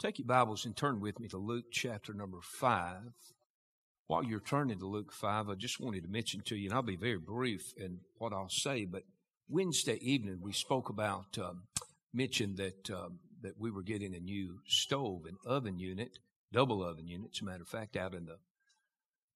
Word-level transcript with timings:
Take 0.00 0.18
your 0.18 0.26
Bibles 0.26 0.64
and 0.64 0.74
turn 0.74 0.98
with 1.00 1.20
me 1.20 1.28
to 1.28 1.36
Luke 1.36 1.66
chapter 1.70 2.14
number 2.14 2.38
5. 2.40 2.96
While 4.06 4.24
you're 4.24 4.40
turning 4.40 4.78
to 4.78 4.86
Luke 4.86 5.12
5, 5.12 5.50
I 5.50 5.54
just 5.56 5.78
wanted 5.78 6.04
to 6.04 6.08
mention 6.08 6.40
to 6.46 6.56
you, 6.56 6.70
and 6.70 6.74
I'll 6.74 6.80
be 6.80 6.96
very 6.96 7.18
brief 7.18 7.74
in 7.76 7.98
what 8.16 8.32
I'll 8.32 8.48
say, 8.48 8.86
but 8.86 9.02
Wednesday 9.50 9.98
evening 10.00 10.38
we 10.40 10.54
spoke 10.54 10.88
about, 10.88 11.36
um, 11.36 11.64
mentioned 12.14 12.56
that, 12.56 12.88
um, 12.88 13.18
that 13.42 13.60
we 13.60 13.70
were 13.70 13.82
getting 13.82 14.14
a 14.14 14.20
new 14.20 14.60
stove 14.66 15.26
and 15.28 15.36
oven 15.44 15.78
unit, 15.78 16.18
double 16.50 16.82
oven 16.82 17.06
unit, 17.06 17.32
as 17.34 17.42
a 17.42 17.44
matter 17.44 17.62
of 17.62 17.68
fact, 17.68 17.94
out 17.94 18.14
in 18.14 18.24
the 18.24 18.38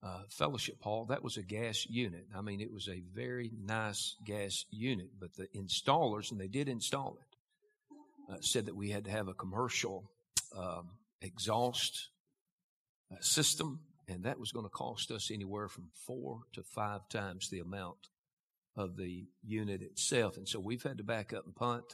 uh, 0.03 0.23
fellowship 0.31 0.81
hall. 0.81 1.05
That 1.05 1.23
was 1.23 1.37
a 1.37 1.43
gas 1.43 1.85
unit. 1.91 2.25
I 2.35 2.41
mean, 2.41 2.62
it 2.62 2.73
was 2.73 2.89
a 2.89 3.03
very 3.15 3.53
nice 3.62 4.17
gas 4.25 4.65
unit, 4.71 5.11
but 5.21 5.35
the 5.35 5.46
installers, 5.55 6.31
and 6.31 6.41
they 6.41 6.49
did 6.49 6.71
install 6.71 7.19
it, 7.21 8.33
uh, 8.33 8.41
said 8.41 8.65
that 8.65 8.77
we 8.77 8.89
had 8.89 9.05
to 9.05 9.11
have 9.11 9.29
a 9.29 9.35
commercial 9.35 10.11
um, 10.57 10.91
exhaust 11.21 12.11
uh, 13.13 13.21
system, 13.21 13.81
and 14.08 14.25
that 14.25 14.39
was 14.39 14.53
going 14.53 14.67
to 14.67 14.71
cost 14.71 15.11
us 15.11 15.30
anywhere 15.30 15.68
from 15.68 15.90
four 16.07 16.40
to 16.53 16.63
five 16.63 17.08
times 17.08 17.49
the 17.49 17.61
amount 17.61 18.08
of 18.77 18.96
the 18.96 19.27
unit 19.43 19.82
itself. 19.82 20.36
And 20.36 20.49
so 20.49 20.61
we've 20.61 20.82
had 20.82 20.99
to 20.99 21.04
back 21.04 21.32
up 21.32 21.44
and 21.46 21.54
punt 21.54 21.85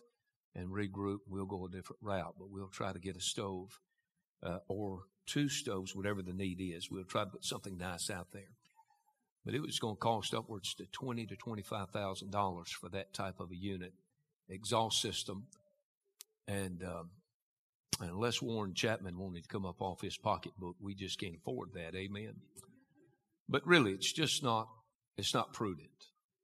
and 0.55 0.71
regroup. 0.71 1.19
We'll 1.29 1.47
go 1.47 1.67
a 1.67 1.71
different 1.71 2.01
route, 2.03 2.35
but 2.39 2.51
we'll 2.51 2.69
try 2.69 2.93
to 2.93 2.99
get 2.99 3.17
a 3.17 3.21
stove 3.21 3.79
uh, 4.43 4.59
or 4.69 5.01
two 5.27 5.49
stoves, 5.49 5.95
whatever 5.95 6.23
the 6.23 6.33
need 6.33 6.61
is. 6.61 6.91
We'll 6.91 7.05
try 7.05 7.25
to 7.25 7.31
put 7.31 7.45
something 7.45 7.77
nice 7.77 8.11
out 8.11 8.29
there. 8.33 8.55
But 9.45 9.55
it 9.55 9.63
was 9.63 9.79
going 9.79 9.97
to 9.97 10.01
cost 10.01 10.35
upwards 10.35 10.75
to 10.75 10.87
twenty 10.93 11.27
to 11.27 11.37
twenty-five 11.37 11.91
thousand 11.91 12.31
dollars 12.31 12.71
for 12.71 12.89
that 12.91 13.15
type 13.15 13.41
of 13.41 13.51
a 13.51 13.57
unit, 13.57 13.93
exhaust 14.49 15.01
system, 15.01 15.47
and 16.47 16.83
um, 16.83 17.11
unless 18.09 18.41
Warren 18.41 18.75
Chapman 18.75 19.19
wanted 19.19 19.43
to 19.43 19.49
come 19.49 19.67
up 19.67 19.83
off 19.83 20.01
his 20.01 20.17
pocketbook, 20.17 20.77
we 20.81 20.95
just 20.95 21.21
can't 21.21 21.37
afford 21.37 21.71
that. 21.75 21.95
Amen. 21.95 22.35
But 23.49 23.67
really, 23.67 23.93
it's 23.93 24.13
just 24.13 24.43
not, 24.43 24.69
it's 25.17 25.35
not 25.35 25.53
prudent. 25.53 25.89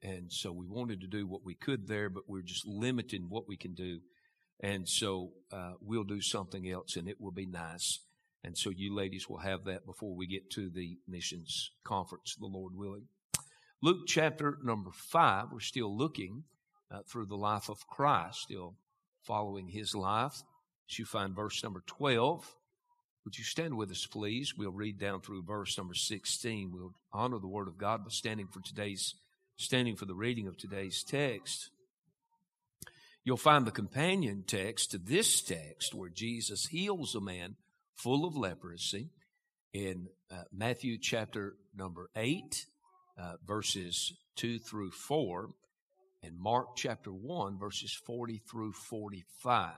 And 0.03 0.31
so 0.31 0.53
we 0.53 0.67
wanted 0.67 1.01
to 1.01 1.07
do 1.07 1.27
what 1.27 1.45
we 1.45 1.55
could 1.55 1.89
there, 1.89 2.11
but 2.11 2.25
we're 2.29 2.43
just 2.43 2.67
limiting 2.67 3.27
what 3.29 3.49
we 3.49 3.57
can 3.57 3.75
do. 3.75 4.01
And 4.61 4.89
so 4.89 5.33
uh, 5.53 5.73
we'll 5.81 6.05
do 6.05 6.21
something 6.21 6.69
else 6.69 6.97
and 6.97 7.09
it 7.09 7.21
will 7.21 7.33
be 7.33 7.47
nice. 7.47 8.01
And 8.45 8.57
so 8.57 8.71
you 8.71 8.95
ladies 8.95 9.29
will 9.29 9.39
have 9.39 9.65
that 9.65 9.87
before 9.87 10.15
we 10.15 10.27
get 10.27 10.51
to 10.53 10.71
the 10.71 10.99
missions 11.09 11.71
conference, 11.85 12.37
the 12.39 12.47
Lord 12.47 12.75
willing. 12.77 13.09
Luke 13.83 14.07
chapter 14.07 14.59
number 14.63 14.91
five, 14.93 15.47
we're 15.53 15.61
still 15.61 15.97
looking 15.97 16.45
uh, 16.91 17.01
through 17.11 17.27
the 17.27 17.37
life 17.37 17.69
of 17.69 17.87
Christ, 17.89 18.41
still 18.41 18.77
following 19.23 19.69
his 19.69 19.95
life. 19.95 20.43
As 20.89 20.99
you 20.99 21.05
find 21.05 21.35
verse 21.35 21.63
number 21.63 21.83
12, 21.87 22.57
would 23.25 23.37
you 23.37 23.45
stand 23.45 23.77
with 23.77 23.91
us, 23.91 24.07
please? 24.07 24.55
We'll 24.57 24.71
read 24.71 24.99
down 24.99 25.21
through 25.21 25.43
verse 25.43 25.77
number 25.77 25.95
16. 25.95 26.71
We'll 26.73 26.95
honor 27.13 27.39
the 27.41 27.49
word 27.49 27.67
of 27.67 27.77
God 27.77 28.05
by 28.05 28.11
standing 28.11 28.47
for 28.47 28.61
today's, 28.61 29.15
standing 29.57 29.97
for 29.97 30.05
the 30.05 30.15
reading 30.15 30.47
of 30.47 30.57
today's 30.57 31.03
text. 31.03 31.71
You'll 33.25 33.37
find 33.37 33.67
the 33.67 33.73
companion 33.73 34.45
text 34.47 34.93
to 34.93 34.99
this 34.99 35.43
text 35.43 35.93
where 35.93 36.09
Jesus 36.09 36.67
heals 36.67 37.17
a 37.17 37.21
man 37.21 37.57
full 37.97 38.25
of 38.25 38.37
leprosy 38.37 39.11
in 39.73 40.07
uh, 40.31 40.45
Matthew 40.53 40.97
chapter 40.97 41.57
number 41.77 42.09
8, 42.15 42.65
uh, 43.19 43.33
verses 43.45 44.13
2 44.37 44.61
through 44.61 44.93
4, 44.93 45.51
and 46.23 46.39
Mark 46.39 46.77
chapter 46.77 47.11
1, 47.11 47.59
verses 47.59 47.93
40 47.93 48.41
through 48.49 48.73
45. 48.73 49.73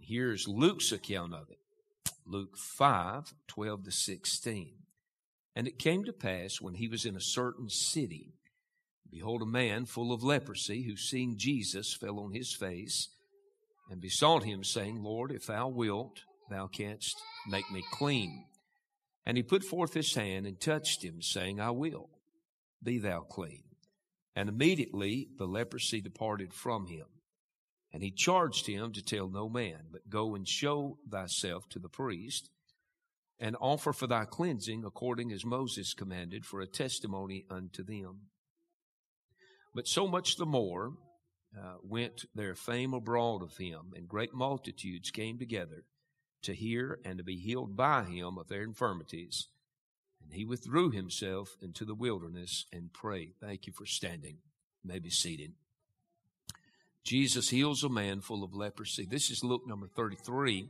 Here's 0.00 0.48
Luke's 0.48 0.92
account 0.92 1.34
of 1.34 1.50
it 1.50 1.58
Luke 2.26 2.56
5 2.56 3.32
12 3.46 3.84
to 3.84 3.90
16. 3.90 4.74
And 5.56 5.66
it 5.66 5.78
came 5.78 6.04
to 6.04 6.12
pass 6.12 6.60
when 6.60 6.74
he 6.74 6.86
was 6.86 7.04
in 7.04 7.16
a 7.16 7.20
certain 7.20 7.68
city, 7.68 8.34
behold, 9.10 9.42
a 9.42 9.46
man 9.46 9.86
full 9.86 10.12
of 10.12 10.22
leprosy, 10.22 10.84
who 10.84 10.96
seeing 10.96 11.36
Jesus 11.36 11.96
fell 12.00 12.20
on 12.20 12.32
his 12.32 12.54
face 12.54 13.08
and 13.90 14.00
besought 14.00 14.44
him, 14.44 14.62
saying, 14.62 15.02
Lord, 15.02 15.32
if 15.32 15.46
thou 15.46 15.68
wilt, 15.68 16.20
thou 16.48 16.68
canst 16.68 17.16
make 17.48 17.68
me 17.72 17.82
clean. 17.92 18.44
And 19.26 19.36
he 19.36 19.42
put 19.42 19.64
forth 19.64 19.94
his 19.94 20.14
hand 20.14 20.46
and 20.46 20.60
touched 20.60 21.02
him, 21.02 21.22
saying, 21.22 21.60
I 21.60 21.70
will, 21.70 22.08
be 22.82 22.98
thou 22.98 23.20
clean. 23.20 23.64
And 24.36 24.48
immediately 24.48 25.28
the 25.36 25.46
leprosy 25.46 26.00
departed 26.00 26.54
from 26.54 26.86
him. 26.86 27.06
And 27.92 28.02
he 28.02 28.10
charged 28.10 28.66
him 28.66 28.92
to 28.92 29.02
tell 29.02 29.28
no 29.28 29.48
man, 29.48 29.86
but 29.90 30.10
go 30.10 30.34
and 30.34 30.46
show 30.46 30.98
thyself 31.10 31.68
to 31.70 31.78
the 31.78 31.88
priest, 31.88 32.50
and 33.40 33.56
offer 33.60 33.92
for 33.92 34.06
thy 34.06 34.24
cleansing 34.24 34.84
according 34.84 35.32
as 35.32 35.44
Moses 35.44 35.94
commanded 35.94 36.44
for 36.44 36.60
a 36.60 36.66
testimony 36.66 37.46
unto 37.50 37.82
them. 37.82 38.28
But 39.74 39.86
so 39.86 40.06
much 40.06 40.36
the 40.36 40.46
more 40.46 40.92
uh, 41.56 41.76
went 41.82 42.24
their 42.34 42.54
fame 42.54 42.92
abroad 42.92 43.42
of 43.42 43.56
him, 43.56 43.92
and 43.94 44.08
great 44.08 44.34
multitudes 44.34 45.10
came 45.10 45.38
together 45.38 45.84
to 46.42 46.54
hear 46.54 46.98
and 47.04 47.18
to 47.18 47.24
be 47.24 47.36
healed 47.36 47.76
by 47.76 48.04
him 48.04 48.38
of 48.38 48.48
their 48.48 48.62
infirmities. 48.62 49.48
And 50.22 50.32
he 50.32 50.44
withdrew 50.44 50.90
himself 50.90 51.56
into 51.62 51.84
the 51.84 51.94
wilderness 51.94 52.66
and 52.72 52.92
prayed. 52.92 53.34
Thank 53.40 53.66
you 53.66 53.72
for 53.72 53.86
standing. 53.86 54.38
You 54.82 54.92
may 54.92 54.98
be 54.98 55.10
seated. 55.10 55.52
Jesus 57.08 57.48
heals 57.48 57.82
a 57.84 57.88
man 57.88 58.20
full 58.20 58.44
of 58.44 58.54
leprosy. 58.54 59.06
This 59.10 59.30
is 59.30 59.42
Luke 59.42 59.66
number 59.66 59.86
33 59.86 60.68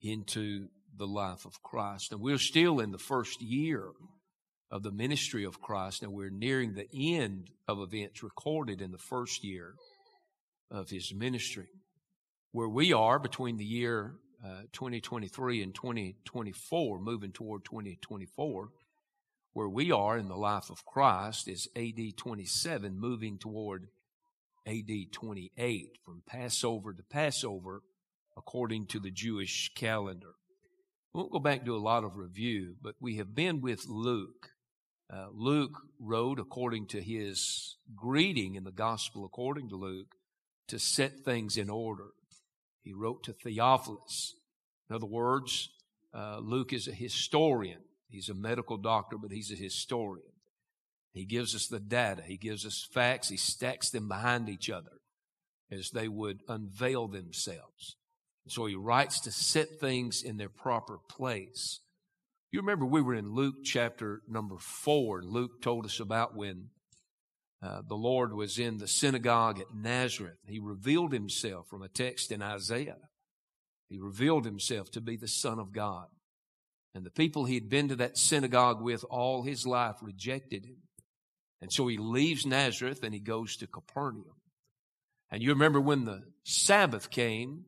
into 0.00 0.68
the 0.96 1.06
life 1.06 1.44
of 1.44 1.62
Christ. 1.62 2.12
And 2.12 2.22
we're 2.22 2.38
still 2.38 2.80
in 2.80 2.92
the 2.92 2.98
first 2.98 3.42
year 3.42 3.90
of 4.70 4.82
the 4.82 4.90
ministry 4.90 5.44
of 5.44 5.60
Christ. 5.60 6.02
Now 6.02 6.08
we're 6.08 6.30
nearing 6.30 6.72
the 6.72 6.88
end 6.94 7.50
of 7.68 7.78
events 7.78 8.22
recorded 8.22 8.80
in 8.80 8.90
the 8.90 8.96
first 8.96 9.44
year 9.44 9.74
of 10.70 10.88
his 10.88 11.12
ministry. 11.14 11.68
Where 12.52 12.70
we 12.70 12.94
are 12.94 13.18
between 13.18 13.58
the 13.58 13.66
year 13.66 14.14
uh, 14.42 14.62
2023 14.72 15.62
and 15.62 15.74
2024, 15.74 17.00
moving 17.00 17.32
toward 17.32 17.66
2024, 17.66 18.70
where 19.52 19.68
we 19.68 19.92
are 19.92 20.16
in 20.16 20.28
the 20.28 20.36
life 20.36 20.70
of 20.70 20.86
Christ 20.86 21.48
is 21.48 21.68
AD 21.76 22.16
27, 22.16 22.98
moving 22.98 23.36
toward 23.36 23.88
AD 24.66 25.12
28, 25.12 25.98
from 26.04 26.22
Passover 26.26 26.92
to 26.92 27.02
Passover, 27.02 27.82
according 28.36 28.86
to 28.86 29.00
the 29.00 29.10
Jewish 29.10 29.70
calendar. 29.74 30.34
We 31.12 31.20
won't 31.20 31.32
go 31.32 31.38
back 31.38 31.64
to 31.64 31.76
a 31.76 31.78
lot 31.78 32.04
of 32.04 32.16
review, 32.16 32.74
but 32.82 32.96
we 33.00 33.16
have 33.16 33.34
been 33.34 33.60
with 33.60 33.86
Luke. 33.86 34.50
Uh, 35.10 35.28
Luke 35.32 35.78
wrote 36.00 36.40
according 36.40 36.88
to 36.88 37.00
his 37.00 37.76
greeting 37.94 38.56
in 38.56 38.64
the 38.64 38.72
gospel 38.72 39.24
according 39.24 39.68
to 39.68 39.76
Luke 39.76 40.16
to 40.68 40.78
set 40.78 41.20
things 41.20 41.56
in 41.56 41.70
order. 41.70 42.08
He 42.82 42.92
wrote 42.92 43.22
to 43.24 43.32
Theophilus. 43.32 44.34
In 44.90 44.96
other 44.96 45.06
words, 45.06 45.70
uh, 46.12 46.38
Luke 46.38 46.72
is 46.72 46.88
a 46.88 46.92
historian. 46.92 47.80
He's 48.08 48.28
a 48.28 48.34
medical 48.34 48.76
doctor, 48.76 49.16
but 49.16 49.30
he's 49.30 49.52
a 49.52 49.56
historian. 49.56 50.35
He 51.16 51.24
gives 51.24 51.54
us 51.54 51.66
the 51.66 51.80
data. 51.80 52.22
He 52.22 52.36
gives 52.36 52.66
us 52.66 52.86
facts. 52.92 53.30
He 53.30 53.38
stacks 53.38 53.88
them 53.88 54.06
behind 54.06 54.50
each 54.50 54.68
other 54.68 55.00
as 55.72 55.88
they 55.88 56.08
would 56.08 56.40
unveil 56.46 57.08
themselves. 57.08 57.96
So 58.48 58.66
he 58.66 58.74
writes 58.74 59.20
to 59.20 59.32
set 59.32 59.80
things 59.80 60.22
in 60.22 60.36
their 60.36 60.50
proper 60.50 60.98
place. 61.08 61.80
You 62.52 62.60
remember 62.60 62.84
we 62.84 63.00
were 63.00 63.14
in 63.14 63.34
Luke 63.34 63.64
chapter 63.64 64.20
number 64.28 64.58
four. 64.58 65.22
Luke 65.22 65.62
told 65.62 65.86
us 65.86 66.00
about 66.00 66.36
when 66.36 66.66
uh, 67.62 67.80
the 67.88 67.96
Lord 67.96 68.34
was 68.34 68.58
in 68.58 68.76
the 68.76 68.86
synagogue 68.86 69.58
at 69.58 69.74
Nazareth. 69.74 70.36
He 70.46 70.58
revealed 70.58 71.14
himself 71.14 71.66
from 71.68 71.80
a 71.80 71.88
text 71.88 72.30
in 72.30 72.42
Isaiah. 72.42 72.98
He 73.88 73.98
revealed 73.98 74.44
himself 74.44 74.90
to 74.90 75.00
be 75.00 75.16
the 75.16 75.28
Son 75.28 75.58
of 75.58 75.72
God. 75.72 76.08
And 76.94 77.06
the 77.06 77.10
people 77.10 77.46
he 77.46 77.54
had 77.54 77.70
been 77.70 77.88
to 77.88 77.96
that 77.96 78.18
synagogue 78.18 78.82
with 78.82 79.02
all 79.08 79.44
his 79.44 79.66
life 79.66 79.96
rejected 80.02 80.66
him. 80.66 80.82
And 81.60 81.72
so 81.72 81.86
he 81.86 81.96
leaves 81.96 82.46
Nazareth 82.46 83.02
and 83.02 83.14
he 83.14 83.20
goes 83.20 83.56
to 83.56 83.66
Capernaum. 83.66 84.36
And 85.30 85.42
you 85.42 85.50
remember 85.50 85.80
when 85.80 86.04
the 86.04 86.22
Sabbath 86.44 87.10
came, 87.10 87.66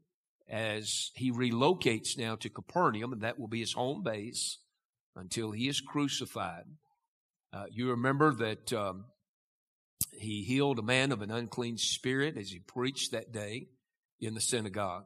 as 0.48 1.10
he 1.14 1.30
relocates 1.30 2.16
now 2.16 2.36
to 2.36 2.48
Capernaum, 2.48 3.12
and 3.12 3.22
that 3.22 3.38
will 3.38 3.48
be 3.48 3.60
his 3.60 3.72
home 3.72 4.02
base 4.02 4.58
until 5.14 5.50
he 5.50 5.68
is 5.68 5.80
crucified. 5.80 6.64
Uh, 7.52 7.66
you 7.70 7.90
remember 7.90 8.32
that 8.34 8.72
um, 8.72 9.06
he 10.12 10.44
healed 10.44 10.78
a 10.78 10.82
man 10.82 11.12
of 11.12 11.22
an 11.22 11.30
unclean 11.30 11.76
spirit 11.76 12.36
as 12.36 12.50
he 12.50 12.60
preached 12.60 13.12
that 13.12 13.32
day 13.32 13.68
in 14.20 14.34
the 14.34 14.40
synagogue. 14.40 15.04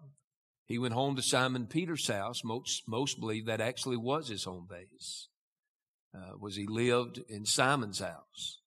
He 0.67 0.79
went 0.79 0.95
home 0.95 1.17
to 1.17 1.23
Simon 1.23 1.67
Peter's 1.67 2.07
house. 2.07 2.43
Most, 2.45 2.85
most 2.87 3.19
believe 3.21 3.47
that 3.47 3.61
actually 3.61 3.97
was 3.97 4.29
his 4.29 4.45
home 4.45 4.69
base. 4.71 5.29
Uh, 6.15 6.37
was 6.39 6.57
he 6.57 6.67
lived 6.67 7.21
in 7.29 7.45
Simon's 7.47 7.99
house. 7.99 8.59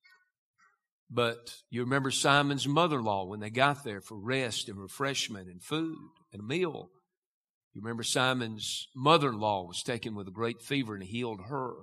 But 1.10 1.56
you 1.70 1.82
remember 1.82 2.12
Simon's 2.12 2.68
mother 2.68 3.00
in 3.00 3.06
law 3.06 3.26
when 3.26 3.40
they 3.40 3.50
got 3.50 3.84
there 3.84 4.02
for 4.02 4.18
rest 4.18 4.70
and 4.70 4.78
refreshment 4.78 5.48
and 5.48 5.64
food 5.64 5.98
and 6.34 6.42
a 6.42 6.46
meal. 6.46 6.90
You 7.74 7.82
remember 7.82 8.04
Simon's 8.04 8.88
mother 8.96 9.30
in 9.30 9.40
law 9.40 9.66
was 9.66 9.84
taken 9.84 10.16
with 10.16 10.28
a 10.28 10.32
great 10.32 10.62
fever 10.62 10.96
and 10.96 11.04
healed 11.04 11.42
her. 11.48 11.74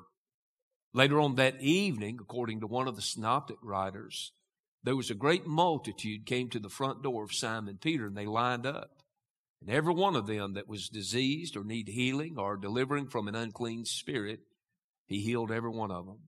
Later 0.94 1.20
on 1.20 1.36
that 1.36 1.60
evening, 1.60 2.18
according 2.20 2.60
to 2.60 2.66
one 2.66 2.88
of 2.88 2.96
the 2.96 3.02
synoptic 3.02 3.56
writers, 3.62 4.32
there 4.82 4.96
was 4.96 5.10
a 5.10 5.14
great 5.14 5.46
multitude 5.46 6.26
came 6.26 6.48
to 6.50 6.58
the 6.58 6.68
front 6.68 7.02
door 7.02 7.24
of 7.24 7.32
Simon 7.32 7.78
Peter 7.80 8.06
and 8.06 8.16
they 8.16 8.26
lined 8.26 8.66
up. 8.66 9.02
And 9.60 9.70
every 9.70 9.94
one 9.94 10.16
of 10.16 10.26
them 10.26 10.54
that 10.54 10.66
was 10.66 10.88
diseased 10.88 11.56
or 11.56 11.62
need 11.62 11.88
healing 11.88 12.36
or 12.36 12.56
delivering 12.56 13.06
from 13.06 13.28
an 13.28 13.36
unclean 13.36 13.84
spirit, 13.84 14.40
he 15.06 15.20
healed 15.20 15.52
every 15.52 15.70
one 15.70 15.92
of 15.92 16.06
them. 16.06 16.18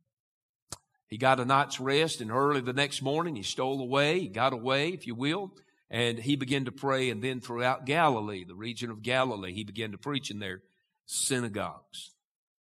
He 1.15 1.19
got 1.19 1.39
a 1.39 1.45
night's 1.45 1.79
rest 1.79 2.21
and 2.21 2.33
early 2.33 2.61
the 2.61 2.73
next 2.73 3.01
morning 3.01 3.37
he 3.37 3.45
stole 3.45 3.81
away, 3.81 4.19
he 4.19 4.27
got 4.27 4.53
away, 4.53 4.89
if 4.89 5.07
you 5.07 5.15
will, 5.15 5.53
and 5.89 6.19
he 6.19 6.35
began 6.35 6.65
to 6.65 6.73
pray. 6.73 7.09
And 7.09 7.23
then 7.23 7.41
throughout 7.41 7.87
Galilee, 7.87 8.43
the 8.43 8.57
region 8.57 8.91
of 8.91 9.01
Galilee, 9.01 9.53
he 9.53 9.63
began 9.63 9.93
to 9.93 9.97
preach 9.97 10.33
in 10.33 10.41
their 10.41 10.63
synagogues. 11.07 12.11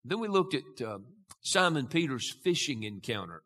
Then 0.04 0.18
we 0.18 0.26
looked 0.26 0.54
at 0.54 0.84
uh, 0.84 0.98
Simon 1.42 1.86
Peter's 1.86 2.28
fishing 2.42 2.82
encounter 2.82 3.44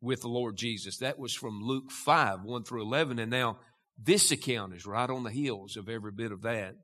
with 0.00 0.22
the 0.22 0.28
Lord 0.28 0.56
Jesus. 0.56 0.96
That 1.00 1.18
was 1.18 1.34
from 1.34 1.62
Luke 1.62 1.90
5, 1.90 2.42
1 2.42 2.64
through 2.64 2.80
11. 2.80 3.18
And 3.18 3.30
now 3.30 3.58
this 4.02 4.30
account 4.30 4.72
is 4.72 4.86
right 4.86 5.10
on 5.10 5.22
the 5.22 5.30
heels 5.30 5.76
of 5.76 5.90
every 5.90 6.12
bit 6.12 6.32
of 6.32 6.40
that. 6.40 6.76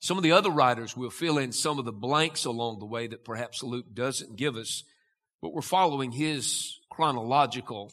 Some 0.00 0.16
of 0.16 0.24
the 0.24 0.32
other 0.32 0.50
writers 0.50 0.96
will 0.96 1.10
fill 1.10 1.38
in 1.38 1.52
some 1.52 1.78
of 1.78 1.84
the 1.84 1.92
blanks 1.92 2.44
along 2.44 2.80
the 2.80 2.86
way 2.86 3.06
that 3.06 3.24
perhaps 3.24 3.62
Luke 3.62 3.94
doesn't 3.94 4.34
give 4.34 4.56
us, 4.56 4.82
but 5.42 5.52
we're 5.52 5.62
following 5.62 6.12
his 6.12 6.78
chronological 6.90 7.92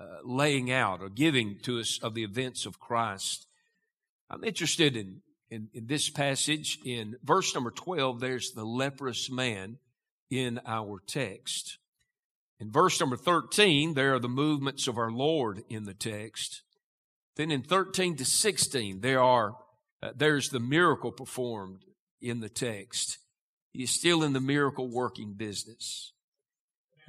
uh, 0.00 0.04
laying 0.24 0.70
out 0.70 1.02
or 1.02 1.08
giving 1.08 1.58
to 1.62 1.80
us 1.80 1.98
of 2.02 2.14
the 2.14 2.24
events 2.24 2.66
of 2.66 2.78
Christ. 2.78 3.46
I'm 4.30 4.44
interested 4.44 4.96
in, 4.96 5.22
in, 5.50 5.68
in 5.72 5.86
this 5.86 6.08
passage. 6.08 6.78
In 6.84 7.16
verse 7.22 7.54
number 7.54 7.70
12, 7.70 8.20
there's 8.20 8.52
the 8.52 8.64
leprous 8.64 9.30
man 9.30 9.78
in 10.30 10.60
our 10.66 11.00
text. 11.06 11.78
In 12.60 12.70
verse 12.70 13.00
number 13.00 13.16
13, 13.16 13.94
there 13.94 14.14
are 14.14 14.18
the 14.18 14.28
movements 14.28 14.88
of 14.88 14.98
our 14.98 15.10
Lord 15.10 15.62
in 15.68 15.84
the 15.84 15.94
text. 15.94 16.62
Then 17.36 17.50
in 17.50 17.62
13 17.62 18.16
to 18.16 18.24
16, 18.24 19.00
there 19.00 19.22
are, 19.22 19.56
uh, 20.02 20.10
there's 20.16 20.48
the 20.50 20.60
miracle 20.60 21.12
performed 21.12 21.84
in 22.20 22.40
the 22.40 22.48
text. 22.48 23.18
He 23.72 23.84
is 23.84 23.90
still 23.90 24.22
in 24.22 24.32
the 24.32 24.40
miracle 24.40 24.88
working 24.88 25.34
business. 25.34 26.12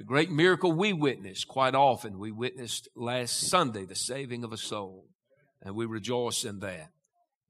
The 0.00 0.06
great 0.06 0.30
miracle 0.30 0.72
we 0.72 0.94
witness 0.94 1.44
quite 1.44 1.74
often, 1.74 2.18
we 2.18 2.32
witnessed 2.32 2.88
last 2.96 3.38
Sunday, 3.50 3.84
the 3.84 3.94
saving 3.94 4.44
of 4.44 4.52
a 4.54 4.56
soul, 4.56 5.04
and 5.60 5.74
we 5.74 5.84
rejoice 5.84 6.42
in 6.42 6.60
that. 6.60 6.88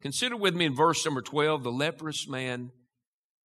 Consider 0.03 0.37
with 0.37 0.57
me 0.57 0.65
in 0.65 0.75
verse 0.75 1.05
number 1.05 1.23
12, 1.23 1.63
the 1.63 1.71
leprous 1.71 2.27
man 2.27 2.73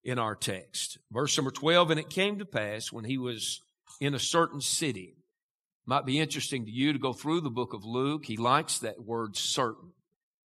in 0.03 0.17
our 0.17 0.33
text. 0.35 0.97
Verse 1.11 1.37
number 1.37 1.51
12, 1.51 1.91
and 1.91 1.99
it 1.99 2.09
came 2.09 2.39
to 2.39 2.45
pass 2.45 2.91
when 2.91 3.05
he 3.05 3.19
was 3.19 3.61
in 4.01 4.15
a 4.15 4.19
certain 4.19 4.59
city. 4.59 5.13
Might 5.85 6.07
be 6.07 6.19
interesting 6.19 6.65
to 6.65 6.71
you 6.71 6.91
to 6.91 6.97
go 6.97 7.13
through 7.13 7.41
the 7.41 7.51
book 7.51 7.75
of 7.75 7.85
Luke. 7.85 8.25
He 8.25 8.37
likes 8.37 8.79
that 8.79 9.05
word 9.05 9.35
certain. 9.37 9.91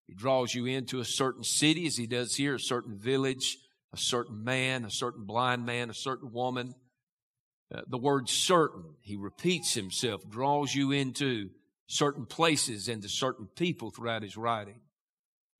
He 0.07 0.13
draws 0.13 0.55
you 0.55 0.65
into 0.65 1.01
a 1.01 1.05
certain 1.05 1.43
city 1.43 1.87
as 1.87 1.97
he 1.97 2.07
does 2.07 2.35
here, 2.35 2.55
a 2.55 2.59
certain 2.61 2.97
village, 2.97 3.57
a 3.93 3.97
certain 3.97 4.45
man, 4.45 4.85
a 4.85 4.91
certain 4.91 5.25
blind 5.25 5.65
man, 5.65 5.89
a 5.89 5.93
certain 5.93 6.31
woman. 6.31 6.73
Uh, 7.73 7.81
the 7.87 7.97
word 7.97 8.29
certain, 8.29 8.83
he 9.01 9.15
repeats 9.15 9.73
himself, 9.73 10.21
draws 10.29 10.73
you 10.73 10.91
into 10.91 11.49
certain 11.87 12.25
places 12.25 12.87
and 12.87 13.01
to 13.01 13.09
certain 13.09 13.47
people 13.55 13.91
throughout 13.91 14.23
his 14.23 14.37
writing. 14.37 14.79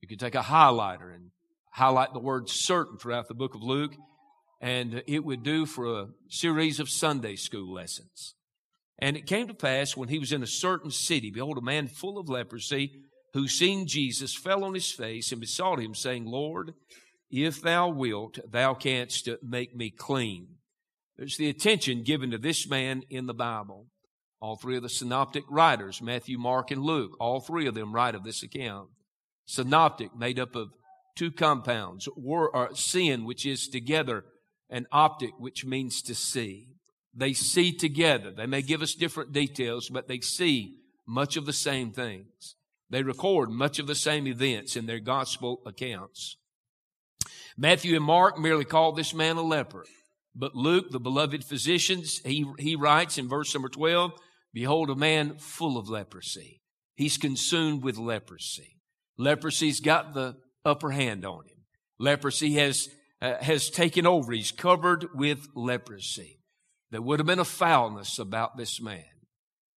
You 0.00 0.08
can 0.08 0.18
take 0.18 0.34
a 0.34 0.42
highlighter 0.42 1.14
and 1.14 1.30
highlight 1.72 2.12
the 2.12 2.20
word 2.20 2.48
certain 2.48 2.96
throughout 2.96 3.28
the 3.28 3.34
book 3.34 3.54
of 3.54 3.62
Luke, 3.62 3.94
and 4.60 5.02
it 5.06 5.24
would 5.24 5.42
do 5.42 5.66
for 5.66 6.00
a 6.00 6.08
series 6.28 6.80
of 6.80 6.88
Sunday 6.88 7.36
school 7.36 7.72
lessons. 7.72 8.34
And 8.98 9.16
it 9.16 9.26
came 9.26 9.48
to 9.48 9.54
pass 9.54 9.96
when 9.96 10.08
he 10.08 10.18
was 10.18 10.32
in 10.32 10.42
a 10.42 10.46
certain 10.46 10.90
city, 10.90 11.30
behold, 11.30 11.58
a 11.58 11.62
man 11.62 11.86
full 11.86 12.18
of 12.18 12.28
leprosy, 12.28 13.02
who 13.34 13.48
seeing 13.48 13.86
Jesus 13.86 14.34
fell 14.34 14.64
on 14.64 14.72
his 14.72 14.90
face 14.90 15.32
and 15.32 15.40
besought 15.40 15.80
him, 15.80 15.94
saying, 15.94 16.24
Lord, 16.24 16.72
if 17.30 17.60
thou 17.60 17.88
wilt, 17.88 18.38
thou 18.50 18.72
canst 18.72 19.28
make 19.42 19.76
me 19.76 19.90
clean. 19.90 20.55
There's 21.18 21.36
the 21.36 21.48
attention 21.48 22.02
given 22.02 22.30
to 22.32 22.38
this 22.38 22.68
man 22.68 23.02
in 23.08 23.26
the 23.26 23.34
Bible. 23.34 23.86
All 24.40 24.56
three 24.56 24.76
of 24.76 24.82
the 24.82 24.88
synoptic 24.88 25.44
writers, 25.48 26.02
Matthew, 26.02 26.38
Mark, 26.38 26.70
and 26.70 26.82
Luke, 26.82 27.16
all 27.18 27.40
three 27.40 27.66
of 27.66 27.74
them 27.74 27.94
write 27.94 28.14
of 28.14 28.22
this 28.22 28.42
account. 28.42 28.90
Synoptic, 29.46 30.14
made 30.14 30.38
up 30.38 30.54
of 30.54 30.68
two 31.16 31.30
compounds, 31.30 32.06
or, 32.22 32.54
uh, 32.54 32.74
sin, 32.74 33.24
which 33.24 33.46
is 33.46 33.68
together, 33.68 34.24
and 34.68 34.86
optic, 34.92 35.30
which 35.38 35.64
means 35.64 36.02
to 36.02 36.14
see. 36.14 36.68
They 37.14 37.32
see 37.32 37.72
together. 37.72 38.30
They 38.30 38.46
may 38.46 38.60
give 38.60 38.82
us 38.82 38.94
different 38.94 39.32
details, 39.32 39.88
but 39.88 40.08
they 40.08 40.20
see 40.20 40.80
much 41.06 41.36
of 41.36 41.46
the 41.46 41.52
same 41.54 41.92
things. 41.92 42.56
They 42.90 43.02
record 43.02 43.50
much 43.50 43.78
of 43.78 43.86
the 43.86 43.94
same 43.94 44.26
events 44.26 44.76
in 44.76 44.84
their 44.84 45.00
gospel 45.00 45.62
accounts. 45.64 46.36
Matthew 47.56 47.96
and 47.96 48.04
Mark 48.04 48.38
merely 48.38 48.66
call 48.66 48.92
this 48.92 49.14
man 49.14 49.36
a 49.36 49.42
leper. 49.42 49.86
But 50.38 50.54
Luke, 50.54 50.90
the 50.90 51.00
beloved 51.00 51.44
physician, 51.44 52.02
he, 52.24 52.44
he 52.58 52.76
writes 52.76 53.16
in 53.16 53.26
verse 53.26 53.54
number 53.54 53.70
12, 53.70 54.12
Behold, 54.52 54.90
a 54.90 54.94
man 54.94 55.38
full 55.38 55.78
of 55.78 55.88
leprosy. 55.88 56.60
He's 56.94 57.16
consumed 57.16 57.82
with 57.82 57.96
leprosy. 57.96 58.76
Leprosy's 59.18 59.80
got 59.80 60.12
the 60.12 60.36
upper 60.64 60.90
hand 60.90 61.24
on 61.24 61.44
him. 61.46 61.64
Leprosy 61.98 62.54
has, 62.54 62.88
uh, 63.22 63.36
has 63.40 63.70
taken 63.70 64.06
over. 64.06 64.32
He's 64.32 64.52
covered 64.52 65.06
with 65.14 65.46
leprosy. 65.54 66.38
There 66.90 67.02
would 67.02 67.18
have 67.18 67.26
been 67.26 67.38
a 67.38 67.44
foulness 67.44 68.18
about 68.18 68.58
this 68.58 68.80
man. 68.80 69.04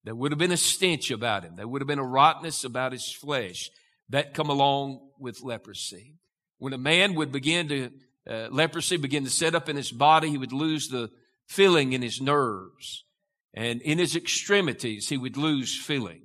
There 0.03 0.15
would 0.15 0.31
have 0.31 0.39
been 0.39 0.51
a 0.51 0.57
stench 0.57 1.11
about 1.11 1.43
him. 1.43 1.55
There 1.55 1.67
would 1.67 1.81
have 1.81 1.87
been 1.87 1.99
a 1.99 2.03
rottenness 2.03 2.63
about 2.63 2.93
his 2.93 3.11
flesh 3.11 3.69
that 4.09 4.33
come 4.33 4.49
along 4.49 5.01
with 5.19 5.43
leprosy. 5.43 6.15
When 6.57 6.73
a 6.73 6.77
man 6.77 7.13
would 7.15 7.31
begin 7.31 7.67
to, 7.67 7.91
uh, 8.29 8.47
leprosy 8.51 8.97
began 8.97 9.23
to 9.23 9.29
set 9.29 9.55
up 9.55 9.69
in 9.69 9.75
his 9.75 9.91
body, 9.91 10.29
he 10.29 10.37
would 10.37 10.53
lose 10.53 10.89
the 10.89 11.09
feeling 11.47 11.93
in 11.93 12.01
his 12.01 12.21
nerves. 12.21 13.05
And 13.53 13.81
in 13.81 13.97
his 13.97 14.15
extremities, 14.15 15.09
he 15.09 15.17
would 15.17 15.37
lose 15.37 15.75
feeling. 15.75 16.21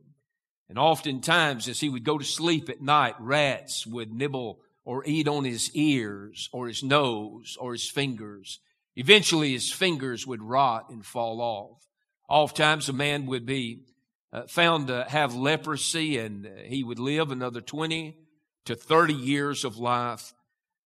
And 0.68 0.78
oftentimes, 0.78 1.68
as 1.68 1.80
he 1.80 1.88
would 1.88 2.04
go 2.04 2.18
to 2.18 2.24
sleep 2.24 2.68
at 2.68 2.80
night, 2.80 3.14
rats 3.18 3.86
would 3.86 4.12
nibble 4.12 4.60
or 4.84 5.04
eat 5.06 5.28
on 5.28 5.44
his 5.44 5.70
ears 5.74 6.48
or 6.52 6.66
his 6.66 6.82
nose 6.82 7.56
or 7.60 7.72
his 7.72 7.88
fingers. 7.88 8.58
Eventually, 8.96 9.52
his 9.52 9.70
fingers 9.70 10.26
would 10.26 10.42
rot 10.42 10.90
and 10.90 11.04
fall 11.04 11.40
off. 11.40 11.86
Oftentimes, 12.28 12.88
a 12.88 12.92
man 12.92 13.26
would 13.26 13.46
be 13.46 13.84
uh, 14.32 14.42
found 14.46 14.88
to 14.88 15.04
have 15.08 15.34
leprosy 15.34 16.18
and 16.18 16.48
he 16.64 16.82
would 16.82 16.98
live 16.98 17.30
another 17.30 17.60
20 17.60 18.16
to 18.64 18.74
30 18.74 19.14
years 19.14 19.64
of 19.64 19.76
life. 19.76 20.32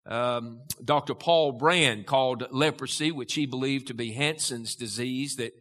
Um, 0.05 0.61
Dr. 0.83 1.15
Paul 1.15 1.53
Brand 1.53 2.05
called 2.05 2.47
leprosy, 2.51 3.11
which 3.11 3.33
he 3.33 3.45
believed 3.45 3.87
to 3.87 3.93
be 3.93 4.11
Hansen's 4.11 4.75
disease 4.75 5.37
that 5.37 5.53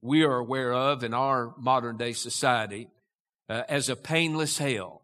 we 0.00 0.22
are 0.22 0.36
aware 0.36 0.72
of 0.72 1.02
in 1.02 1.12
our 1.12 1.54
modern 1.58 1.96
day 1.96 2.12
society 2.12 2.88
uh, 3.48 3.64
as 3.68 3.88
a 3.88 3.96
painless 3.96 4.58
hell. 4.58 5.02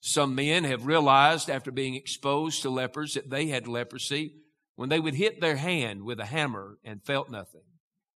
Some 0.00 0.34
men 0.34 0.64
have 0.64 0.86
realized 0.86 1.50
after 1.50 1.70
being 1.70 1.94
exposed 1.94 2.62
to 2.62 2.70
lepers 2.70 3.14
that 3.14 3.30
they 3.30 3.46
had 3.46 3.66
leprosy 3.66 4.34
when 4.76 4.90
they 4.90 5.00
would 5.00 5.14
hit 5.14 5.40
their 5.40 5.56
hand 5.56 6.04
with 6.04 6.20
a 6.20 6.26
hammer 6.26 6.78
and 6.84 7.02
felt 7.02 7.30
nothing. 7.30 7.62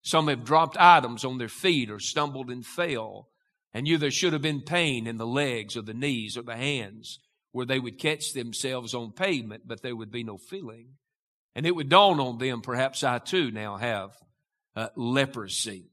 Some 0.03 0.29
have 0.29 0.45
dropped 0.45 0.77
items 0.79 1.25
on 1.25 1.39
their 1.39 1.49
feet 1.49 1.91
or 1.91 1.99
stumbled 1.99 2.51
and 2.51 2.65
fell 2.65 3.29
and 3.73 3.85
knew 3.85 3.99
there 3.99 4.11
should 4.11 4.33
have 4.33 4.43
been 4.43 4.61
pain 4.61 5.07
in 5.07 5.17
the 5.17 5.27
legs 5.27 5.77
or 5.77 5.83
the 5.83 5.95
knees 5.95 6.37
or 6.37 6.43
the 6.43 6.57
hands 6.57 7.19
where 7.53 7.67
they 7.67 7.79
would 7.79 7.99
catch 7.99 8.33
themselves 8.33 8.95
on 8.95 9.13
pavement, 9.13 9.63
but 9.67 9.83
there 9.83 9.97
would 9.97 10.11
be 10.11 10.25
no 10.25 10.39
feeling. 10.39 10.89
And 11.55 11.67
it 11.67 11.75
would 11.75 11.89
dawn 11.89 12.19
on 12.19 12.39
them, 12.39 12.63
perhaps 12.63 13.05
I 13.05 13.19
too 13.19 13.51
now 13.51 13.77
have 13.77 14.17
uh, 14.75 14.89
leprosy. 14.97 15.85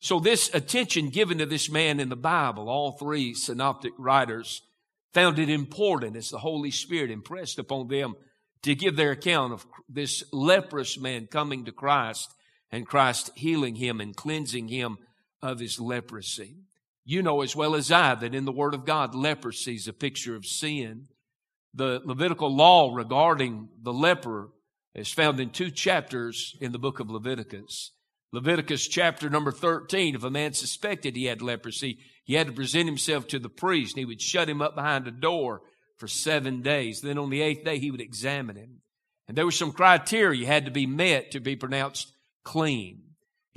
So 0.00 0.20
this 0.20 0.54
attention 0.54 1.08
given 1.08 1.38
to 1.38 1.46
this 1.46 1.70
man 1.70 1.98
in 1.98 2.08
the 2.08 2.16
Bible, 2.16 2.68
all 2.68 2.92
three 2.92 3.34
synoptic 3.34 3.92
writers 3.98 4.62
found 5.12 5.38
it 5.38 5.48
important 5.48 6.14
as 6.16 6.28
the 6.28 6.38
Holy 6.38 6.70
Spirit 6.70 7.10
impressed 7.10 7.58
upon 7.58 7.88
them 7.88 8.14
to 8.62 8.74
give 8.74 8.96
their 8.96 9.12
account 9.12 9.52
of 9.52 9.66
this 9.88 10.22
leprous 10.32 10.98
man 10.98 11.26
coming 11.26 11.64
to 11.64 11.72
Christ 11.72 12.30
and 12.70 12.86
Christ 12.86 13.30
healing 13.34 13.76
him 13.76 14.00
and 14.00 14.14
cleansing 14.14 14.68
him 14.68 14.98
of 15.42 15.58
his 15.58 15.80
leprosy. 15.80 16.56
You 17.10 17.22
know 17.22 17.40
as 17.40 17.56
well 17.56 17.74
as 17.74 17.90
I 17.90 18.14
that 18.16 18.34
in 18.34 18.44
the 18.44 18.52
Word 18.52 18.74
of 18.74 18.84
God, 18.84 19.14
leprosy 19.14 19.76
is 19.76 19.88
a 19.88 19.94
picture 19.94 20.36
of 20.36 20.44
sin. 20.44 21.06
The 21.72 22.02
Levitical 22.04 22.54
law 22.54 22.94
regarding 22.94 23.70
the 23.80 23.94
leper 23.94 24.50
is 24.94 25.10
found 25.10 25.40
in 25.40 25.48
two 25.48 25.70
chapters 25.70 26.54
in 26.60 26.72
the 26.72 26.78
book 26.78 27.00
of 27.00 27.08
Leviticus. 27.08 27.92
Leviticus 28.30 28.86
chapter 28.86 29.30
number 29.30 29.50
13, 29.50 30.16
if 30.16 30.22
a 30.22 30.28
man 30.28 30.52
suspected 30.52 31.16
he 31.16 31.24
had 31.24 31.40
leprosy, 31.40 31.98
he 32.24 32.34
had 32.34 32.48
to 32.48 32.52
present 32.52 32.84
himself 32.84 33.26
to 33.28 33.38
the 33.38 33.48
priest. 33.48 33.94
And 33.94 34.00
he 34.00 34.04
would 34.04 34.20
shut 34.20 34.46
him 34.46 34.60
up 34.60 34.74
behind 34.74 35.08
a 35.08 35.10
door 35.10 35.62
for 35.96 36.08
seven 36.08 36.60
days. 36.60 37.00
Then 37.00 37.16
on 37.16 37.30
the 37.30 37.40
eighth 37.40 37.64
day, 37.64 37.78
he 37.78 37.90
would 37.90 38.02
examine 38.02 38.56
him. 38.56 38.82
And 39.26 39.34
there 39.34 39.46
were 39.46 39.50
some 39.50 39.72
criteria 39.72 40.46
had 40.46 40.66
to 40.66 40.70
be 40.70 40.84
met 40.84 41.30
to 41.30 41.40
be 41.40 41.56
pronounced 41.56 42.12
clean. 42.44 43.07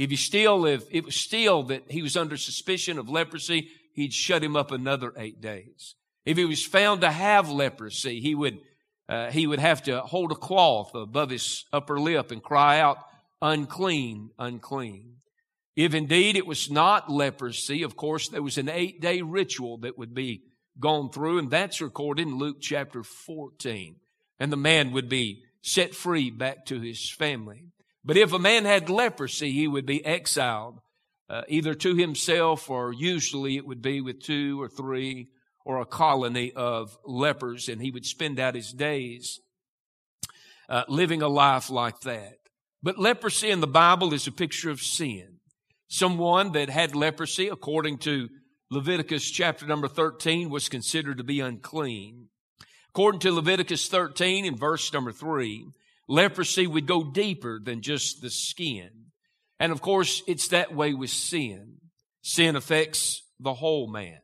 If 0.02 0.10
he 0.10 0.16
still, 0.16 0.66
if 0.66 0.84
it 0.90 1.06
was 1.06 1.16
still 1.16 1.62
that 1.66 1.84
he 1.88 2.02
was 2.02 2.18
under 2.18 2.36
suspicion 2.36 2.98
of 2.98 3.08
leprosy, 3.08 3.70
he'd 3.94 4.14
shut 4.14 4.44
him 4.44 4.56
up 4.56 4.72
another 4.72 5.14
eight 5.16 5.42
days. 5.42 5.94
If 6.26 6.38
he 6.38 6.46
was 6.46 6.66
found 6.66 7.02
to 7.02 7.12
have 7.12 7.52
leprosy, 7.52 8.20
he 8.20 8.34
would, 8.34 8.62
uh, 9.08 9.30
he 9.30 9.46
would 9.46 9.60
have 9.60 9.84
to 9.84 10.02
hold 10.02 10.32
a 10.32 10.36
cloth 10.36 10.96
above 10.96 11.30
his 11.30 11.66
upper 11.72 12.00
lip 12.00 12.32
and 12.32 12.42
cry 12.42 12.80
out, 12.80 12.98
unclean, 13.44 14.32
unclean. 14.40 15.18
If 15.76 15.94
indeed 15.94 16.36
it 16.36 16.48
was 16.48 16.72
not 16.72 17.12
leprosy, 17.12 17.84
of 17.84 17.96
course, 17.96 18.28
there 18.28 18.42
was 18.42 18.58
an 18.58 18.70
eight 18.70 19.02
day 19.02 19.22
ritual 19.22 19.78
that 19.82 20.00
would 20.00 20.16
be 20.16 20.46
gone 20.80 21.12
through, 21.12 21.38
and 21.38 21.52
that's 21.52 21.80
recorded 21.80 22.28
in 22.28 22.40
Luke 22.40 22.58
chapter 22.60 23.04
14. 23.04 23.98
And 24.40 24.52
the 24.52 24.58
man 24.58 24.94
would 24.94 25.10
be 25.10 25.44
set 25.62 25.94
free 25.94 26.32
back 26.32 26.66
to 26.66 26.80
his 26.80 27.08
family. 27.08 27.66
But 28.04 28.18
if 28.18 28.34
a 28.34 28.40
man 28.40 28.66
had 28.66 28.90
leprosy, 28.90 29.52
he 29.52 29.68
would 29.68 29.86
be 29.86 30.04
exiled, 30.06 30.80
uh, 31.30 31.44
either 31.48 31.74
to 31.76 31.96
himself 31.96 32.70
or 32.70 32.94
usually 32.94 33.58
it 33.58 33.66
would 33.66 33.82
be 33.82 34.02
with 34.02 34.22
two 34.22 34.62
or 34.62 34.68
three 34.68 35.30
or 35.64 35.80
a 35.80 35.86
colony 35.86 36.52
of 36.56 36.98
lepers, 37.06 37.70
and 37.70 37.82
he 37.82 37.92
would 37.92 38.06
spend 38.06 38.40
out 38.40 38.56
his 38.56 38.72
days 38.72 39.40
uh, 40.68 40.84
living 40.88 41.22
a 41.22 41.28
life 41.28 41.70
like 41.70 42.00
that. 42.02 42.38
But 42.82 42.98
leprosy 42.98 43.52
in 43.52 43.62
the 43.62 43.68
Bible 43.68 44.14
is 44.14 44.26
a 44.26 44.32
picture 44.32 44.72
of 44.72 44.82
sin. 44.82 45.38
Someone 45.88 46.54
that 46.54 46.70
had 46.70 46.96
leprosy, 46.96 47.50
according 47.50 48.00
to 48.00 48.30
Leviticus 48.72 49.30
chapter 49.30 49.68
number 49.68 49.88
13, 49.88 50.50
was 50.50 50.70
considered 50.70 51.18
to 51.18 51.24
be 51.24 51.42
unclean. 51.42 52.30
According 52.90 53.20
to 53.22 53.32
Leviticus 53.34 53.88
13 53.90 54.46
in 54.46 54.56
verse 54.56 54.92
number 54.92 55.12
3, 55.12 55.68
leprosy 56.12 56.68
would 56.68 56.86
go 56.86 57.04
deeper 57.04 57.60
than 57.64 57.82
just 57.82 58.22
the 58.22 58.30
skin. 58.30 58.90
And 59.60 59.72
of 59.72 59.82
course, 59.82 60.22
it's 60.28 60.50
that 60.50 60.76
way 60.76 60.94
with 60.94 61.10
sin. 61.10 61.78
Sin 62.22 62.56
affects 62.56 63.24
the 63.40 63.54
whole 63.54 63.90
man. 63.90 64.20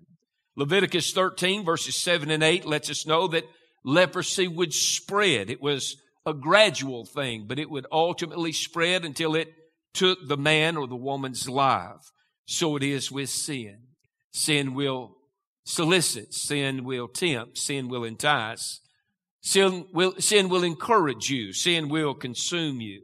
Leviticus 0.58 1.14
13 1.14 1.64
verses 1.64 1.96
7 1.96 2.30
and 2.30 2.44
8 2.44 2.66
lets 2.66 2.90
us 2.90 3.08
know 3.08 3.28
that 3.30 3.48
leprosy 3.86 4.48
would 4.48 4.74
spread. 4.74 5.50
It 5.50 5.62
was 5.62 5.96
a 6.26 6.34
gradual 6.34 7.06
thing, 7.06 7.46
but 7.48 7.60
it 7.60 7.70
would 7.70 7.88
ultimately 7.90 8.52
spread 8.52 9.06
until 9.06 9.36
it 9.36 9.48
took 9.94 10.28
the 10.28 10.38
man 10.38 10.76
or 10.76 10.88
the 10.88 10.96
woman's 10.96 11.48
life. 11.48 12.12
So 12.48 12.76
it 12.76 12.84
is 12.84 13.12
with 13.12 13.30
sin. 13.30 13.78
Sin 14.34 14.74
will 14.74 15.16
solicit, 15.66 16.34
sin 16.34 16.84
will 16.84 17.08
tempt, 17.08 17.58
sin 17.58 17.88
will 17.88 18.04
entice, 18.04 18.82
sin 19.48 19.86
will, 19.94 20.14
sin 20.20 20.50
will 20.50 20.64
encourage 20.64 21.30
you, 21.30 21.54
sin 21.54 21.88
will 21.88 22.14
consume 22.14 22.82
you. 22.82 23.02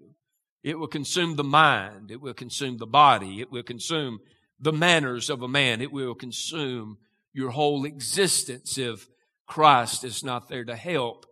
It 0.62 0.78
will 0.78 0.88
consume 0.88 1.38
the 1.38 1.44
mind, 1.44 2.12
it 2.12 2.20
will 2.20 2.34
consume 2.34 2.78
the 2.78 2.86
body, 2.86 3.40
it 3.40 3.50
will 3.50 3.64
consume 3.64 4.20
the 4.60 4.74
manners 4.74 5.30
of 5.30 5.42
a 5.42 5.48
man, 5.48 5.82
it 5.82 5.92
will 5.92 6.16
consume 6.16 6.98
your 7.34 7.52
whole 7.52 7.86
existence 7.86 8.78
if 8.78 9.08
Christ 9.48 10.04
is 10.04 10.22
not 10.24 10.50
there 10.50 10.66
to 10.66 10.76
help 10.76 11.26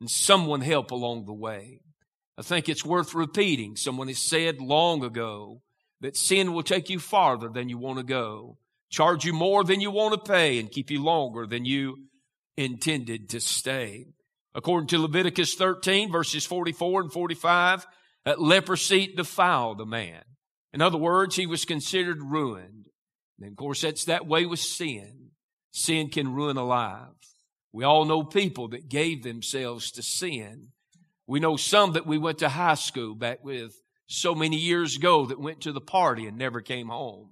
and 0.00 0.10
someone 0.10 0.62
help 0.62 0.90
along 0.90 1.26
the 1.26 1.34
way. 1.34 1.80
I 2.38 2.42
think 2.42 2.68
it's 2.68 2.84
worth 2.84 3.14
repeating. 3.14 3.76
Someone 3.76 4.08
has 4.08 4.18
said 4.18 4.60
long 4.60 5.04
ago 5.04 5.60
that 6.00 6.16
sin 6.16 6.54
will 6.54 6.62
take 6.62 6.88
you 6.88 6.98
farther 6.98 7.50
than 7.50 7.68
you 7.68 7.76
want 7.76 7.98
to 7.98 8.04
go, 8.04 8.56
charge 8.88 9.26
you 9.26 9.34
more 9.34 9.62
than 9.62 9.82
you 9.82 9.90
want 9.90 10.14
to 10.14 10.32
pay, 10.32 10.58
and 10.58 10.70
keep 10.70 10.90
you 10.90 11.02
longer 11.02 11.46
than 11.46 11.66
you 11.66 11.98
intended 12.56 13.28
to 13.30 13.40
stay. 13.40 14.06
According 14.54 14.86
to 14.88 14.98
Leviticus 14.98 15.54
13, 15.54 16.12
verses 16.12 16.46
44 16.46 17.02
and 17.02 17.12
45, 17.12 17.86
leprosy 18.38 19.12
defiled 19.14 19.80
a 19.80 19.86
man. 19.86 20.22
In 20.72 20.80
other 20.80 20.98
words, 20.98 21.36
he 21.36 21.46
was 21.46 21.64
considered 21.64 22.22
ruined. 22.22 22.86
And 23.40 23.50
of 23.50 23.56
course, 23.56 23.82
that's 23.82 24.04
that 24.04 24.26
way 24.26 24.46
with 24.46 24.60
sin. 24.60 25.30
Sin 25.72 26.08
can 26.08 26.32
ruin 26.32 26.56
a 26.56 26.64
life. 26.64 27.08
We 27.72 27.84
all 27.84 28.04
know 28.04 28.22
people 28.22 28.68
that 28.68 28.88
gave 28.88 29.24
themselves 29.24 29.90
to 29.92 30.02
sin. 30.02 30.68
We 31.26 31.40
know 31.40 31.56
some 31.56 31.94
that 31.94 32.06
we 32.06 32.18
went 32.18 32.38
to 32.38 32.48
high 32.48 32.74
school 32.74 33.14
back 33.16 33.42
with 33.42 33.74
so 34.06 34.34
many 34.34 34.56
years 34.56 34.96
ago 34.96 35.26
that 35.26 35.40
went 35.40 35.62
to 35.62 35.72
the 35.72 35.80
party 35.80 36.26
and 36.26 36.38
never 36.38 36.60
came 36.60 36.88
home. 36.88 37.30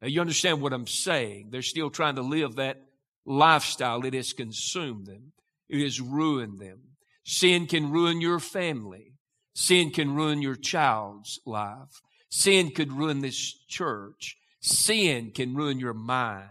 Now, 0.00 0.08
you 0.08 0.20
understand 0.20 0.60
what 0.60 0.72
I'm 0.72 0.86
saying? 0.86 1.48
They're 1.50 1.62
still 1.62 1.90
trying 1.90 2.16
to 2.16 2.22
live 2.22 2.56
that 2.56 2.82
lifestyle. 3.24 4.04
It 4.04 4.14
has 4.14 4.32
consumed 4.32 5.06
them. 5.06 5.32
It 5.72 5.82
has 5.82 6.02
ruined 6.02 6.60
them. 6.60 6.80
Sin 7.24 7.66
can 7.66 7.90
ruin 7.90 8.20
your 8.20 8.38
family. 8.38 9.14
Sin 9.54 9.90
can 9.90 10.14
ruin 10.14 10.42
your 10.42 10.54
child's 10.54 11.40
life. 11.46 12.02
Sin 12.28 12.72
could 12.72 12.92
ruin 12.92 13.20
this 13.20 13.54
church. 13.68 14.36
Sin 14.60 15.30
can 15.34 15.54
ruin 15.54 15.80
your 15.80 15.94
mind. 15.94 16.48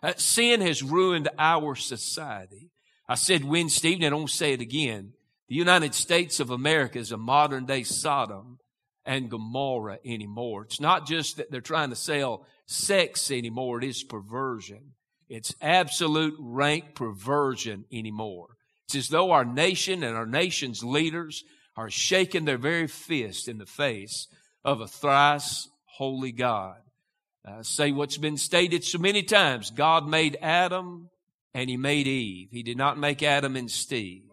Uh, 0.00 0.12
sin 0.16 0.60
has 0.60 0.80
ruined 0.80 1.28
our 1.40 1.74
society. 1.74 2.70
I 3.08 3.16
said 3.16 3.44
Wednesday 3.44 3.90
evening, 3.90 4.06
I 4.06 4.10
don't 4.10 4.30
say 4.30 4.52
it 4.52 4.60
again. 4.60 5.12
The 5.48 5.56
United 5.56 5.92
States 5.92 6.38
of 6.38 6.50
America 6.50 7.00
is 7.00 7.10
a 7.10 7.16
modern 7.16 7.66
day 7.66 7.82
Sodom 7.82 8.58
and 9.04 9.28
Gomorrah 9.28 9.98
anymore. 10.04 10.62
It's 10.62 10.80
not 10.80 11.06
just 11.08 11.36
that 11.38 11.50
they're 11.50 11.60
trying 11.60 11.90
to 11.90 11.96
sell 11.96 12.46
sex 12.66 13.32
anymore, 13.32 13.78
it 13.78 13.84
is 13.84 14.04
perversion. 14.04 14.92
It's 15.32 15.54
absolute 15.62 16.36
rank 16.38 16.94
perversion 16.94 17.86
anymore. 17.90 18.48
It's 18.84 18.96
as 18.96 19.08
though 19.08 19.30
our 19.30 19.46
nation 19.46 20.02
and 20.02 20.14
our 20.14 20.26
nation's 20.26 20.84
leaders 20.84 21.42
are 21.74 21.88
shaking 21.88 22.44
their 22.44 22.58
very 22.58 22.86
fist 22.86 23.48
in 23.48 23.56
the 23.56 23.64
face 23.64 24.28
of 24.62 24.82
a 24.82 24.86
thrice 24.86 25.70
holy 25.96 26.32
God 26.32 26.76
uh, 27.48 27.62
say 27.62 27.92
what's 27.92 28.18
been 28.18 28.36
stated 28.36 28.84
so 28.84 28.98
many 28.98 29.22
times. 29.22 29.70
God 29.70 30.06
made 30.06 30.36
Adam 30.42 31.08
and 31.54 31.70
he 31.70 31.78
made 31.78 32.06
Eve. 32.06 32.48
He 32.50 32.62
did 32.62 32.76
not 32.76 32.98
make 32.98 33.22
Adam 33.22 33.56
and 33.56 33.70
Steve. 33.70 34.24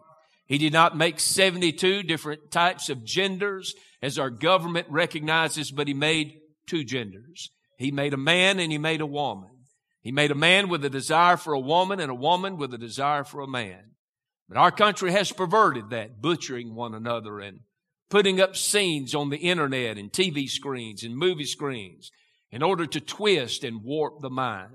He 0.46 0.58
did 0.58 0.74
not 0.74 0.98
make 0.98 1.18
72 1.18 2.02
different 2.02 2.50
types 2.50 2.90
of 2.90 3.06
genders 3.06 3.74
as 4.02 4.18
our 4.18 4.28
government 4.28 4.86
recognizes, 4.90 5.70
but 5.70 5.88
he 5.88 5.94
made 5.94 6.34
two 6.66 6.84
genders. 6.84 7.50
He 7.78 7.90
made 7.90 8.12
a 8.12 8.18
man 8.18 8.58
and 8.58 8.70
he 8.70 8.76
made 8.76 9.00
a 9.00 9.06
woman. 9.06 9.48
He 10.02 10.12
made 10.12 10.30
a 10.30 10.36
man 10.36 10.68
with 10.68 10.84
a 10.84 10.90
desire 10.90 11.36
for 11.36 11.52
a 11.52 11.60
woman 11.60 12.00
and 12.00 12.10
a 12.10 12.14
woman 12.14 12.56
with 12.56 12.72
a 12.72 12.78
desire 12.78 13.24
for 13.24 13.40
a 13.40 13.48
man. 13.48 13.92
But 14.48 14.58
our 14.58 14.70
country 14.70 15.12
has 15.12 15.30
perverted 15.30 15.90
that, 15.90 16.20
butchering 16.20 16.74
one 16.74 16.94
another 16.94 17.38
and 17.38 17.60
putting 18.08 18.40
up 18.40 18.56
scenes 18.56 19.14
on 19.14 19.30
the 19.30 19.38
internet 19.38 19.96
and 19.96 20.10
TV 20.10 20.48
screens 20.48 21.04
and 21.04 21.16
movie 21.16 21.44
screens 21.44 22.10
in 22.50 22.62
order 22.62 22.86
to 22.86 23.00
twist 23.00 23.62
and 23.62 23.84
warp 23.84 24.20
the 24.20 24.30
mind. 24.30 24.72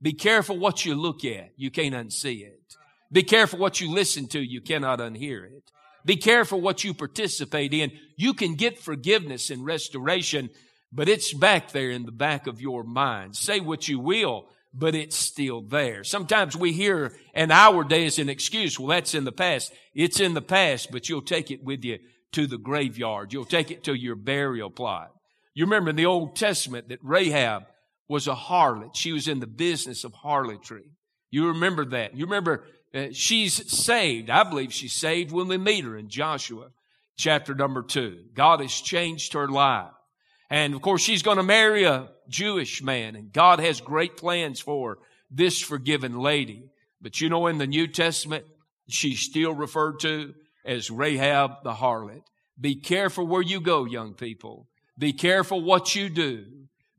Be 0.00 0.12
careful 0.12 0.58
what 0.58 0.84
you 0.84 0.94
look 0.94 1.24
at. 1.24 1.50
You 1.56 1.70
can't 1.70 1.94
unsee 1.94 2.42
it. 2.42 2.76
Be 3.10 3.22
careful 3.22 3.58
what 3.58 3.80
you 3.80 3.90
listen 3.90 4.28
to. 4.28 4.40
You 4.40 4.60
cannot 4.60 5.00
unhear 5.00 5.44
it. 5.44 5.72
Be 6.04 6.16
careful 6.16 6.60
what 6.60 6.84
you 6.84 6.94
participate 6.94 7.74
in. 7.74 7.90
You 8.16 8.34
can 8.34 8.54
get 8.54 8.78
forgiveness 8.78 9.50
and 9.50 9.64
restoration, 9.64 10.50
but 10.92 11.08
it's 11.08 11.32
back 11.34 11.72
there 11.72 11.90
in 11.90 12.04
the 12.06 12.12
back 12.12 12.46
of 12.46 12.60
your 12.60 12.84
mind. 12.84 13.34
Say 13.34 13.58
what 13.58 13.88
you 13.88 13.98
will, 13.98 14.48
but 14.72 14.94
it's 14.94 15.16
still 15.16 15.62
there. 15.62 16.04
Sometimes 16.04 16.56
we 16.56 16.72
hear 16.72 17.12
in 17.34 17.50
our 17.50 17.84
day 17.84 18.06
as 18.06 18.18
an 18.18 18.28
excuse, 18.28 18.78
well, 18.78 18.88
that's 18.88 19.14
in 19.14 19.24
the 19.24 19.32
past. 19.32 19.72
It's 19.94 20.20
in 20.20 20.34
the 20.34 20.42
past, 20.42 20.90
but 20.90 21.08
you'll 21.08 21.22
take 21.22 21.50
it 21.50 21.64
with 21.64 21.84
you 21.84 21.98
to 22.32 22.46
the 22.46 22.58
graveyard. 22.58 23.32
You'll 23.32 23.44
take 23.44 23.70
it 23.70 23.84
to 23.84 23.94
your 23.94 24.16
burial 24.16 24.70
plot. 24.70 25.10
You 25.54 25.64
remember 25.64 25.90
in 25.90 25.96
the 25.96 26.06
Old 26.06 26.36
Testament 26.36 26.90
that 26.90 27.00
Rahab 27.02 27.64
was 28.08 28.28
a 28.28 28.34
harlot. 28.34 28.94
She 28.94 29.12
was 29.12 29.28
in 29.28 29.40
the 29.40 29.46
business 29.46 30.04
of 30.04 30.12
harlotry. 30.12 30.90
You 31.30 31.48
remember 31.48 31.84
that. 31.86 32.16
You 32.16 32.26
remember 32.26 32.64
uh, 32.94 33.08
she's 33.12 33.70
saved. 33.70 34.30
I 34.30 34.44
believe 34.44 34.72
she's 34.72 34.94
saved 34.94 35.32
when 35.32 35.48
we 35.48 35.58
meet 35.58 35.84
her 35.84 35.96
in 35.96 36.08
Joshua 36.08 36.68
chapter 37.16 37.54
number 37.54 37.82
two. 37.82 38.24
God 38.34 38.60
has 38.60 38.72
changed 38.72 39.34
her 39.34 39.48
life. 39.48 39.90
And 40.50 40.74
of 40.74 40.80
course, 40.80 41.02
she's 41.02 41.22
going 41.22 41.36
to 41.36 41.42
marry 41.42 41.84
a 41.84 42.08
Jewish 42.28 42.82
man 42.82 43.16
and 43.16 43.32
God 43.32 43.60
has 43.60 43.80
great 43.80 44.16
plans 44.16 44.60
for 44.60 44.98
this 45.30 45.60
forgiven 45.60 46.18
lady. 46.18 46.64
But 47.00 47.20
you 47.20 47.28
know, 47.28 47.46
in 47.46 47.58
the 47.58 47.66
New 47.66 47.86
Testament, 47.86 48.44
she's 48.88 49.20
still 49.20 49.54
referred 49.54 50.00
to 50.00 50.34
as 50.64 50.90
Rahab 50.90 51.62
the 51.62 51.72
harlot. 51.72 52.22
Be 52.60 52.74
careful 52.74 53.26
where 53.26 53.42
you 53.42 53.60
go, 53.60 53.84
young 53.84 54.14
people. 54.14 54.66
Be 54.98 55.12
careful 55.12 55.62
what 55.62 55.94
you 55.94 56.08
do. 56.08 56.44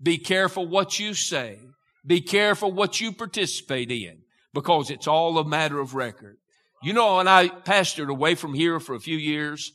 Be 0.01 0.17
careful 0.17 0.65
what 0.65 0.99
you 0.99 1.13
say. 1.13 1.59
Be 2.05 2.21
careful 2.21 2.71
what 2.71 3.01
you 3.01 3.11
participate 3.11 3.91
in 3.91 4.19
because 4.53 4.89
it's 4.89 5.07
all 5.07 5.37
a 5.37 5.45
matter 5.45 5.79
of 5.79 5.95
record. 5.95 6.37
You 6.81 6.93
know, 6.93 7.17
when 7.17 7.27
I 7.27 7.49
pastored 7.49 8.07
away 8.07 8.35
from 8.35 8.53
here 8.53 8.79
for 8.79 8.95
a 8.95 8.99
few 9.01 9.17
years, 9.17 9.73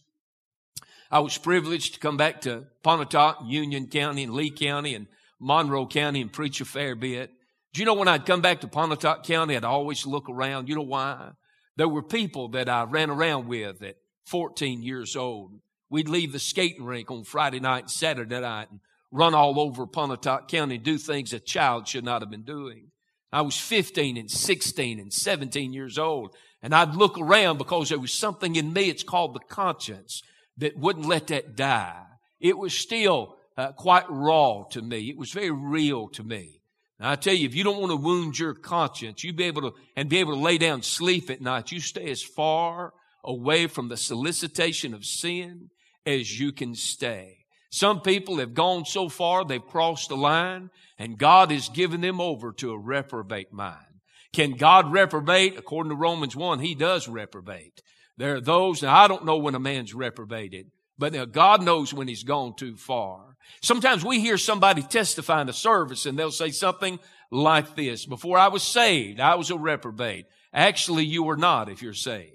I 1.11 1.19
was 1.21 1.37
privileged 1.37 1.95
to 1.95 2.01
come 2.01 2.17
back 2.17 2.41
to 2.43 2.65
Pontotoc, 2.83 3.41
Union 3.47 3.89
County, 3.89 4.25
and 4.25 4.33
Lee 4.33 4.51
County, 4.51 4.95
and 4.95 5.07
Monroe 5.41 5.87
County 5.87 6.21
and 6.21 6.33
preach 6.33 6.61
a 6.61 6.65
fair 6.65 6.95
bit. 6.95 7.31
Do 7.73 7.81
you 7.81 7.87
know 7.87 7.95
when 7.95 8.09
I'd 8.09 8.27
come 8.27 8.41
back 8.41 8.61
to 8.61 8.69
Pontotoc 8.69 9.25
County, 9.25 9.57
I'd 9.57 9.65
always 9.65 10.07
look 10.07 10.29
around. 10.29 10.69
You 10.69 10.77
know 10.77 10.83
why? 10.83 11.31
There 11.77 11.89
were 11.89 12.03
people 12.03 12.49
that 12.51 12.69
I 12.69 12.85
ran 12.85 13.11
around 13.11 13.49
with 13.49 13.83
at 13.83 13.97
14 14.27 14.83
years 14.83 15.17
old. 15.17 15.53
We'd 15.91 16.09
leave 16.09 16.33
the 16.33 16.39
skating 16.39 16.85
rink 16.85 17.11
on 17.11 17.25
Friday 17.25 17.61
night 17.61 17.85
and 17.85 17.91
Saturday 17.91 18.41
night 18.41 18.71
and 18.71 18.81
run 19.11 19.35
all 19.35 19.59
over 19.61 19.87
Pontotoc 19.87 20.49
County 20.49 20.77
and 20.77 20.85
do 20.85 20.99
things 20.99 21.33
a 21.33 21.41
child 21.41 21.89
should 21.89 22.05
not 22.05 22.23
have 22.23 22.31
been 22.31 22.43
doing. 22.43 22.91
I 23.33 23.43
was 23.43 23.57
15 23.57 24.17
and 24.17 24.31
16 24.31 25.01
and 25.01 25.13
17 25.13 25.73
years 25.73 25.99
old. 25.99 26.35
And 26.63 26.75
I'd 26.75 26.95
look 26.95 27.19
around 27.19 27.59
because 27.59 27.89
there 27.89 27.99
was 27.99 28.13
something 28.13 28.57
in 28.57 28.73
me, 28.73 28.89
it's 28.89 29.03
called 29.03 29.35
the 29.35 29.41
conscience, 29.41 30.23
that 30.59 30.79
wouldn't 30.79 31.07
let 31.07 31.27
that 31.27 31.57
die. 31.57 32.05
It 32.41 32.57
was 32.57 32.73
still 32.73 33.34
uh, 33.57 33.73
quite 33.73 34.05
raw 34.09 34.65
to 34.71 34.83
me. 34.83 35.09
It 35.09 35.17
was 35.17 35.33
very 35.33 35.51
real 35.51 36.09
to 36.09 36.23
me. 36.23 36.61
And 36.99 37.09
I 37.09 37.17
tell 37.17 37.35
you, 37.35 37.47
if 37.47 37.55
you 37.55 37.65
don't 37.65 37.81
want 37.81 37.91
to 37.91 37.97
wound 37.97 38.39
your 38.39 38.55
conscience, 38.55 39.25
you 39.25 39.33
be 39.33 39.45
able 39.45 39.63
to, 39.63 39.73
and 39.97 40.09
be 40.09 40.19
able 40.19 40.35
to 40.35 40.41
lay 40.41 40.59
down 40.59 40.83
sleep 40.83 41.31
at 41.31 41.41
night, 41.41 41.73
you 41.73 41.81
stay 41.81 42.11
as 42.11 42.23
far 42.23 42.93
away 43.25 43.67
from 43.67 43.89
the 43.89 43.97
solicitation 43.97 44.95
of 44.95 45.05
sin 45.05 45.71
as 46.07 46.39
you 46.39 46.53
can 46.53 46.75
stay. 46.75 47.39
Some 47.71 48.03
people 48.03 48.39
have 48.39 48.55
gone 48.55 48.85
so 48.85 49.09
far, 49.09 49.45
they've 49.45 49.61
crossed 49.61 50.09
the 50.09 50.17
line, 50.17 50.71
and 50.97 51.19
God 51.19 51.51
has 51.51 51.69
given 51.69 52.01
them 52.01 52.21
over 52.21 52.53
to 52.53 52.71
a 52.71 52.79
reprobate 52.79 53.53
mind. 53.53 53.87
Can 54.33 54.53
God 54.53 54.93
reprobate? 54.93 55.59
According 55.59 55.91
to 55.91 55.97
Romans 55.97 56.37
1, 56.37 56.61
He 56.61 56.75
does 56.75 57.09
reprobate. 57.09 57.83
There 58.17 58.37
are 58.37 58.41
those, 58.41 58.83
now 58.83 58.95
I 58.95 59.09
don't 59.09 59.25
know 59.25 59.39
when 59.39 59.57
a 59.57 59.61
man's 59.61 59.93
reprobated, 59.93 60.67
but 60.99 61.33
God 61.33 61.63
knows 61.63 61.93
when 61.93 62.09
he's 62.09 62.23
gone 62.23 62.55
too 62.55 62.77
far. 62.77 63.37
Sometimes 63.63 64.05
we 64.05 64.21
hear 64.21 64.39
somebody 64.39 64.83
testify 64.83 65.43
in 65.43 65.49
a 65.49 65.53
service 65.53 66.07
and 66.07 66.19
they'll 66.19 66.31
say 66.31 66.51
something 66.51 66.99
like 67.31 67.75
this. 67.77 68.07
Before 68.07 68.39
I 68.39 68.49
was 68.49 68.63
saved, 68.63 69.21
I 69.21 69.35
was 69.35 69.51
a 69.51 69.59
reprobate. 69.59 70.27
Actually, 70.53 71.05
you 71.05 71.23
were 71.25 71.37
not 71.37 71.69
if 71.69 71.83
you're 71.83 71.95
saved. 71.95 72.31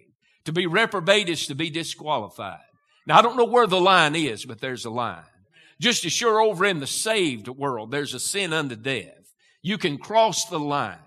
To 0.46 0.52
be 0.52 0.68
reprobate 0.68 1.30
is 1.30 1.48
to 1.48 1.56
be 1.56 1.70
disqualified. 1.70 2.60
Now, 3.06 3.20
I 3.20 3.22
don't 3.22 3.38
know 3.38 3.46
where 3.46 3.68
the 3.68 3.80
line 3.80 4.16
is, 4.16 4.46
but 4.46 4.60
there's 4.60 4.86
a 4.86 4.90
line. 4.90 5.24
Just 5.80 6.06
as 6.06 6.12
sure 6.12 6.42
over 6.42 6.66
in 6.66 6.80
the 6.80 6.88
saved 6.88 7.48
world, 7.48 7.92
there's 7.92 8.14
a 8.14 8.20
sin 8.20 8.52
unto 8.52 8.76
death. 8.76 9.34
You 9.62 9.78
can 9.78 9.98
cross 9.98 10.46
the 10.46 10.60
line. 10.60 10.98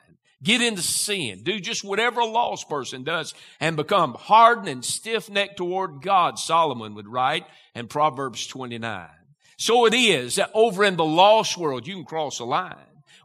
Get 0.42 0.60
into 0.60 0.82
sin. 0.82 1.42
Do 1.44 1.60
just 1.60 1.84
whatever 1.84 2.20
a 2.20 2.26
lost 2.26 2.68
person 2.68 3.04
does 3.04 3.34
and 3.60 3.76
become 3.76 4.14
hardened 4.14 4.68
and 4.68 4.84
stiff-necked 4.84 5.56
toward 5.56 6.02
God, 6.02 6.38
Solomon 6.38 6.94
would 6.94 7.06
write 7.06 7.46
in 7.74 7.86
Proverbs 7.86 8.46
29. 8.48 9.08
So 9.56 9.86
it 9.86 9.94
is 9.94 10.36
that 10.36 10.50
over 10.54 10.82
in 10.84 10.96
the 10.96 11.04
lost 11.04 11.56
world, 11.56 11.86
you 11.86 11.94
can 11.94 12.04
cross 12.04 12.40
a 12.40 12.44
line. 12.44 12.74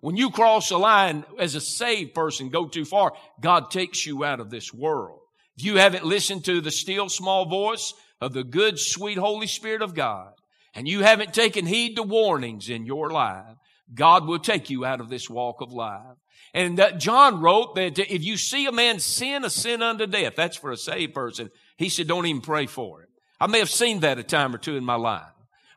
When 0.01 0.15
you 0.15 0.29
cross 0.29 0.69
a 0.69 0.77
line 0.77 1.25
as 1.39 1.55
a 1.55 1.61
saved 1.61 2.13
person, 2.13 2.49
go 2.49 2.67
too 2.67 2.85
far, 2.85 3.13
God 3.41 3.71
takes 3.71 4.05
you 4.05 4.23
out 4.23 4.39
of 4.39 4.51
this 4.51 4.71
world. 4.71 5.19
If 5.57 5.65
you 5.65 5.77
haven't 5.77 6.05
listened 6.05 6.45
to 6.45 6.61
the 6.61 6.69
still 6.69 7.09
small 7.09 7.45
voice 7.45 7.95
of 8.21 8.33
the 8.33 8.43
good, 8.43 8.77
sweet 8.77 9.17
Holy 9.17 9.47
Spirit 9.47 9.81
of 9.81 9.95
God, 9.95 10.33
and 10.75 10.87
you 10.87 11.01
haven't 11.01 11.33
taken 11.33 11.65
heed 11.65 11.95
to 11.95 12.03
warnings 12.03 12.69
in 12.69 12.85
your 12.85 13.09
life, 13.09 13.55
God 13.91 14.27
will 14.27 14.37
take 14.37 14.69
you 14.69 14.85
out 14.85 15.01
of 15.01 15.09
this 15.09 15.27
walk 15.27 15.61
of 15.61 15.71
life. 15.71 16.17
And 16.57 16.79
uh, 16.79 16.93
John 16.93 17.39
wrote 17.39 17.75
that 17.75 17.99
if 17.99 18.23
you 18.23 18.35
see 18.35 18.65
a 18.65 18.71
man 18.71 18.97
sin, 18.97 19.45
a 19.45 19.49
sin 19.49 19.83
unto 19.83 20.07
death, 20.07 20.33
that's 20.35 20.57
for 20.57 20.71
a 20.71 20.77
saved 20.77 21.13
person. 21.13 21.51
He 21.77 21.87
said, 21.87 22.07
don't 22.07 22.25
even 22.25 22.41
pray 22.41 22.65
for 22.65 23.03
it. 23.03 23.09
I 23.39 23.45
may 23.45 23.59
have 23.59 23.69
seen 23.69 23.99
that 23.99 24.17
a 24.17 24.23
time 24.23 24.55
or 24.55 24.57
two 24.57 24.75
in 24.75 24.83
my 24.83 24.95
life 24.95 25.21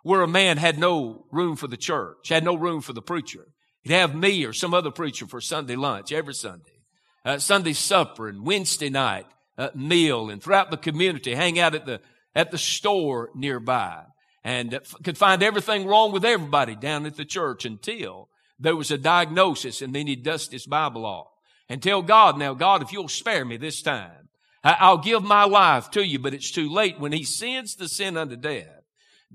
where 0.05 0.23
a 0.23 0.27
man 0.27 0.57
had 0.57 0.79
no 0.79 1.27
room 1.31 1.57
for 1.57 1.67
the 1.67 1.77
church, 1.77 2.31
had 2.31 2.45
no 2.45 2.55
room 2.55 2.81
for 2.81 2.95
the 2.95 3.03
preacher. 3.03 3.47
He'd 3.83 3.93
have 3.93 4.15
me 4.15 4.43
or 4.47 4.55
some 4.55 4.73
other 4.73 4.91
preacher 4.91 5.27
for 5.27 5.43
Sunday 5.43 5.77
lunch 5.77 6.13
every 6.13 6.33
Sunday, 6.33 6.81
uh, 7.27 7.37
Sunday 7.37 7.75
supper 7.75 8.27
and 8.27 8.47
Wednesday 8.47 8.89
night 8.89 9.27
uh, 9.59 9.69
meal 9.75 10.31
and 10.31 10.43
throughout 10.43 10.71
the 10.71 10.79
community, 10.79 11.35
hang 11.35 11.59
out 11.59 11.75
at 11.75 11.85
the, 11.85 12.01
at 12.35 12.51
the 12.51 12.57
store 12.57 13.29
nearby 13.35 14.03
and 14.43 14.73
uh, 14.73 14.81
could 15.05 15.19
find 15.19 15.43
everything 15.43 15.87
wrong 15.87 16.11
with 16.11 16.25
everybody 16.25 16.75
down 16.75 17.05
at 17.05 17.17
the 17.17 17.27
church 17.27 17.67
until 17.67 18.30
there 18.61 18.77
was 18.77 18.91
a 18.91 18.99
diagnosis 18.99 19.83
and 19.83 19.95
then 19.95 20.07
he'd 20.07 20.23
dust 20.23 20.53
his 20.53 20.67
Bible 20.67 21.07
off 21.07 21.29
and 21.69 21.83
tell 21.83 22.03
God, 22.03 22.39
now 22.39 22.55
God, 22.55 22.83
if 22.83 22.93
you'll 22.93 23.09
spare 23.09 23.45
me 23.45 23.57
this 23.57 23.83
time, 23.83 24.29
I'll 24.63 24.99
give 24.99 25.23
my 25.23 25.45
life 25.45 25.91
to 25.93 26.07
you, 26.07 26.19
but 26.19 26.35
it's 26.35 26.51
too 26.51 26.71
late. 26.71 27.01
When 27.01 27.13
he 27.13 27.25
sends 27.25 27.77
the 27.77 27.89
sin 27.89 28.19
unto 28.19 28.37
death, 28.37 28.83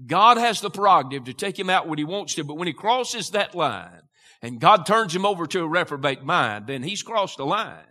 God 0.05 0.37
has 0.37 0.61
the 0.61 0.69
prerogative 0.69 1.25
to 1.25 1.33
take 1.33 1.57
him 1.57 1.69
out 1.69 1.87
when 1.87 1.97
he 1.97 2.03
wants 2.03 2.35
to, 2.35 2.43
but 2.43 2.57
when 2.57 2.67
he 2.67 2.73
crosses 2.73 3.31
that 3.31 3.55
line 3.55 4.03
and 4.41 4.59
God 4.59 4.85
turns 4.85 5.15
him 5.15 5.25
over 5.25 5.47
to 5.47 5.61
a 5.61 5.67
reprobate 5.67 6.23
mind, 6.23 6.67
then 6.67 6.83
he's 6.83 7.01
crossed 7.01 7.37
the 7.37 7.45
line. 7.45 7.81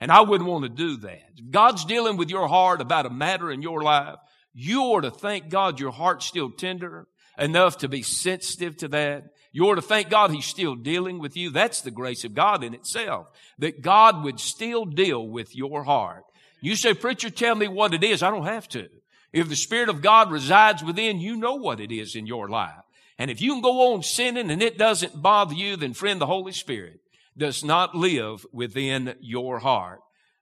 And 0.00 0.10
I 0.10 0.22
wouldn't 0.22 0.50
want 0.50 0.64
to 0.64 0.68
do 0.68 0.96
that. 0.98 1.30
If 1.36 1.50
God's 1.50 1.84
dealing 1.84 2.16
with 2.16 2.28
your 2.28 2.48
heart 2.48 2.80
about 2.80 3.06
a 3.06 3.10
matter 3.10 3.50
in 3.52 3.62
your 3.62 3.82
life, 3.82 4.16
you 4.52 4.82
ought 4.82 5.02
to 5.02 5.12
thank 5.12 5.48
God 5.48 5.80
your 5.80 5.92
heart's 5.92 6.26
still 6.26 6.50
tender 6.50 7.06
enough 7.38 7.78
to 7.78 7.88
be 7.88 8.02
sensitive 8.02 8.76
to 8.78 8.88
that 8.88 9.24
you 9.52 9.68
ought 9.68 9.74
to 9.74 9.82
thank 9.82 10.08
God 10.08 10.30
He's 10.30 10.46
still 10.46 10.74
dealing 10.74 11.18
with 11.18 11.36
you. 11.36 11.50
That's 11.50 11.82
the 11.82 11.90
grace 11.90 12.24
of 12.24 12.34
God 12.34 12.64
in 12.64 12.74
itself. 12.74 13.28
That 13.58 13.82
God 13.82 14.24
would 14.24 14.40
still 14.40 14.84
deal 14.86 15.26
with 15.26 15.54
your 15.54 15.84
heart. 15.84 16.24
You 16.60 16.74
say, 16.74 16.94
preacher, 16.94 17.28
tell 17.28 17.54
me 17.54 17.68
what 17.68 17.92
it 17.92 18.02
is. 18.02 18.22
I 18.22 18.30
don't 18.30 18.46
have 18.46 18.68
to. 18.68 18.88
If 19.32 19.48
the 19.48 19.56
Spirit 19.56 19.88
of 19.88 20.02
God 20.02 20.30
resides 20.30 20.82
within, 20.82 21.20
you 21.20 21.36
know 21.36 21.56
what 21.56 21.80
it 21.80 21.92
is 21.92 22.16
in 22.16 22.26
your 22.26 22.48
life. 22.48 22.72
And 23.18 23.30
if 23.30 23.40
you 23.40 23.52
can 23.52 23.62
go 23.62 23.92
on 23.92 24.02
sinning 24.02 24.50
and 24.50 24.62
it 24.62 24.78
doesn't 24.78 25.20
bother 25.20 25.54
you, 25.54 25.76
then 25.76 25.92
friend, 25.92 26.20
the 26.20 26.26
Holy 26.26 26.52
Spirit 26.52 27.00
does 27.36 27.64
not 27.64 27.94
live 27.94 28.44
within 28.52 29.14
your 29.20 29.58
heart. 29.58 30.00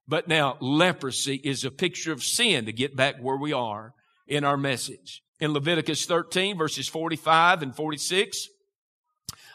But 0.09 0.29
now 0.29 0.57
leprosy 0.61 1.37
is 1.37 1.64
a 1.64 1.70
picture 1.70 2.12
of 2.12 2.23
sin 2.23 2.66
to 2.66 2.73
get 2.73 2.96
back 2.96 3.16
where 3.20 3.37
we 3.37 3.53
are 3.53 3.94
in 4.27 4.44
our 4.44 4.57
message. 4.57 5.23
In 5.38 5.53
Leviticus 5.53 6.05
13 6.07 6.59
verses 6.59 6.88
45 6.88 7.62
and 7.62 7.75
46, 7.75 8.49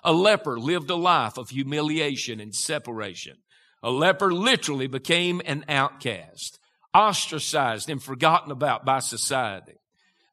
a 0.06 0.14
leper 0.14 0.60
lived 0.60 0.90
a 0.90 0.96
life 0.96 1.38
of 1.38 1.50
humiliation 1.50 2.40
and 2.40 2.56
separation. 2.56 3.38
A 3.82 3.90
leper 3.90 4.32
literally 4.32 4.88
became 4.88 5.42
an 5.46 5.66
outcast, 5.68 6.60
ostracized 6.94 7.90
and 7.90 8.02
forgotten 8.02 8.52
about 8.52 8.86
by 8.86 9.00
society. 9.00 9.74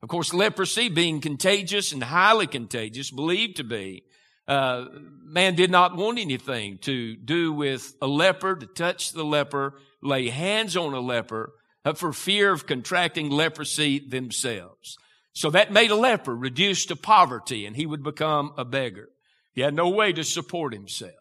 Of 0.02 0.08
course, 0.08 0.34
leprosy 0.34 0.88
being 0.88 1.20
contagious 1.20 1.92
and 1.92 2.04
highly 2.04 2.46
contagious, 2.46 3.10
believed 3.10 3.56
to 3.56 3.64
be, 3.64 4.04
uh, 4.46 4.86
man 5.24 5.54
did 5.54 5.70
not 5.70 5.96
want 5.96 6.18
anything 6.18 6.78
to 6.78 7.16
do 7.16 7.52
with 7.52 7.94
a 8.02 8.06
leper, 8.06 8.54
to 8.56 8.66
touch 8.66 9.12
the 9.12 9.24
leper, 9.24 9.74
lay 10.02 10.28
hands 10.28 10.76
on 10.76 10.92
a 10.92 11.00
leper, 11.00 11.54
uh, 11.84 11.94
for 11.94 12.12
fear 12.12 12.52
of 12.52 12.66
contracting 12.66 13.30
leprosy 13.30 13.98
themselves. 13.98 14.98
So 15.32 15.48
that 15.50 15.72
made 15.72 15.90
a 15.90 15.96
leper 15.96 16.36
reduced 16.36 16.88
to 16.88 16.96
poverty 16.96 17.64
and 17.64 17.74
he 17.74 17.86
would 17.86 18.02
become 18.02 18.52
a 18.58 18.64
beggar. 18.64 19.08
He 19.52 19.60
had 19.60 19.74
no 19.74 19.88
way 19.88 20.12
to 20.12 20.24
support 20.24 20.72
himself. 20.72 21.12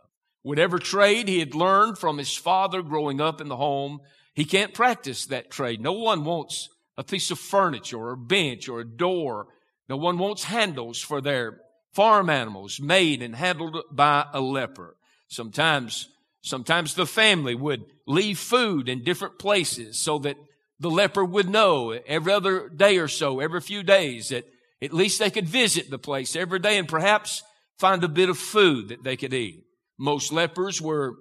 Whatever 0.44 0.80
trade 0.80 1.28
he 1.28 1.40
had 1.40 1.54
learned 1.54 1.98
from 1.98 2.18
his 2.18 2.36
father 2.36 2.82
growing 2.82 3.22
up 3.22 3.42
in 3.42 3.48
the 3.48 3.58
home, 3.58 4.00
he 4.34 4.46
can't 4.46 4.74
practice 4.74 5.26
that 5.28 5.52
trade. 5.52 5.82
No 5.82 5.94
one 5.94 6.24
wants 6.24 6.70
a 6.98 7.04
piece 7.04 7.32
of 7.32 7.40
furniture 7.40 7.98
or 7.98 8.12
a 8.12 8.18
bench 8.18 8.68
or 8.68 8.80
a 8.80 8.88
door. 8.88 9.48
No 9.90 9.98
one 9.98 10.18
wants 10.18 10.46
handles 10.46 11.00
for 11.00 11.22
their 11.22 11.62
farm 11.94 12.30
animals 12.30 12.80
made 12.80 13.22
and 13.22 13.36
handled 13.36 13.78
by 13.92 14.26
a 14.34 14.42
leper. 14.42 14.96
Sometimes, 15.28 16.10
sometimes 16.42 16.96
the 16.96 17.06
family 17.06 17.56
would 17.56 17.86
leave 18.08 18.40
food 18.40 18.90
in 18.90 19.04
different 19.04 19.38
places 19.38 20.00
so 20.00 20.20
that 20.20 20.38
the 20.80 20.90
leper 20.90 21.24
would 21.24 21.50
know 21.50 21.92
every 21.92 22.34
other 22.34 22.68
day 22.70 22.98
or 22.98 23.08
so, 23.08 23.40
every 23.40 23.62
few 23.62 23.84
days 23.84 24.30
that 24.30 24.46
at 24.82 24.94
least 24.94 25.20
they 25.20 25.30
could 25.30 25.48
visit 25.48 25.90
the 25.90 26.00
place 26.00 26.36
every 26.36 26.60
day 26.60 26.78
and 26.78 26.88
perhaps 26.88 27.44
find 27.82 28.04
a 28.04 28.08
bit 28.08 28.30
of 28.30 28.38
food 28.38 28.90
that 28.90 29.04
they 29.04 29.18
could 29.18 29.34
eat. 29.34 29.64
Most 29.98 30.32
lepers 30.32 30.80
were, 30.80 31.16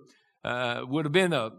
uh, 0.44 0.82
would 0.86 1.06
have 1.06 1.12
been 1.12 1.32
a, 1.32 1.52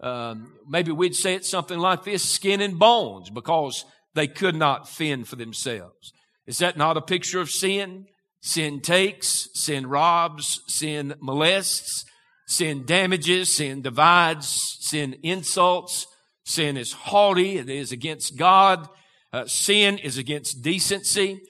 um, 0.00 0.52
maybe 0.68 0.92
we'd 0.92 1.16
say 1.16 1.34
it 1.34 1.46
something 1.46 1.78
like 1.78 2.04
this, 2.04 2.22
skin 2.22 2.60
and 2.60 2.78
bones, 2.78 3.30
because 3.30 3.86
they 4.14 4.28
could 4.28 4.54
not 4.54 4.88
fend 4.88 5.26
for 5.26 5.36
themselves. 5.36 6.12
Is 6.46 6.58
that 6.58 6.76
not 6.76 6.98
a 6.98 7.00
picture 7.00 7.40
of 7.40 7.50
sin? 7.50 8.06
Sin 8.42 8.80
takes, 8.80 9.48
sin 9.54 9.86
robs, 9.86 10.60
sin 10.66 11.14
molests, 11.20 12.04
sin 12.46 12.84
damages, 12.84 13.56
sin 13.56 13.80
divides, 13.80 14.76
sin 14.80 15.16
insults, 15.22 16.06
sin 16.44 16.76
is 16.76 16.92
haughty, 16.92 17.56
it 17.56 17.70
is 17.70 17.90
against 17.90 18.36
God, 18.36 18.86
uh, 19.32 19.46
sin 19.46 19.96
is 19.96 20.18
against 20.18 20.60
decency, 20.60 21.40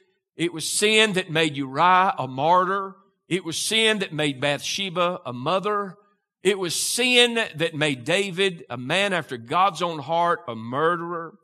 it 0.43 0.53
was 0.53 0.69
sin 0.69 1.13
that 1.13 1.31
made 1.31 1.57
Uriah 1.57 2.17
a 2.19 2.27
martyr. 2.27 2.97
It 3.29 3.45
was 3.45 3.57
sin 3.57 4.01
that 4.01 4.13
made 4.13 4.41
Bathsheba 4.41 5.21
a 5.25 5.33
mother. 5.33 5.97
It 6.43 6.59
was 6.59 6.75
sin 6.75 7.35
that 7.35 7.77
made 7.77 8.05
David, 8.05 8.65
a 8.69 8.77
man 8.77 9.13
after 9.13 9.37
God's 9.37 9.83
own 9.83 10.01
heart, 10.01 10.41
a 10.49 10.57
murderer. 10.57 11.35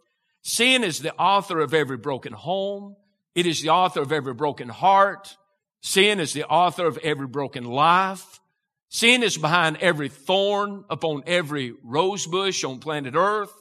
Sin 0.43 0.83
is 0.83 0.99
the 0.99 1.15
author 1.15 1.61
of 1.61 1.75
every 1.75 1.97
broken 1.97 2.33
home. 2.33 2.97
It 3.37 3.47
is 3.47 3.63
the 3.63 3.69
author 3.69 4.01
of 4.01 4.11
every 4.11 4.35
broken 4.35 4.69
heart. 4.69 5.37
Sin 5.81 6.19
is 6.19 6.33
the 6.33 6.49
author 6.49 6.85
of 6.85 6.99
every 6.99 7.29
broken 7.29 7.63
life. 7.63 8.41
Sin 8.89 9.23
is 9.23 9.39
behind 9.39 9.77
every 9.77 10.09
thorn 10.09 10.85
upon 10.91 11.23
every 11.25 11.73
rose 11.85 12.27
bush 12.27 12.65
on 12.65 12.81
planet 12.81 13.15
earth. 13.15 13.53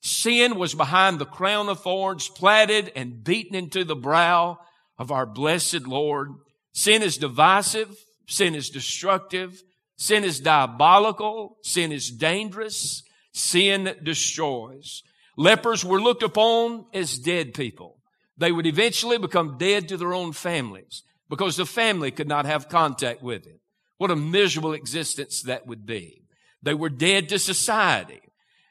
Sin 0.00 0.58
was 0.58 0.74
behind 0.74 1.18
the 1.18 1.26
crown 1.26 1.68
of 1.68 1.82
thorns, 1.82 2.30
platted 2.30 2.90
and 2.96 3.22
beaten 3.22 3.54
into 3.54 3.84
the 3.84 3.94
brow 3.94 4.58
of 5.00 5.10
our 5.10 5.24
blessed 5.24 5.86
Lord. 5.86 6.34
Sin 6.72 7.02
is 7.02 7.16
divisive. 7.16 7.96
Sin 8.28 8.54
is 8.54 8.68
destructive. 8.68 9.60
Sin 9.96 10.22
is 10.24 10.40
diabolical. 10.40 11.56
Sin 11.62 11.90
is 11.90 12.10
dangerous. 12.10 13.02
Sin 13.32 13.96
destroys. 14.02 15.02
Lepers 15.36 15.84
were 15.84 16.00
looked 16.00 16.22
upon 16.22 16.84
as 16.92 17.18
dead 17.18 17.54
people. 17.54 17.96
They 18.36 18.52
would 18.52 18.66
eventually 18.66 19.16
become 19.16 19.56
dead 19.56 19.88
to 19.88 19.96
their 19.96 20.12
own 20.12 20.32
families 20.32 21.02
because 21.30 21.56
the 21.56 21.66
family 21.66 22.10
could 22.10 22.28
not 22.28 22.44
have 22.44 22.68
contact 22.68 23.22
with 23.22 23.46
it. 23.46 23.58
What 23.96 24.10
a 24.10 24.16
miserable 24.16 24.74
existence 24.74 25.42
that 25.42 25.66
would 25.66 25.86
be. 25.86 26.22
They 26.62 26.74
were 26.74 26.90
dead 26.90 27.30
to 27.30 27.38
society. 27.38 28.20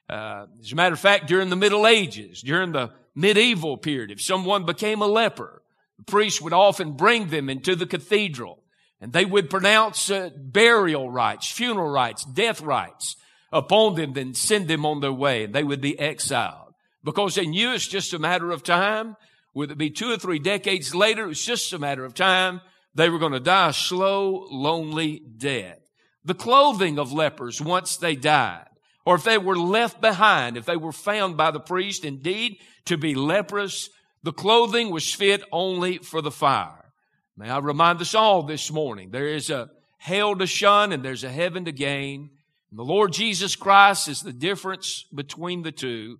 Uh, 0.07 0.45
as 0.61 0.71
a 0.71 0.75
matter 0.75 0.93
of 0.93 0.99
fact, 0.99 1.27
during 1.27 1.49
the 1.49 1.55
Middle 1.55 1.87
Ages, 1.87 2.41
during 2.41 2.71
the 2.71 2.91
medieval 3.15 3.77
period, 3.77 4.11
if 4.11 4.21
someone 4.21 4.65
became 4.65 5.01
a 5.01 5.07
leper, 5.07 5.58
the 5.99 6.11
priest 6.11 6.41
would 6.41 6.53
often 6.53 6.93
bring 6.93 7.27
them 7.27 7.49
into 7.49 7.75
the 7.75 7.85
cathedral 7.85 8.63
and 8.99 9.13
they 9.13 9.25
would 9.25 9.49
pronounce 9.49 10.09
uh, 10.09 10.29
burial 10.35 11.09
rites, 11.09 11.51
funeral 11.51 11.89
rites, 11.89 12.25
death 12.25 12.61
rites 12.61 13.15
upon 13.51 13.95
them, 13.95 14.13
then 14.13 14.33
send 14.33 14.67
them 14.67 14.85
on 14.85 15.01
their 15.01 15.13
way 15.13 15.43
and 15.43 15.53
they 15.53 15.63
would 15.63 15.81
be 15.81 15.99
exiled 15.99 16.73
because 17.03 17.35
they 17.35 17.45
knew 17.45 17.71
it's 17.73 17.87
just 17.87 18.13
a 18.13 18.19
matter 18.19 18.49
of 18.51 18.63
time. 18.63 19.15
Would 19.53 19.71
it 19.71 19.77
be 19.77 19.89
two 19.89 20.11
or 20.11 20.17
three 20.17 20.39
decades 20.39 20.95
later? 20.95 21.25
It 21.25 21.27
was 21.27 21.45
just 21.45 21.73
a 21.73 21.79
matter 21.79 22.05
of 22.05 22.13
time 22.13 22.61
they 22.95 23.09
were 23.09 23.19
going 23.19 23.33
to 23.33 23.39
die 23.39 23.69
a 23.69 23.73
slow, 23.73 24.47
lonely 24.49 25.21
death. 25.37 25.79
The 26.25 26.33
clothing 26.33 26.99
of 26.99 27.13
lepers 27.13 27.61
once 27.61 27.97
they 27.97 28.15
died, 28.15 28.67
or 29.05 29.15
if 29.15 29.23
they 29.23 29.37
were 29.37 29.57
left 29.57 30.01
behind, 30.01 30.57
if 30.57 30.65
they 30.65 30.75
were 30.75 30.91
found 30.91 31.37
by 31.37 31.51
the 31.51 31.59
priest 31.59 32.03
indeed 32.03 32.57
to 32.85 32.97
be 32.97 33.15
leprous, 33.15 33.89
the 34.23 34.33
clothing 34.33 34.89
was 34.89 35.13
fit 35.13 35.43
only 35.51 35.97
for 35.99 36.21
the 36.21 36.31
fire. 36.31 36.91
May 37.37 37.49
I 37.49 37.59
remind 37.59 38.01
us 38.01 38.13
all 38.13 38.43
this 38.43 38.71
morning, 38.71 39.11
there 39.11 39.27
is 39.27 39.49
a 39.49 39.69
hell 39.97 40.35
to 40.35 40.45
shun 40.45 40.91
and 40.91 41.03
there's 41.03 41.23
a 41.23 41.31
heaven 41.31 41.65
to 41.65 41.71
gain. 41.71 42.29
And 42.69 42.79
the 42.79 42.83
Lord 42.83 43.13
Jesus 43.13 43.55
Christ 43.55 44.07
is 44.07 44.21
the 44.21 44.33
difference 44.33 45.05
between 45.13 45.63
the 45.63 45.71
two. 45.71 46.19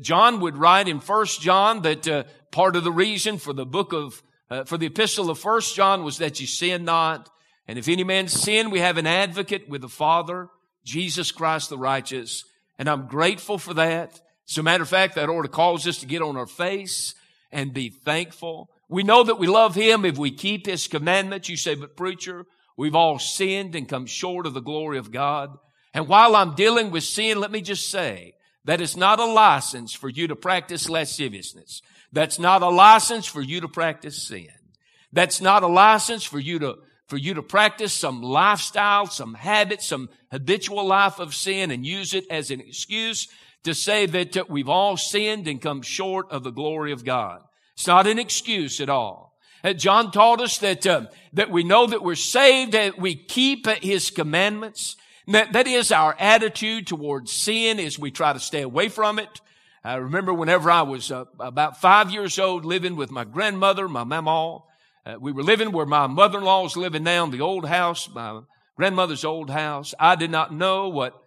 John 0.00 0.40
would 0.40 0.56
write 0.56 0.88
in 0.88 1.00
First 1.00 1.40
John 1.40 1.82
that 1.82 2.06
uh, 2.06 2.24
part 2.52 2.76
of 2.76 2.84
the 2.84 2.92
reason 2.92 3.38
for 3.38 3.52
the 3.52 3.66
book 3.66 3.92
of 3.92 4.22
uh, 4.50 4.64
for 4.64 4.78
the 4.78 4.86
epistle 4.86 5.30
of 5.30 5.38
First 5.38 5.74
John 5.74 6.04
was 6.04 6.18
that 6.18 6.40
you 6.40 6.46
sin 6.46 6.84
not. 6.84 7.30
And 7.66 7.78
if 7.78 7.88
any 7.88 8.04
man 8.04 8.28
sin, 8.28 8.70
we 8.70 8.78
have 8.78 8.98
an 8.98 9.06
advocate 9.06 9.68
with 9.68 9.80
the 9.80 9.88
Father, 9.88 10.48
Jesus 10.84 11.32
Christ 11.32 11.70
the 11.70 11.78
righteous. 11.78 12.44
And 12.78 12.88
I'm 12.88 13.06
grateful 13.06 13.58
for 13.58 13.74
that. 13.74 14.20
As 14.48 14.58
a 14.58 14.62
matter 14.62 14.82
of 14.82 14.88
fact, 14.88 15.14
that 15.14 15.30
order 15.30 15.48
calls 15.48 15.86
us 15.86 15.98
to 15.98 16.06
get 16.06 16.22
on 16.22 16.36
our 16.36 16.46
face 16.46 17.14
and 17.54 17.72
be 17.72 17.88
thankful. 17.88 18.68
We 18.88 19.02
know 19.02 19.22
that 19.22 19.38
we 19.38 19.46
love 19.46 19.74
Him 19.74 20.04
if 20.04 20.18
we 20.18 20.30
keep 20.30 20.66
His 20.66 20.88
commandments. 20.88 21.48
You 21.48 21.56
say, 21.56 21.74
but 21.74 21.96
preacher, 21.96 22.44
we've 22.76 22.94
all 22.94 23.18
sinned 23.18 23.74
and 23.74 23.88
come 23.88 24.04
short 24.04 24.46
of 24.46 24.52
the 24.52 24.60
glory 24.60 24.98
of 24.98 25.12
God. 25.12 25.56
And 25.94 26.08
while 26.08 26.36
I'm 26.36 26.54
dealing 26.54 26.90
with 26.90 27.04
sin, 27.04 27.40
let 27.40 27.52
me 27.52 27.62
just 27.62 27.88
say 27.88 28.34
that 28.64 28.80
it's 28.80 28.96
not 28.96 29.20
a 29.20 29.24
license 29.24 29.94
for 29.94 30.08
you 30.08 30.26
to 30.28 30.36
practice 30.36 30.88
lasciviousness. 30.88 31.80
That's 32.12 32.38
not 32.38 32.62
a 32.62 32.68
license 32.68 33.26
for 33.26 33.40
you 33.40 33.60
to 33.60 33.68
practice 33.68 34.26
sin. 34.26 34.48
That's 35.12 35.40
not 35.40 35.62
a 35.62 35.68
license 35.68 36.24
for 36.24 36.40
you 36.40 36.58
to, 36.58 36.78
for 37.06 37.16
you 37.16 37.34
to 37.34 37.42
practice 37.42 37.92
some 37.92 38.22
lifestyle, 38.22 39.06
some 39.06 39.34
habit, 39.34 39.80
some 39.80 40.08
habitual 40.32 40.84
life 40.84 41.20
of 41.20 41.34
sin 41.34 41.70
and 41.70 41.86
use 41.86 42.14
it 42.14 42.24
as 42.30 42.50
an 42.50 42.60
excuse 42.60 43.28
to 43.64 43.74
say 43.74 44.06
that 44.06 44.36
uh, 44.36 44.44
we've 44.48 44.68
all 44.68 44.96
sinned 44.96 45.48
and 45.48 45.60
come 45.60 45.82
short 45.82 46.30
of 46.30 46.44
the 46.44 46.50
glory 46.50 46.92
of 46.92 47.04
God. 47.04 47.42
It's 47.74 47.86
not 47.86 48.06
an 48.06 48.18
excuse 48.18 48.80
at 48.80 48.88
all. 48.88 49.34
Uh, 49.64 49.72
John 49.72 50.12
taught 50.12 50.40
us 50.40 50.58
that, 50.58 50.86
uh, 50.86 51.06
that 51.32 51.50
we 51.50 51.64
know 51.64 51.86
that 51.86 52.02
we're 52.02 52.14
saved, 52.14 52.72
that 52.72 52.98
we 52.98 53.14
keep 53.14 53.66
his 53.66 54.10
commandments. 54.10 54.96
That, 55.26 55.54
that 55.54 55.66
is 55.66 55.90
our 55.90 56.14
attitude 56.18 56.86
towards 56.86 57.32
sin 57.32 57.80
as 57.80 57.98
we 57.98 58.10
try 58.10 58.34
to 58.34 58.40
stay 58.40 58.60
away 58.60 58.90
from 58.90 59.18
it. 59.18 59.40
I 59.82 59.96
remember 59.96 60.32
whenever 60.32 60.70
I 60.70 60.82
was 60.82 61.10
uh, 61.10 61.24
about 61.40 61.80
five 61.80 62.10
years 62.10 62.38
old 62.38 62.64
living 62.64 62.96
with 62.96 63.10
my 63.10 63.24
grandmother, 63.24 63.88
my 63.88 64.04
mama. 64.04 64.60
Uh, 65.06 65.16
we 65.20 65.32
were 65.32 65.42
living 65.42 65.72
where 65.72 65.86
my 65.86 66.06
mother-in-law 66.06 66.62
was 66.62 66.76
living 66.76 67.02
now 67.02 67.24
in 67.24 67.30
the 67.30 67.40
old 67.40 67.66
house, 67.66 68.08
my 68.08 68.40
grandmother's 68.76 69.24
old 69.24 69.50
house. 69.50 69.94
I 69.98 70.14
did 70.16 70.30
not 70.30 70.54
know 70.54 70.88
what 70.88 71.14
uh, 71.14 71.18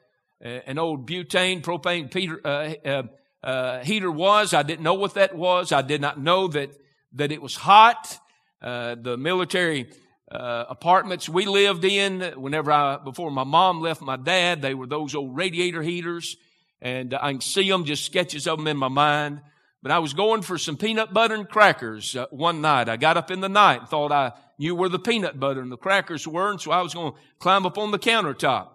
an 0.41 0.77
old 0.77 1.07
butane, 1.07 1.61
propane 1.61 2.09
uh, 2.45 2.87
uh, 2.87 3.03
uh, 3.43 3.83
heater 3.83 4.11
was. 4.11 4.53
I 4.53 4.63
didn't 4.63 4.83
know 4.83 4.95
what 4.95 5.15
that 5.15 5.35
was. 5.35 5.71
I 5.71 5.81
did 5.81 6.01
not 6.01 6.19
know 6.19 6.47
that, 6.49 6.71
that 7.13 7.31
it 7.31 7.41
was 7.41 7.55
hot. 7.55 8.19
the 8.61 9.15
military 9.19 9.89
apartments 10.29 11.27
we 11.29 11.45
lived 11.45 11.85
in, 11.85 12.21
whenever 12.35 12.71
I, 12.71 12.97
before 12.97 13.31
my 13.31 13.43
mom 13.43 13.81
left 13.81 14.01
my 14.01 14.17
dad, 14.17 14.61
they 14.61 14.73
were 14.73 14.87
those 14.87 15.15
old 15.15 15.35
radiator 15.35 15.81
heaters 15.81 16.37
and 16.81 17.13
I 17.13 17.31
can 17.31 17.41
see 17.41 17.69
them, 17.69 17.85
just 17.85 18.05
sketches 18.05 18.47
of 18.47 18.57
them 18.57 18.67
in 18.67 18.77
my 18.77 18.87
mind. 18.87 19.41
But 19.81 19.91
I 19.91 19.99
was 19.99 20.13
going 20.13 20.41
for 20.41 20.57
some 20.57 20.77
peanut 20.77 21.13
butter 21.13 21.35
and 21.35 21.47
crackers 21.47 22.15
uh, 22.15 22.25
one 22.29 22.61
night. 22.61 22.89
I 22.89 22.97
got 22.97 23.17
up 23.17 23.31
in 23.31 23.41
the 23.41 23.49
night 23.49 23.81
and 23.81 23.89
thought 23.89 24.11
I 24.11 24.33
knew 24.57 24.75
where 24.75 24.89
the 24.89 24.99
peanut 24.99 25.39
butter 25.39 25.61
and 25.61 25.71
the 25.71 25.77
crackers 25.77 26.27
were, 26.27 26.49
and 26.49 26.59
so 26.59 26.71
I 26.71 26.81
was 26.81 26.93
going 26.93 27.13
to 27.13 27.17
climb 27.39 27.65
up 27.65 27.77
on 27.77 27.91
the 27.91 27.99
countertop 27.99 28.69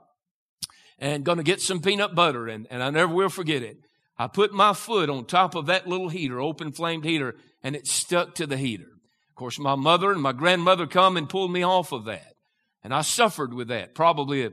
and 0.98 1.24
going 1.24 1.38
to 1.38 1.44
get 1.44 1.60
some 1.60 1.80
peanut 1.80 2.14
butter, 2.14 2.48
and, 2.48 2.66
and 2.70 2.82
I 2.82 2.90
never 2.90 3.12
will 3.12 3.28
forget 3.28 3.62
it. 3.62 3.78
I 4.18 4.28
put 4.28 4.52
my 4.52 4.72
foot 4.72 5.10
on 5.10 5.24
top 5.24 5.54
of 5.54 5.66
that 5.66 5.88
little 5.88 6.08
heater, 6.08 6.40
open 6.40 6.72
flamed 6.72 7.04
heater, 7.04 7.34
and 7.62 7.74
it 7.74 7.86
stuck 7.86 8.34
to 8.36 8.46
the 8.46 8.56
heater. 8.56 8.88
Of 9.30 9.36
course, 9.36 9.58
my 9.58 9.74
mother 9.74 10.12
and 10.12 10.22
my 10.22 10.32
grandmother 10.32 10.86
come 10.86 11.16
and 11.16 11.28
pulled 11.28 11.52
me 11.52 11.64
off 11.64 11.92
of 11.92 12.04
that. 12.04 12.34
And 12.84 12.92
I 12.92 13.00
suffered 13.02 13.54
with 13.54 13.68
that, 13.68 13.94
probably 13.94 14.50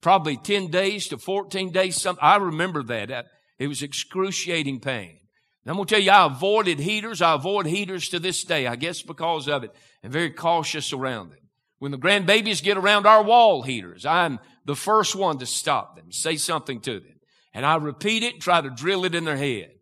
probably 0.00 0.36
10 0.36 0.68
days 0.68 1.08
to 1.08 1.18
14 1.18 1.70
days. 1.70 2.00
Some, 2.00 2.18
I 2.20 2.36
remember 2.36 2.82
that. 2.84 3.26
It 3.58 3.68
was 3.68 3.82
excruciating 3.82 4.80
pain. 4.80 5.18
And 5.64 5.70
I'm 5.70 5.76
going 5.76 5.86
to 5.86 5.94
tell 5.94 6.02
you, 6.02 6.10
I 6.10 6.26
avoided 6.26 6.78
heaters. 6.78 7.20
I 7.20 7.34
avoid 7.34 7.66
heaters 7.66 8.08
to 8.10 8.18
this 8.18 8.44
day, 8.44 8.66
I 8.66 8.76
guess 8.76 9.02
because 9.02 9.48
of 9.48 9.64
it, 9.64 9.74
and 10.02 10.12
very 10.12 10.30
cautious 10.30 10.92
around 10.92 11.30
them. 11.30 11.38
When 11.78 11.92
the 11.92 11.98
grandbabies 11.98 12.62
get 12.62 12.76
around 12.76 13.06
our 13.06 13.22
wall 13.22 13.62
heaters, 13.62 14.06
I'm 14.06 14.38
the 14.70 14.76
first 14.76 15.16
one 15.16 15.38
to 15.38 15.46
stop 15.46 15.96
them, 15.96 16.12
say 16.12 16.36
something 16.36 16.78
to 16.82 17.00
them. 17.00 17.16
And 17.52 17.66
I 17.66 17.74
repeat 17.74 18.22
it, 18.22 18.40
try 18.40 18.60
to 18.60 18.70
drill 18.70 19.04
it 19.04 19.16
in 19.16 19.24
their 19.24 19.36
head. 19.36 19.72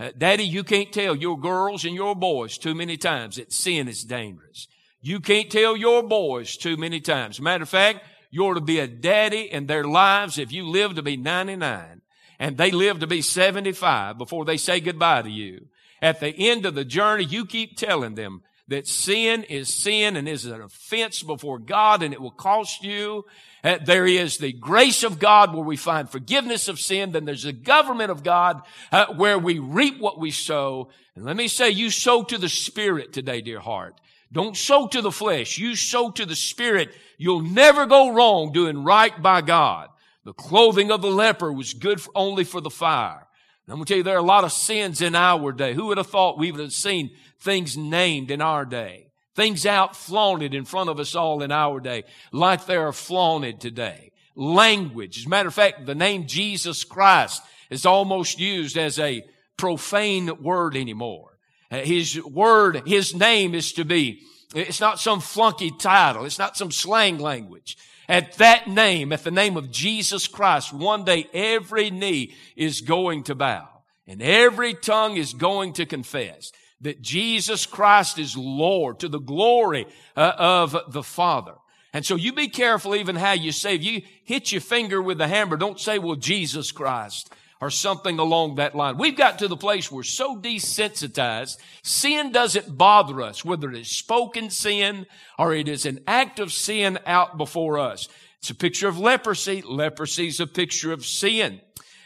Uh, 0.00 0.08
Daddy, 0.16 0.44
you 0.44 0.64
can't 0.64 0.90
tell 0.90 1.14
your 1.14 1.38
girls 1.38 1.84
and 1.84 1.94
your 1.94 2.16
boys 2.16 2.56
too 2.56 2.74
many 2.74 2.96
times 2.96 3.36
that 3.36 3.52
sin 3.52 3.88
is 3.88 4.04
dangerous. 4.04 4.66
You 5.02 5.20
can't 5.20 5.50
tell 5.50 5.76
your 5.76 6.02
boys 6.02 6.56
too 6.56 6.78
many 6.78 6.98
times. 6.98 7.42
Matter 7.42 7.64
of 7.64 7.68
fact, 7.68 8.00
you're 8.30 8.54
to 8.54 8.62
be 8.62 8.78
a 8.78 8.86
daddy 8.86 9.52
in 9.52 9.66
their 9.66 9.84
lives 9.84 10.38
if 10.38 10.50
you 10.50 10.66
live 10.66 10.94
to 10.94 11.02
be 11.02 11.18
99 11.18 12.00
and 12.38 12.56
they 12.56 12.70
live 12.70 13.00
to 13.00 13.06
be 13.06 13.20
75 13.20 14.16
before 14.16 14.46
they 14.46 14.56
say 14.56 14.80
goodbye 14.80 15.20
to 15.20 15.30
you. 15.30 15.66
At 16.00 16.20
the 16.20 16.34
end 16.48 16.64
of 16.64 16.74
the 16.74 16.86
journey, 16.86 17.24
you 17.24 17.44
keep 17.44 17.76
telling 17.76 18.14
them 18.14 18.40
that 18.68 18.86
sin 18.86 19.44
is 19.44 19.72
sin 19.72 20.16
and 20.16 20.28
is 20.28 20.44
an 20.44 20.60
offense 20.60 21.22
before 21.22 21.58
God 21.58 22.02
and 22.02 22.12
it 22.12 22.20
will 22.20 22.30
cost 22.30 22.84
you. 22.84 23.24
Uh, 23.64 23.78
there 23.84 24.06
is 24.06 24.38
the 24.38 24.52
grace 24.52 25.02
of 25.02 25.18
God 25.18 25.54
where 25.54 25.64
we 25.64 25.76
find 25.76 26.08
forgiveness 26.08 26.68
of 26.68 26.78
sin. 26.78 27.12
Then 27.12 27.24
there's 27.24 27.42
the 27.42 27.52
government 27.52 28.10
of 28.10 28.22
God 28.22 28.62
uh, 28.92 29.06
where 29.14 29.38
we 29.38 29.58
reap 29.58 29.98
what 29.98 30.18
we 30.18 30.30
sow. 30.30 30.90
And 31.16 31.24
let 31.24 31.36
me 31.36 31.48
say, 31.48 31.70
you 31.70 31.90
sow 31.90 32.22
to 32.24 32.38
the 32.38 32.48
Spirit 32.48 33.12
today, 33.12 33.40
dear 33.40 33.60
heart. 33.60 34.00
Don't 34.30 34.56
sow 34.56 34.86
to 34.88 35.00
the 35.00 35.10
flesh. 35.10 35.58
You 35.58 35.74
sow 35.74 36.10
to 36.10 36.26
the 36.26 36.36
Spirit. 36.36 36.90
You'll 37.16 37.40
never 37.40 37.86
go 37.86 38.12
wrong 38.12 38.52
doing 38.52 38.84
right 38.84 39.20
by 39.22 39.40
God. 39.40 39.88
The 40.24 40.34
clothing 40.34 40.90
of 40.90 41.00
the 41.00 41.10
leper 41.10 41.50
was 41.50 41.72
good 41.72 42.02
for, 42.02 42.12
only 42.14 42.44
for 42.44 42.60
the 42.60 42.70
fire. 42.70 43.26
And 43.66 43.72
I'm 43.72 43.76
going 43.76 43.86
to 43.86 43.92
tell 43.92 43.96
you, 43.98 44.02
there 44.02 44.16
are 44.16 44.18
a 44.18 44.22
lot 44.22 44.44
of 44.44 44.52
sins 44.52 45.00
in 45.00 45.14
our 45.14 45.52
day. 45.52 45.72
Who 45.72 45.86
would 45.86 45.98
have 45.98 46.08
thought 46.08 46.38
we 46.38 46.52
would 46.52 46.60
have 46.60 46.72
seen 46.72 47.10
things 47.40 47.76
named 47.76 48.30
in 48.30 48.40
our 48.40 48.64
day? 48.64 49.08
Things 49.34 49.66
out 49.66 49.94
flaunted 49.94 50.54
in 50.54 50.64
front 50.64 50.90
of 50.90 50.98
us 50.98 51.14
all 51.14 51.42
in 51.42 51.52
our 51.52 51.78
day, 51.78 52.04
like 52.32 52.66
they 52.66 52.76
are 52.76 52.92
flaunted 52.92 53.60
today. 53.60 54.10
Language. 54.34 55.18
As 55.18 55.26
a 55.26 55.28
matter 55.28 55.48
of 55.48 55.54
fact, 55.54 55.86
the 55.86 55.94
name 55.94 56.26
Jesus 56.26 56.84
Christ 56.84 57.42
is 57.70 57.86
almost 57.86 58.40
used 58.40 58.76
as 58.76 58.98
a 58.98 59.24
profane 59.56 60.42
word 60.42 60.76
anymore. 60.76 61.38
Uh, 61.70 61.78
his 61.78 62.22
word, 62.24 62.82
His 62.86 63.14
name 63.14 63.54
is 63.54 63.72
to 63.74 63.84
be, 63.84 64.22
it's 64.54 64.80
not 64.80 64.98
some 64.98 65.20
flunky 65.20 65.70
title. 65.70 66.24
It's 66.24 66.38
not 66.38 66.56
some 66.56 66.72
slang 66.72 67.18
language. 67.18 67.76
At 68.08 68.34
that 68.34 68.68
name, 68.68 69.12
at 69.12 69.22
the 69.22 69.30
name 69.30 69.58
of 69.58 69.70
Jesus 69.70 70.26
Christ, 70.26 70.72
one 70.72 71.04
day 71.04 71.26
every 71.34 71.90
knee 71.90 72.32
is 72.56 72.80
going 72.80 73.24
to 73.24 73.34
bow 73.34 73.68
and 74.06 74.22
every 74.22 74.72
tongue 74.72 75.18
is 75.18 75.34
going 75.34 75.74
to 75.74 75.84
confess 75.84 76.50
that 76.80 77.02
Jesus 77.02 77.66
Christ 77.66 78.18
is 78.18 78.36
Lord 78.36 79.00
to 79.00 79.08
the 79.08 79.18
glory 79.18 79.86
uh, 80.16 80.32
of 80.38 80.76
the 80.88 81.02
Father. 81.02 81.54
And 81.92 82.04
so 82.04 82.14
you 82.14 82.32
be 82.32 82.48
careful 82.48 82.94
even 82.94 83.16
how 83.16 83.32
you 83.32 83.50
say, 83.50 83.74
you 83.74 84.02
hit 84.24 84.52
your 84.52 84.60
finger 84.60 85.02
with 85.02 85.18
the 85.18 85.26
hammer, 85.26 85.56
don't 85.56 85.80
say, 85.80 85.98
well, 85.98 86.16
Jesus 86.16 86.70
Christ. 86.70 87.32
or 87.60 87.70
something 87.70 88.18
along 88.18 88.56
that 88.56 88.74
line. 88.74 88.98
We've 88.98 89.16
got 89.16 89.40
to 89.40 89.48
the 89.48 89.56
place 89.56 89.90
we're 89.90 90.02
so 90.04 90.36
desensitized, 90.36 91.56
sin 91.82 92.30
doesn't 92.32 92.76
bother 92.76 93.20
us, 93.20 93.44
whether 93.44 93.70
it 93.70 93.76
is 93.78 93.88
spoken 93.90 94.50
sin 94.50 95.06
or 95.38 95.54
it 95.54 95.68
is 95.68 95.84
an 95.84 96.00
act 96.06 96.38
of 96.38 96.52
sin 96.52 96.98
out 97.04 97.36
before 97.36 97.78
us. 97.78 98.08
It's 98.38 98.50
a 98.50 98.54
picture 98.54 98.88
of 98.88 98.98
leprosy. 98.98 99.62
Leprosy 99.62 100.28
is 100.28 100.38
a 100.38 100.46
picture 100.46 100.92
of 100.92 101.04
sin 101.04 101.60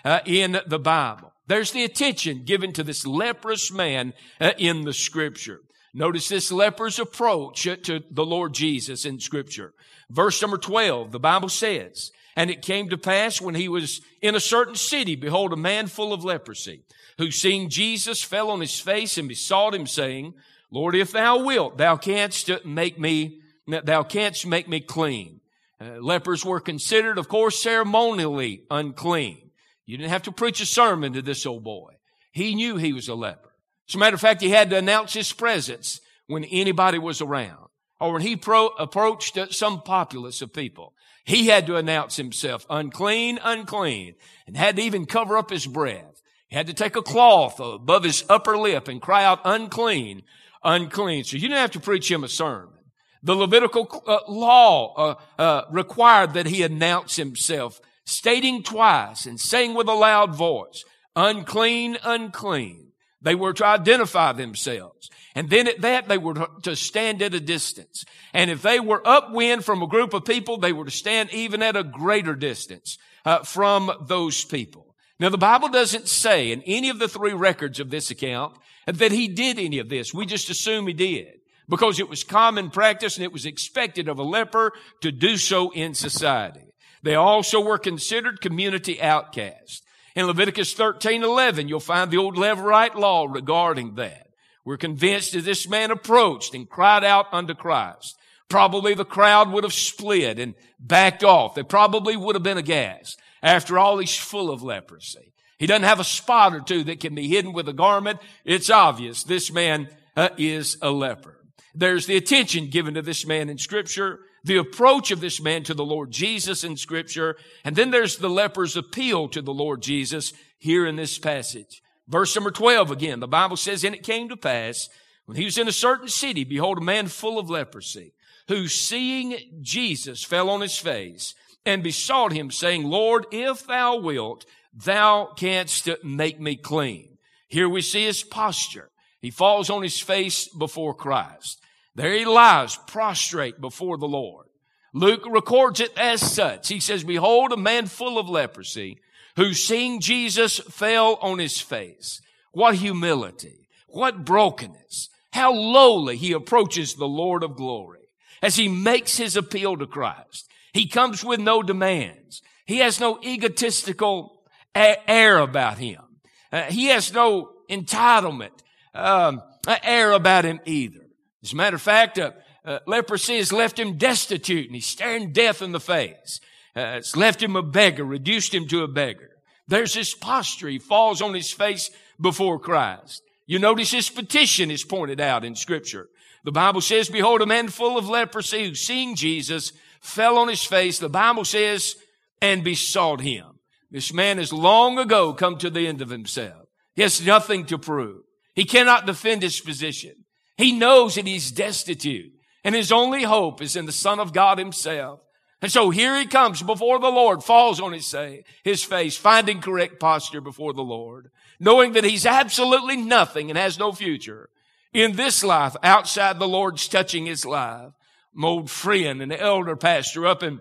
uh, 0.05 0.21
in 0.25 0.59
the 0.67 0.79
Bible. 0.79 1.32
There's 1.47 1.73
the 1.73 1.85
attention 1.85 2.45
given 2.45 2.73
to 2.75 2.85
this 2.85 3.07
leprous 3.07 3.73
man 3.73 4.13
uh, 4.41 4.53
in 4.59 4.83
the 4.83 4.93
scripture. 4.93 5.61
Notice 5.95 6.29
this 6.29 6.51
leper's 6.51 6.99
approach 6.99 7.65
to 7.65 8.03
the 8.11 8.25
Lord 8.25 8.55
Jesus 8.55 9.05
in 9.05 9.21
scripture. 9.21 9.75
Verse 10.09 10.41
number 10.41 10.57
12, 10.57 11.13
the 11.13 11.21
Bible 11.21 11.49
says, 11.49 12.13
and 12.35 12.51
it 12.51 12.63
came 12.63 12.89
to 12.89 12.97
pass 12.97 13.41
when 13.41 13.55
he 13.55 13.69
was 13.69 14.01
in 14.23 14.35
a 14.35 14.41
certain 14.41 14.75
city, 14.75 15.17
behold, 15.17 15.53
a 15.53 15.57
man 15.57 15.87
full 15.87 16.13
of 16.13 16.25
leprosy, 16.25 16.85
who 17.19 17.31
seeing 17.31 17.69
Jesus 17.69 18.23
fell 18.23 18.51
on 18.51 18.61
his 18.61 18.81
face 18.81 19.19
and 19.19 19.29
besought 19.29 19.75
him, 19.75 19.87
saying, 19.87 20.35
Lord, 20.71 20.95
if 20.95 21.13
thou 21.13 21.45
wilt, 21.45 21.77
thou 21.77 21.97
canst 21.97 22.51
make 22.65 22.99
me, 22.99 23.41
thou 23.67 24.03
canst 24.03 24.47
make 24.47 24.69
me 24.69 24.81
clean. 24.81 25.41
Uh, 25.79 25.99
lepers 26.01 26.45
were 26.45 26.61
considered, 26.61 27.19
of 27.19 27.29
course, 27.29 27.63
ceremonially 27.63 28.65
unclean. 28.71 29.51
You 29.93 29.99
didn't 29.99 30.13
have 30.13 30.23
to 30.23 30.33
preach 30.33 30.59
a 30.63 30.65
sermon 30.65 31.13
to 31.13 31.21
this 31.21 31.45
old 31.45 31.65
boy. 31.65 31.93
He 32.31 32.55
knew 32.55 32.79
he 32.79 32.95
was 32.95 33.09
a 33.09 33.15
leper. 33.15 33.53
As 33.91 33.95
a 33.95 33.99
matter 33.99 34.15
of 34.15 34.23
fact, 34.23 34.41
he 34.41 34.49
had 34.49 34.71
to 34.71 34.79
announce 34.79 35.13
his 35.13 35.35
presence 35.35 36.01
when 36.29 36.45
anybody 36.45 36.99
was 36.99 37.21
around 37.21 37.69
or 38.01 38.15
when 38.15 38.23
he 38.23 38.35
pro- 38.35 38.69
approached 38.69 39.39
some 39.51 39.83
populace 39.83 40.41
of 40.41 40.55
people. 40.55 40.95
He 41.27 41.49
had 41.49 41.67
to 41.67 41.77
announce 41.77 42.17
himself 42.17 42.65
unclean, 42.71 43.39
unclean, 43.45 44.15
and 44.47 44.57
had 44.57 44.77
to 44.77 44.83
even 44.83 45.05
cover 45.05 45.37
up 45.37 45.51
his 45.51 45.67
breath. 45.67 46.23
He 46.49 46.57
had 46.57 46.69
to 46.69 46.73
take 46.73 46.97
a 46.97 47.03
cloth 47.03 47.61
above 47.61 48.05
his 48.05 48.25
upper 48.31 48.57
lip 48.57 48.89
and 48.89 48.99
cry 48.99 49.27
out 49.27 49.41
unclean, 49.45 50.23
unclean. 50.65 51.25
So 51.25 51.37
you 51.37 51.43
didn't 51.43 51.59
have 51.59 51.73
to 51.73 51.81
preach 51.81 52.11
him 52.11 52.25
a 52.25 52.29
sermon. 52.29 52.79
The 53.23 53.35
Levitical 53.35 54.03
uh, 54.07 54.21
law 54.27 54.95
uh, 54.95 55.15
uh, 55.39 55.65
required 55.71 56.33
that 56.33 56.47
he 56.47 56.63
announce 56.63 57.17
himself, 57.17 57.79
stating 58.13 58.63
twice 58.63 59.27
and 59.27 59.41
saying 59.41 59.75
with 59.75 59.89
a 59.89 59.95
loud 59.95 60.35
voice, 60.35 60.85
unclean, 61.17 61.99
unclean. 62.05 62.93
They 63.21 63.35
were 63.35 63.53
to 63.53 63.65
identify 63.65 64.33
themselves. 64.33 65.11
And 65.35 65.49
then 65.49 65.69
at 65.69 65.81
that, 65.81 66.09
they 66.09 66.19
were 66.19 66.35
to 66.63 66.77
stand 66.77 67.23
at 67.23 67.35
a 67.35 67.41
distance. 67.41 68.05
And 68.35 68.51
if 68.51 68.63
they 68.63 68.81
were 68.81 69.07
upwind 69.07 69.65
from 69.65 69.83
a 69.83 69.87
group 69.87 70.13
of 70.13 70.25
people, 70.25 70.59
they 70.59 70.73
were 70.73 70.85
to 70.85 70.91
stand 70.91 71.33
even 71.33 71.63
at 71.63 71.77
a 71.77 71.85
greater 71.85 72.35
distance 72.35 72.99
uh, 73.25 73.45
from 73.45 73.91
those 74.07 74.45
people. 74.45 74.95
Now, 75.19 75.29
the 75.29 75.39
Bible 75.39 75.69
doesn't 75.69 76.09
say 76.09 76.51
in 76.51 76.63
any 76.63 76.89
of 76.89 76.99
the 76.99 77.09
three 77.09 77.33
records 77.33 77.79
of 77.79 77.91
this 77.91 78.11
account 78.11 78.57
that 78.87 79.13
he 79.13 79.29
did 79.29 79.59
any 79.59 79.79
of 79.79 79.89
this. 79.89 80.13
We 80.13 80.27
just 80.27 80.51
assume 80.51 80.87
he 80.89 80.93
did 80.93 81.41
because 81.69 82.01
it 82.01 82.09
was 82.09 82.25
common 82.25 82.71
practice 82.71 83.17
and 83.17 83.25
it 83.25 83.33
was 83.33 83.47
expected 83.47 84.09
of 84.09 84.19
a 84.19 84.25
leper 84.25 84.73
to 85.01 85.13
do 85.13 85.37
so 85.37 85.71
in 85.71 85.95
society. 85.95 86.72
They 87.03 87.15
also 87.15 87.61
were 87.61 87.79
considered 87.79 88.41
community 88.41 89.01
outcasts. 89.01 89.83
In 90.15 90.27
Leviticus 90.27 90.75
13, 90.75 91.23
11, 91.23 91.69
you'll 91.69 91.81
find 91.81 92.11
the 92.11 92.19
old 92.19 92.37
Levirate 92.37 92.95
law 92.95 93.27
regarding 93.29 93.95
that. 93.95 94.29
We're 94.65 94.77
convinced 94.77 95.33
that 95.33 95.45
this 95.45 95.69
man 95.69 95.91
approached 95.91 96.55
and 96.55 96.69
cried 96.69 97.03
out 97.03 97.27
unto 97.33 97.55
Christ. 97.55 98.17
Probably 98.49 98.95
the 98.95 99.05
crowd 99.05 99.51
would 99.51 99.65
have 99.65 99.73
split 99.73 100.39
and 100.39 100.55
backed 100.79 101.25
off. 101.25 101.55
They 101.55 101.63
probably 101.63 102.17
would 102.17 102.37
have 102.37 102.43
been 102.43 102.59
aghast. 102.59 103.19
After 103.43 103.79
all, 103.79 103.99
he's 103.99 104.17
full 104.17 104.51
of 104.51 104.63
leprosy. 104.63 105.33
He 105.59 105.67
doesn't 105.67 105.85
have 105.85 106.01
a 106.01 106.05
spot 106.05 106.55
or 106.55 106.61
two 106.61 106.85
that 106.85 107.01
can 107.01 107.15
be 107.15 107.29
hidden 107.29 107.53
with 107.53 107.69
a 107.69 107.73
garment. 107.73 108.21
It's 108.45 108.71
obvious 108.71 109.25
this 109.25 109.53
man 109.53 109.89
uh, 110.17 110.29
is 110.37 110.77
a 110.83 110.91
leper. 110.91 111.39
There's 111.75 112.07
the 112.07 112.17
attention 112.17 112.69
given 112.69 112.95
to 112.95 113.03
this 113.03 113.27
man 113.27 113.49
in 113.49 113.59
scripture, 113.59 114.21
the 114.45 114.57
approach 114.57 115.11
of 115.11 115.21
this 115.21 115.41
man 115.41 115.63
to 115.65 115.75
the 115.75 115.85
Lord 115.85 116.11
Jesus 116.11 116.65
in 116.65 116.77
scripture, 116.77 117.37
and 117.65 117.77
then 117.77 117.91
there's 117.91 118.17
the 118.17 118.31
leper's 118.31 118.77
appeal 118.77 119.29
to 119.29 119.43
the 119.43 119.55
Lord 119.55 119.83
Jesus 119.83 120.33
here 120.59 120.87
in 120.87 120.97
this 120.97 121.19
passage. 121.19 121.83
Verse 122.09 122.35
number 122.35 122.51
12 122.51 122.91
again, 122.91 123.21
the 123.21 123.29
Bible 123.29 123.57
says, 123.57 123.85
And 123.85 123.95
it 123.95 124.03
came 124.03 124.29
to 124.29 124.37
pass, 124.37 124.89
when 125.27 125.37
he 125.37 125.45
was 125.45 125.59
in 125.59 125.69
a 125.69 125.73
certain 125.73 126.09
city, 126.09 126.45
behold, 126.45 126.79
a 126.79 126.83
man 126.83 127.07
full 127.07 127.39
of 127.39 127.49
leprosy, 127.49 128.15
who 128.49 128.67
seeing 128.67 129.37
Jesus 129.61 130.25
fell 130.25 130.51
on 130.51 130.61
his 130.61 130.77
face 130.77 131.35
and 131.65 131.83
besought 131.83 132.33
him, 132.33 132.51
saying, 132.51 132.85
Lord, 132.85 133.27
if 133.31 133.67
thou 133.67 133.99
wilt, 133.99 134.45
thou 134.75 135.33
canst 135.37 135.89
make 136.03 136.41
me 136.41 136.57
clean. 136.57 137.19
Here 137.47 137.69
we 137.69 137.83
see 137.83 138.05
his 138.05 138.25
posture. 138.25 138.91
He 139.21 139.31
falls 139.31 139.71
on 139.71 139.83
his 139.83 140.01
face 140.01 140.49
before 140.49 140.95
Christ. 140.95 141.61
There 141.95 142.13
he 142.13 142.25
lies 142.25 142.77
prostrate 142.77 143.61
before 143.61 143.99
the 143.99 144.09
Lord. 144.09 144.47
Luke 144.95 145.25
records 145.29 145.81
it 145.81 145.97
as 145.97 146.21
such. 146.21 146.69
He 146.69 146.81
says, 146.81 147.05
behold, 147.05 147.53
a 147.53 147.57
man 147.57 147.87
full 147.87 148.19
of 148.19 148.29
leprosy 148.29 148.99
who 149.37 149.55
seeing 149.55 150.01
Jesus 150.01 150.59
fell 150.59 151.19
on 151.23 151.39
his 151.39 151.61
face. 151.61 152.21
What 152.53 152.75
humility. 152.75 153.69
What 153.89 154.25
brokenness. 154.25 155.09
How 155.33 155.53
lowly 155.53 156.17
he 156.17 156.33
approaches 156.33 156.95
the 156.95 157.07
Lord 157.07 157.43
of 157.43 157.57
glory 157.57 158.01
as 158.43 158.57
he 158.57 158.69
makes 158.69 159.17
his 159.17 159.37
appeal 159.37 159.77
to 159.79 159.87
Christ. 159.87 160.49
He 160.75 160.87
comes 160.87 161.25
with 161.25 161.41
no 161.41 161.63
demands. 161.63 162.43
He 162.67 162.79
has 162.79 163.01
no 163.01 163.19
egotistical 163.23 164.43
air 164.75 165.39
about 165.39 165.79
him. 165.79 166.03
Uh, 166.51 166.63
he 166.65 166.87
has 166.87 167.13
no 167.13 167.53
entitlement 167.71 168.51
um, 168.95 169.43
air 169.83 170.13
about 170.13 170.45
him 170.45 170.61
either. 170.67 171.02
As 171.43 171.53
a 171.53 171.57
matter 171.57 171.77
of 171.77 171.83
fact, 171.83 172.19
uh, 172.19 172.33
uh, 172.65 172.79
leprosy 172.87 173.39
has 173.39 173.53
left 173.53 173.79
him 173.79 173.99
destitute 173.99 174.67
and 174.67 174.75
he's 174.75 174.87
staring 174.87 175.33
death 175.33 175.63
in 175.63 175.73
the 175.73 175.81
face. 175.81 176.41
Uh, 176.77 176.95
it's 176.97 177.17
left 177.17 177.43
him 177.43 177.57
a 177.57 177.63
beggar, 177.63 178.05
reduced 178.05 178.55
him 178.55 178.67
to 178.69 178.83
a 178.83 178.89
beggar. 178.89 179.31
There's 179.67 179.95
his 179.95 180.15
posture. 180.15 180.69
He 180.69 180.79
falls 180.79 181.21
on 181.21 181.35
his 181.35 181.51
face 181.51 181.91
before 182.21 182.59
Christ. 182.59 183.23
You 183.47 183.59
notice 183.59 183.91
his 183.91 184.09
petition 184.09 184.71
is 184.71 184.85
pointed 184.85 185.21
out 185.21 185.45
in 185.45 185.55
scripture. 185.55 186.09
The 186.45 186.53
Bible 186.53 186.81
says, 186.81 187.09
behold, 187.09 187.43
a 187.43 187.47
man 187.47 187.69
full 187.69 187.99
of 187.99 188.09
leprosy 188.09 188.69
who 188.69 188.75
seeing 188.75 189.15
Jesus 189.15 189.73
fell 190.01 190.39
on 190.39 190.49
his 190.49 190.65
face. 190.65 190.99
The 190.99 191.09
Bible 191.09 191.45
says, 191.45 191.97
and 192.41 192.65
besought 192.65 193.21
him. 193.21 193.47
This 193.91 194.13
man 194.13 194.39
has 194.39 194.53
long 194.53 194.99
ago 194.99 195.35
come 195.35 195.59
to 195.59 195.71
the 195.71 195.87
end 195.87 196.01
of 196.03 196.11
himself. 196.11 196.67
He 196.95 197.03
has 197.03 197.25
nothing 197.25 197.67
to 197.67 197.79
prove. 197.79 198.23
He 198.55 198.65
cannot 198.65 199.07
defend 199.07 199.43
his 199.43 199.61
position. 199.61 200.22
He 200.57 200.73
knows 200.73 201.15
that 201.15 201.27
he's 201.27 201.51
destitute 201.51 202.33
and 202.65 202.75
his 202.75 202.93
only 202.93 203.25
hope 203.25 203.61
is 203.61 203.77
in 203.77 203.87
the 203.87 203.93
Son 203.93 204.21
of 204.21 204.33
God 204.33 204.59
himself. 204.59 205.21
And 205.61 205.71
so 205.71 205.91
here 205.91 206.17
he 206.19 206.27
comes 206.27 206.63
before 206.63 206.99
the 206.99 207.11
Lord, 207.11 207.45
falls 207.45 207.81
on 207.81 207.93
his, 207.93 208.07
say, 208.07 208.45
his 208.65 208.83
face, 208.83 209.17
finding 209.17 209.61
correct 209.61 210.01
posture 210.01 210.41
before 210.41 210.73
the 210.73 210.83
Lord, 210.83 211.31
knowing 211.61 211.93
that 211.93 212.05
he's 212.05 212.27
absolutely 212.27 212.97
nothing 212.97 213.49
and 213.49 213.57
has 213.57 213.79
no 213.79 213.93
future 213.93 214.49
in 214.93 215.15
this 215.15 215.45
life 215.45 215.77
outside 215.83 216.39
the 216.39 216.49
Lord's 216.49 216.89
touching 216.89 217.27
his 217.27 217.47
life. 217.47 217.93
My 218.35 218.49
old 218.49 218.71
friend 218.71 219.23
and 219.23 219.33
elder 219.33 219.77
pastor 219.77 220.27
up 220.27 220.43
in, 220.43 220.61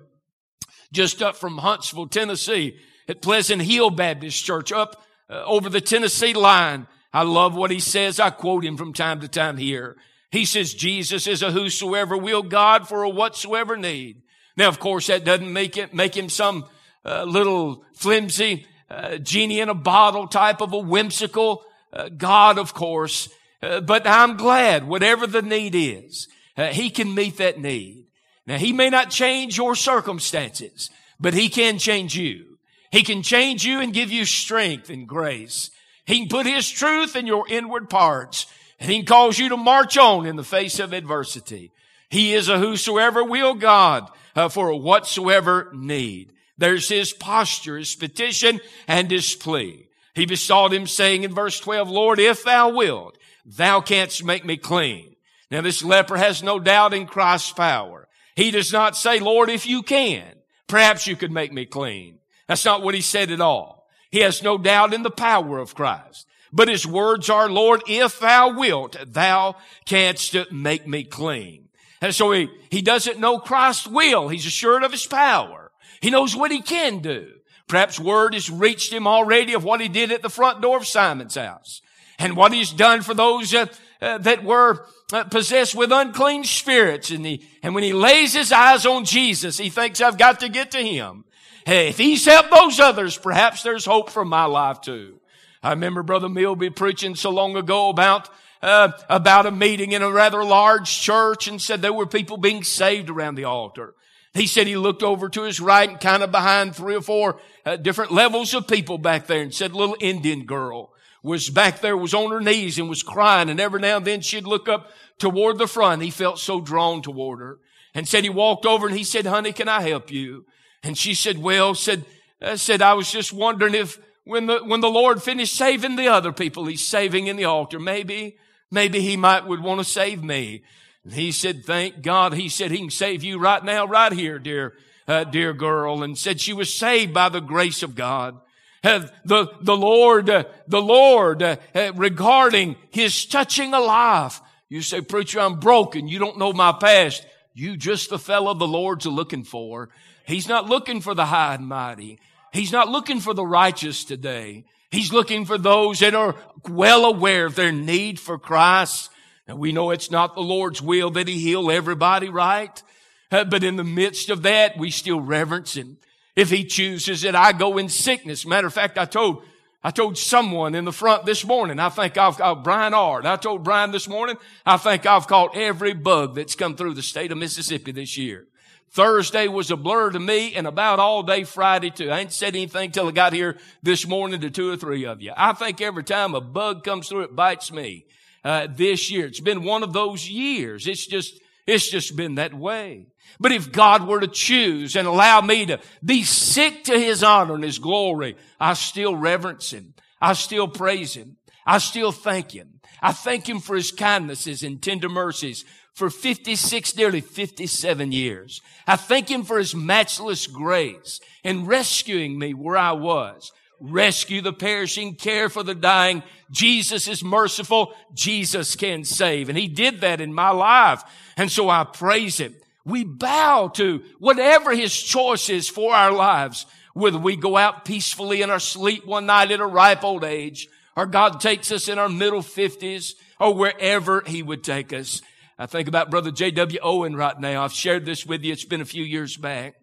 just 0.92 1.22
up 1.22 1.36
from 1.36 1.58
Huntsville, 1.58 2.08
Tennessee 2.08 2.78
at 3.08 3.22
Pleasant 3.22 3.62
Hill 3.62 3.90
Baptist 3.90 4.44
Church 4.44 4.72
up 4.72 5.04
uh, 5.30 5.44
over 5.46 5.70
the 5.70 5.82
Tennessee 5.82 6.34
line. 6.34 6.88
I 7.14 7.24
love 7.24 7.56
what 7.56 7.72
he 7.72 7.80
says. 7.80 8.20
I 8.20 8.30
quote 8.30 8.64
him 8.64 8.78
from 8.78 8.94
time 8.94 9.20
to 9.22 9.28
time 9.28 9.58
here. 9.58 9.98
He 10.32 10.46
says, 10.46 10.74
Jesus 10.74 11.28
is 11.28 11.42
a 11.42 11.52
whosoever 11.52 12.18
will 12.18 12.44
God 12.44 12.88
for 12.88 13.04
a 13.04 13.10
whatsoever 13.10 13.76
need. 13.76 14.22
Now, 14.56 14.70
of 14.70 14.80
course, 14.80 15.08
that 15.08 15.26
doesn't 15.26 15.52
make 15.52 15.78
it, 15.78 15.94
make 15.94 16.16
him 16.16 16.30
some 16.30 16.66
uh, 17.06 17.24
little 17.24 17.84
flimsy 17.94 18.66
uh, 18.90 19.18
genie 19.18 19.60
in 19.60 19.70
a 19.70 19.74
bottle 19.74 20.28
type 20.28 20.62
of 20.62 20.74
a 20.74 20.78
whimsical 20.78 21.64
uh, 21.94 22.10
God, 22.10 22.58
of 22.58 22.74
course. 22.74 23.30
Uh, 23.62 23.82
but 23.82 24.08
I'm 24.08 24.38
glad 24.38 24.88
whatever 24.88 25.28
the 25.28 25.42
need 25.42 25.76
is, 25.76 26.28
uh, 26.58 26.68
he 26.68 26.90
can 26.90 27.14
meet 27.14 27.38
that 27.38 27.60
need. 27.60 28.06
Now, 28.48 28.58
he 28.58 28.74
may 28.74 28.90
not 28.90 29.10
change 29.10 29.58
your 29.58 29.76
circumstances, 29.76 30.90
but 31.20 31.34
he 31.34 31.50
can 31.50 31.78
change 31.78 32.16
you. 32.16 32.58
He 32.92 33.04
can 33.04 33.22
change 33.24 33.66
you 33.66 33.80
and 33.80 33.94
give 33.94 34.12
you 34.12 34.26
strength 34.26 34.90
and 34.90 35.08
grace. 35.08 35.72
He 36.06 36.20
can 36.20 36.30
put 36.30 36.46
His 36.46 36.70
truth 36.70 37.16
in 37.16 37.28
your 37.28 37.48
inward 37.48 37.90
parts 37.90 38.48
and 38.80 38.90
He 38.90 38.98
can 38.98 39.06
cause 39.06 39.38
you 39.38 39.50
to 39.50 39.58
march 39.58 39.98
on 39.98 40.26
in 40.26 40.36
the 40.36 40.44
face 40.44 40.80
of 40.80 40.94
adversity. 40.94 41.72
He 42.10 42.34
is 42.34 42.50
a 42.50 42.60
whosoever 42.60 43.24
will 43.24 43.54
God 43.54 44.10
uh, 44.36 44.50
for 44.50 44.70
a 44.70 44.78
whatsoever 44.78 45.72
need. 45.74 46.34
There's 46.58 46.90
His 46.90 47.14
posture, 47.14 47.78
His 47.78 47.96
petition, 47.96 48.60
and 48.88 49.10
His 49.10 49.36
plea. 49.36 49.88
He 50.14 50.26
besought 50.26 50.74
Him 50.74 50.88
saying 50.88 51.24
in 51.24 51.34
verse 51.34 51.60
12, 51.60 51.90
Lord, 51.90 52.20
if 52.20 52.44
thou 52.44 52.70
wilt, 52.70 53.18
thou 53.46 53.82
canst 53.82 54.24
make 54.24 54.44
me 54.44 54.58
clean. 54.58 55.16
Now 55.50 55.62
this 55.62 55.84
leper 55.84 56.18
has 56.18 56.42
no 56.42 56.60
doubt 56.60 56.94
in 56.94 57.06
Christ's 57.06 57.52
power. 57.52 58.08
He 58.36 58.52
does 58.52 58.72
not 58.72 58.96
say, 58.96 59.20
Lord, 59.20 59.50
if 59.50 59.66
you 59.66 59.84
can, 59.84 60.26
perhaps 60.68 61.06
you 61.06 61.16
could 61.16 61.32
make 61.32 61.52
me 61.52 61.66
clean. 61.66 62.20
That's 62.48 62.66
not 62.66 62.82
what 62.82 62.96
he 62.96 63.02
said 63.02 63.32
at 63.32 63.42
all. 63.42 63.81
He 64.12 64.20
has 64.20 64.44
no 64.44 64.58
doubt 64.58 64.94
in 64.94 65.04
the 65.04 65.10
power 65.10 65.60
of 65.60 65.76
Christ. 65.76 66.28
But 66.54 66.68
his 66.68 66.86
words 66.86 67.30
are, 67.30 67.50
Lord, 67.50 67.82
if 67.88 68.20
thou 68.20 68.58
wilt, 68.58 68.98
thou 69.08 69.56
canst 69.86 70.36
make 70.52 70.86
me 70.86 71.04
clean. 71.04 71.70
And 72.02 72.14
so 72.14 72.32
he, 72.32 72.50
he 72.70 72.82
doesn't 72.82 73.20
know 73.20 73.40
Christ's 73.40 73.88
will. 73.88 74.28
He's 74.28 74.46
assured 74.46 74.84
of 74.84 74.92
his 74.92 75.06
power. 75.06 75.72
He 76.02 76.10
knows 76.10 76.36
what 76.36 76.52
he 76.52 76.62
can 76.62 77.00
do. 77.00 77.32
Perhaps 77.68 78.00
word 78.00 78.34
has 78.34 78.50
reached 78.50 78.92
him 78.92 79.08
already 79.08 79.54
of 79.54 79.64
what 79.64 79.80
he 79.80 79.88
did 79.88 80.12
at 80.12 80.22
the 80.22 80.30
front 80.30 80.62
door 80.62 80.78
of 80.78 80.88
Simon's 80.88 81.36
house 81.36 81.82
and 82.20 82.36
what 82.36 82.52
he's 82.52 82.72
done 82.72 83.02
for 83.02 83.14
those 83.14 83.54
uh, 83.54 83.68
uh, 84.02 84.18
that 84.18 84.44
were 84.44 84.86
uh, 85.14 85.24
possessed 85.26 85.74
with 85.76 85.92
unclean 85.92 86.44
spirits. 86.44 87.12
And, 87.12 87.26
he, 87.26 87.48
and 87.64 87.74
when 87.74 87.84
he 87.84 87.94
lays 87.94 88.34
his 88.34 88.52
eyes 88.52 88.86
on 88.86 89.06
Jesus, 89.06 89.58
he 89.58 89.70
thinks, 89.70 90.02
I've 90.02 90.18
got 90.18 90.42
to 90.42 90.50
get 90.50 90.72
to 90.72 90.80
him. 90.84 91.24
Hey, 91.66 91.90
if 91.90 91.98
he's 91.98 92.26
helped 92.26 92.52
those 92.52 92.80
others, 92.80 93.18
perhaps 93.18 93.64
there's 93.64 93.86
hope 93.86 94.10
for 94.10 94.26
my 94.26 94.46
life 94.46 94.82
too. 94.82 95.20
I 95.62 95.72
remember 95.72 96.02
Brother 96.02 96.30
Milby 96.30 96.72
preaching 96.72 97.16
so 97.16 97.30
long 97.30 97.56
ago 97.56 97.90
about 97.90 98.30
uh, 98.62 98.92
about 99.10 99.46
a 99.46 99.52
meeting 99.52 99.92
in 99.92 100.02
a 100.02 100.12
rather 100.12 100.44
large 100.44 100.90
church 101.00 101.48
and 101.48 101.62
said 101.62 101.82
there 101.82 101.94
were 101.94 102.06
people 102.06 102.38
being 102.38 102.64
saved 102.64 103.10
around 103.10 103.36
the 103.36 103.44
altar. 103.44 103.96
He 104.34 104.48
said 104.48 104.68
he 104.68 104.78
looked 104.78 105.04
over 105.04 105.30
to 105.30 105.44
his 105.44 105.60
right 105.60 105.90
and 105.90 106.00
kind 106.00 106.24
of 106.24 106.32
behind 106.32 106.76
three 106.76 106.96
or 106.96 107.02
four 107.02 107.40
uh, 107.66 107.76
different 107.76 108.12
levels 108.12 108.54
of 108.54 108.68
people 108.68 108.98
back 108.98 109.28
there 109.28 109.42
and 109.42 109.54
said, 109.54 109.74
little 109.74 109.98
Indian 110.00 110.46
girl 110.46 110.94
was 111.22 111.50
back 111.50 111.82
there, 111.82 111.98
was 111.98 112.14
on 112.14 112.32
her 112.32 112.40
knees 112.40 112.80
and 112.80 112.88
was 112.88 113.04
crying. 113.04 113.50
And 113.50 113.60
every 113.60 113.82
now 113.82 113.98
and 113.98 114.06
then 114.06 114.22
she'd 114.22 114.46
look 114.46 114.70
up 114.70 114.92
toward 115.18 115.58
the 115.58 115.68
front. 115.68 116.02
He 116.02 116.12
felt 116.12 116.40
so 116.40 116.62
drawn 116.62 117.02
toward 117.02 117.40
her 117.40 117.60
and 117.94 118.08
said 118.08 118.24
he 118.24 118.30
walked 118.30 118.66
over 118.66 118.88
and 118.88 118.98
he 118.98 119.04
said, 119.04 119.26
honey, 119.26 119.52
can 119.52 119.68
I 119.68 119.82
help 119.82 120.12
you? 120.12 120.46
And 120.84 120.98
she 120.98 121.14
said, 121.14 121.38
well, 121.38 121.76
said, 121.76 122.06
uh, 122.42 122.56
said, 122.56 122.82
I 122.82 122.94
was 122.94 123.12
just 123.12 123.32
wondering 123.34 123.76
if 123.76 124.00
when 124.24 124.48
the, 124.48 124.60
when 124.60 124.82
the 124.82 124.90
Lord 124.90 125.22
finished 125.22 125.56
saving 125.56 125.96
the 125.96 126.08
other 126.08 126.32
people, 126.32 126.66
he's 126.66 126.86
saving 126.86 127.28
in 127.28 127.36
the 127.36 127.46
altar, 127.46 127.80
maybe, 127.80 128.38
maybe 128.70 129.02
he 129.02 129.18
might 129.18 129.48
would 129.48 129.62
want 129.62 129.80
to 129.80 129.86
save 129.86 130.24
me. 130.24 130.64
And 131.04 131.14
he 131.14 131.32
said, 131.32 131.66
thank 131.66 132.02
God. 132.02 132.34
He 132.34 132.50
said, 132.50 132.72
he 132.72 132.78
can 132.78 132.90
save 132.90 133.24
you 133.24 133.40
right 133.40 133.64
now, 133.64 133.86
right 133.86 134.12
here, 134.12 134.40
dear, 134.40 134.74
uh, 135.08 135.24
dear 135.24 135.54
girl. 135.54 136.04
And 136.04 136.18
said 136.18 136.40
she 136.40 136.54
was 136.54 136.74
saved 136.74 137.14
by 137.14 137.30
the 137.30 137.42
grace 137.42 137.84
of 137.84 137.96
God. 137.96 138.40
Uh, 138.84 139.08
the, 139.26 139.48
the 139.62 139.78
Lord, 139.78 140.30
uh, 140.30 140.46
the 140.68 140.82
Lord, 140.82 141.44
uh, 141.44 141.58
uh, 141.76 141.92
regarding 141.96 142.76
his 142.90 143.26
touching 143.26 143.74
a 143.74 143.80
life. 143.80 144.42
You 144.70 144.82
say, 144.82 145.02
preacher, 145.02 145.40
I'm 145.40 145.60
broken. 145.60 146.08
You 146.08 146.18
don't 146.18 146.40
know 146.40 146.54
my 146.54 146.72
past. 146.72 147.26
You 147.54 147.78
just 147.78 148.10
the 148.10 148.18
fellow 148.18 148.54
the 148.54 148.68
Lord's 148.68 149.06
looking 149.06 149.44
for. 149.44 149.90
He's 150.32 150.48
not 150.48 150.70
looking 150.70 151.02
for 151.02 151.14
the 151.14 151.26
high 151.26 151.56
and 151.56 151.68
mighty. 151.68 152.18
He's 152.54 152.72
not 152.72 152.88
looking 152.88 153.20
for 153.20 153.34
the 153.34 153.46
righteous 153.46 154.06
today. 154.06 154.64
He's 154.90 155.12
looking 155.12 155.46
for 155.46 155.58
those 155.58 156.00
that 156.00 156.16
are 156.16 156.36
well 156.70 157.04
aware 157.04 157.46
of 157.46 157.56
their 157.56 157.74
need 157.74 158.18
for 158.18 158.38
Christ. 158.38 159.10
And 159.46 159.60
we 159.60 159.74
know 159.74 159.92
it's 159.92 160.10
not 160.10 160.36
the 160.36 160.42
Lord's 160.42 160.82
will 160.82 161.10
that 161.12 161.28
He 161.28 161.38
heal 161.38 161.70
everybody, 161.70 162.30
right? 162.30 162.82
Uh, 163.30 163.44
but 163.44 163.64
in 163.64 163.76
the 163.76 163.84
midst 163.84 164.30
of 164.30 164.44
that, 164.44 164.78
we 164.78 164.90
still 164.90 165.20
reverence 165.20 165.76
Him. 165.76 165.98
If 166.36 166.50
He 166.50 166.64
chooses 166.64 167.26
it, 167.26 167.36
I 167.36 167.52
go 167.52 167.78
in 167.78 167.90
sickness. 167.90 168.46
Matter 168.46 168.68
of 168.68 168.74
fact, 168.74 168.98
I 168.98 169.04
told, 169.04 169.44
I 169.84 169.92
told 169.92 170.18
someone 170.18 170.76
in 170.76 170.86
the 170.86 170.94
front 170.94 171.26
this 171.26 171.44
morning, 171.44 171.78
I 171.78 171.90
think 171.90 172.18
I've 172.18 172.38
caught 172.38 172.64
Brian 172.64 172.94
Ard. 172.94 173.26
I 173.26 173.36
told 173.36 173.64
Brian 173.64 173.92
this 173.92 174.08
morning, 174.08 174.38
I 174.66 174.78
think 174.78 175.06
I've 175.06 175.28
caught 175.28 175.58
every 175.58 175.94
bug 175.94 176.36
that's 176.36 176.56
come 176.56 176.78
through 176.78 176.94
the 176.94 177.04
state 177.04 177.34
of 177.34 177.38
Mississippi 177.38 177.92
this 177.92 178.18
year. 178.18 178.48
Thursday 178.92 179.48
was 179.48 179.72
a 179.72 179.78
blur 179.78 180.10
to 180.10 180.20
me 180.20 180.54
and 180.54 180.68
about 180.68 181.00
all 181.00 181.24
day 181.24 181.46
Friday 181.46 181.92
too. 181.92 182.12
I 182.12 182.20
ain't 182.20 182.34
said 182.34 182.56
anything 182.56 182.92
till 182.92 183.08
I 183.08 183.12
got 183.12 183.32
here 183.32 183.58
this 183.82 184.06
morning 184.06 184.42
to 184.42 184.50
two 184.50 184.70
or 184.70 184.76
three 184.76 185.06
of 185.06 185.22
you. 185.22 185.32
I 185.36 185.54
think 185.54 185.80
every 185.80 186.04
time 186.04 186.36
a 186.36 186.42
bug 186.42 186.84
comes 186.84 187.08
through, 187.08 187.22
it 187.22 187.36
bites 187.36 187.72
me. 187.72 188.06
Uh, 188.44 188.68
this 188.70 189.10
year, 189.10 189.28
it's 189.28 189.40
been 189.40 189.64
one 189.64 189.84
of 189.84 189.94
those 189.94 190.30
years. 190.30 190.88
It's 190.88 191.06
just, 191.06 191.40
it's 191.66 191.90
just 191.90 192.18
been 192.18 192.36
that 192.36 192.54
way. 192.54 193.08
But 193.40 193.54
if 193.54 193.72
God 193.72 194.08
were 194.08 194.20
to 194.20 194.28
choose 194.28 194.98
and 194.98 195.08
allow 195.08 195.40
me 195.40 195.68
to 195.68 195.80
be 196.04 196.24
sick 196.24 196.84
to 196.86 197.00
His 197.00 197.24
honor 197.24 197.56
and 197.56 197.64
His 197.64 197.80
glory, 197.80 198.36
I 198.60 198.74
still 198.74 199.16
reverence 199.16 199.72
Him. 199.72 199.94
I 200.20 200.34
still 200.34 200.68
praise 200.68 201.14
Him. 201.14 201.38
I 201.66 201.78
still 201.78 202.12
thank 202.12 202.52
Him. 202.52 202.82
I 203.02 203.14
thank 203.14 203.48
Him 203.48 203.60
for 203.60 203.76
His 203.76 203.92
kindnesses 203.92 204.64
and 204.64 204.82
tender 204.82 205.08
mercies 205.08 205.64
for 205.94 206.10
56, 206.10 206.96
nearly 206.96 207.22
57 207.22 208.12
years. 208.12 208.62
I 208.88 208.96
thank 208.96 209.30
Him 209.30 209.44
for 209.44 209.58
His 209.58 209.76
matchless 209.76 210.48
grace 210.48 211.20
in 211.44 211.66
rescuing 211.66 212.38
me 212.40 212.54
where 212.54 212.78
I 212.78 212.94
was. 212.94 213.52
Rescue 213.80 214.42
the 214.42 214.54
perishing, 214.54 215.16
care 215.16 215.50
for 215.50 215.64
the 215.64 215.74
dying. 215.74 216.22
Jesus 216.52 217.08
is 217.08 217.24
merciful. 217.24 217.94
Jesus 218.14 218.76
can 218.76 219.04
save. 219.04 219.50
And 219.50 219.58
He 219.58 219.68
did 219.68 220.02
that 220.02 220.22
in 220.22 220.34
my 220.34 220.52
life. 220.52 221.04
And 221.36 221.52
so 221.52 221.70
I 221.70 221.84
praise 221.84 222.38
Him. 222.40 222.56
We 222.86 223.04
bow 223.04 223.70
to 223.76 224.04
whatever 224.20 224.76
His 224.76 224.96
choice 224.96 225.50
is 225.50 225.68
for 225.68 225.94
our 225.94 226.12
lives. 226.12 226.66
Whether 226.94 227.18
we 227.18 227.36
go 227.36 227.58
out 227.58 227.86
peacefully 227.86 228.42
in 228.42 228.50
our 228.50 228.60
sleep 228.60 229.06
one 229.06 229.26
night 229.26 229.52
at 229.52 229.62
a 229.62 229.66
ripe 229.66 230.04
old 230.04 230.24
age, 230.24 230.68
or 230.96 231.06
God 231.06 231.40
takes 231.40 231.72
us 231.72 231.88
in 231.88 231.98
our 231.98 232.10
middle 232.10 232.42
fifties, 232.42 233.16
or 233.40 233.56
wherever 233.56 234.22
He 234.28 234.44
would 234.44 234.64
take 234.64 234.94
us. 234.94 235.22
I 235.62 235.68
think 235.68 235.88
about 235.88 236.10
Brother 236.10 236.32
J.W. 236.32 236.80
Owen 236.82 237.16
right 237.16 237.40
now. 237.40 237.64
I've 237.64 237.72
shared 237.72 238.04
this 238.04 238.26
with 238.26 238.44
you. 238.44 238.52
It's 238.52 238.66
been 238.66 238.82
a 238.82 238.86
few 238.86 239.04
years 239.04 239.38
back. 239.38 239.76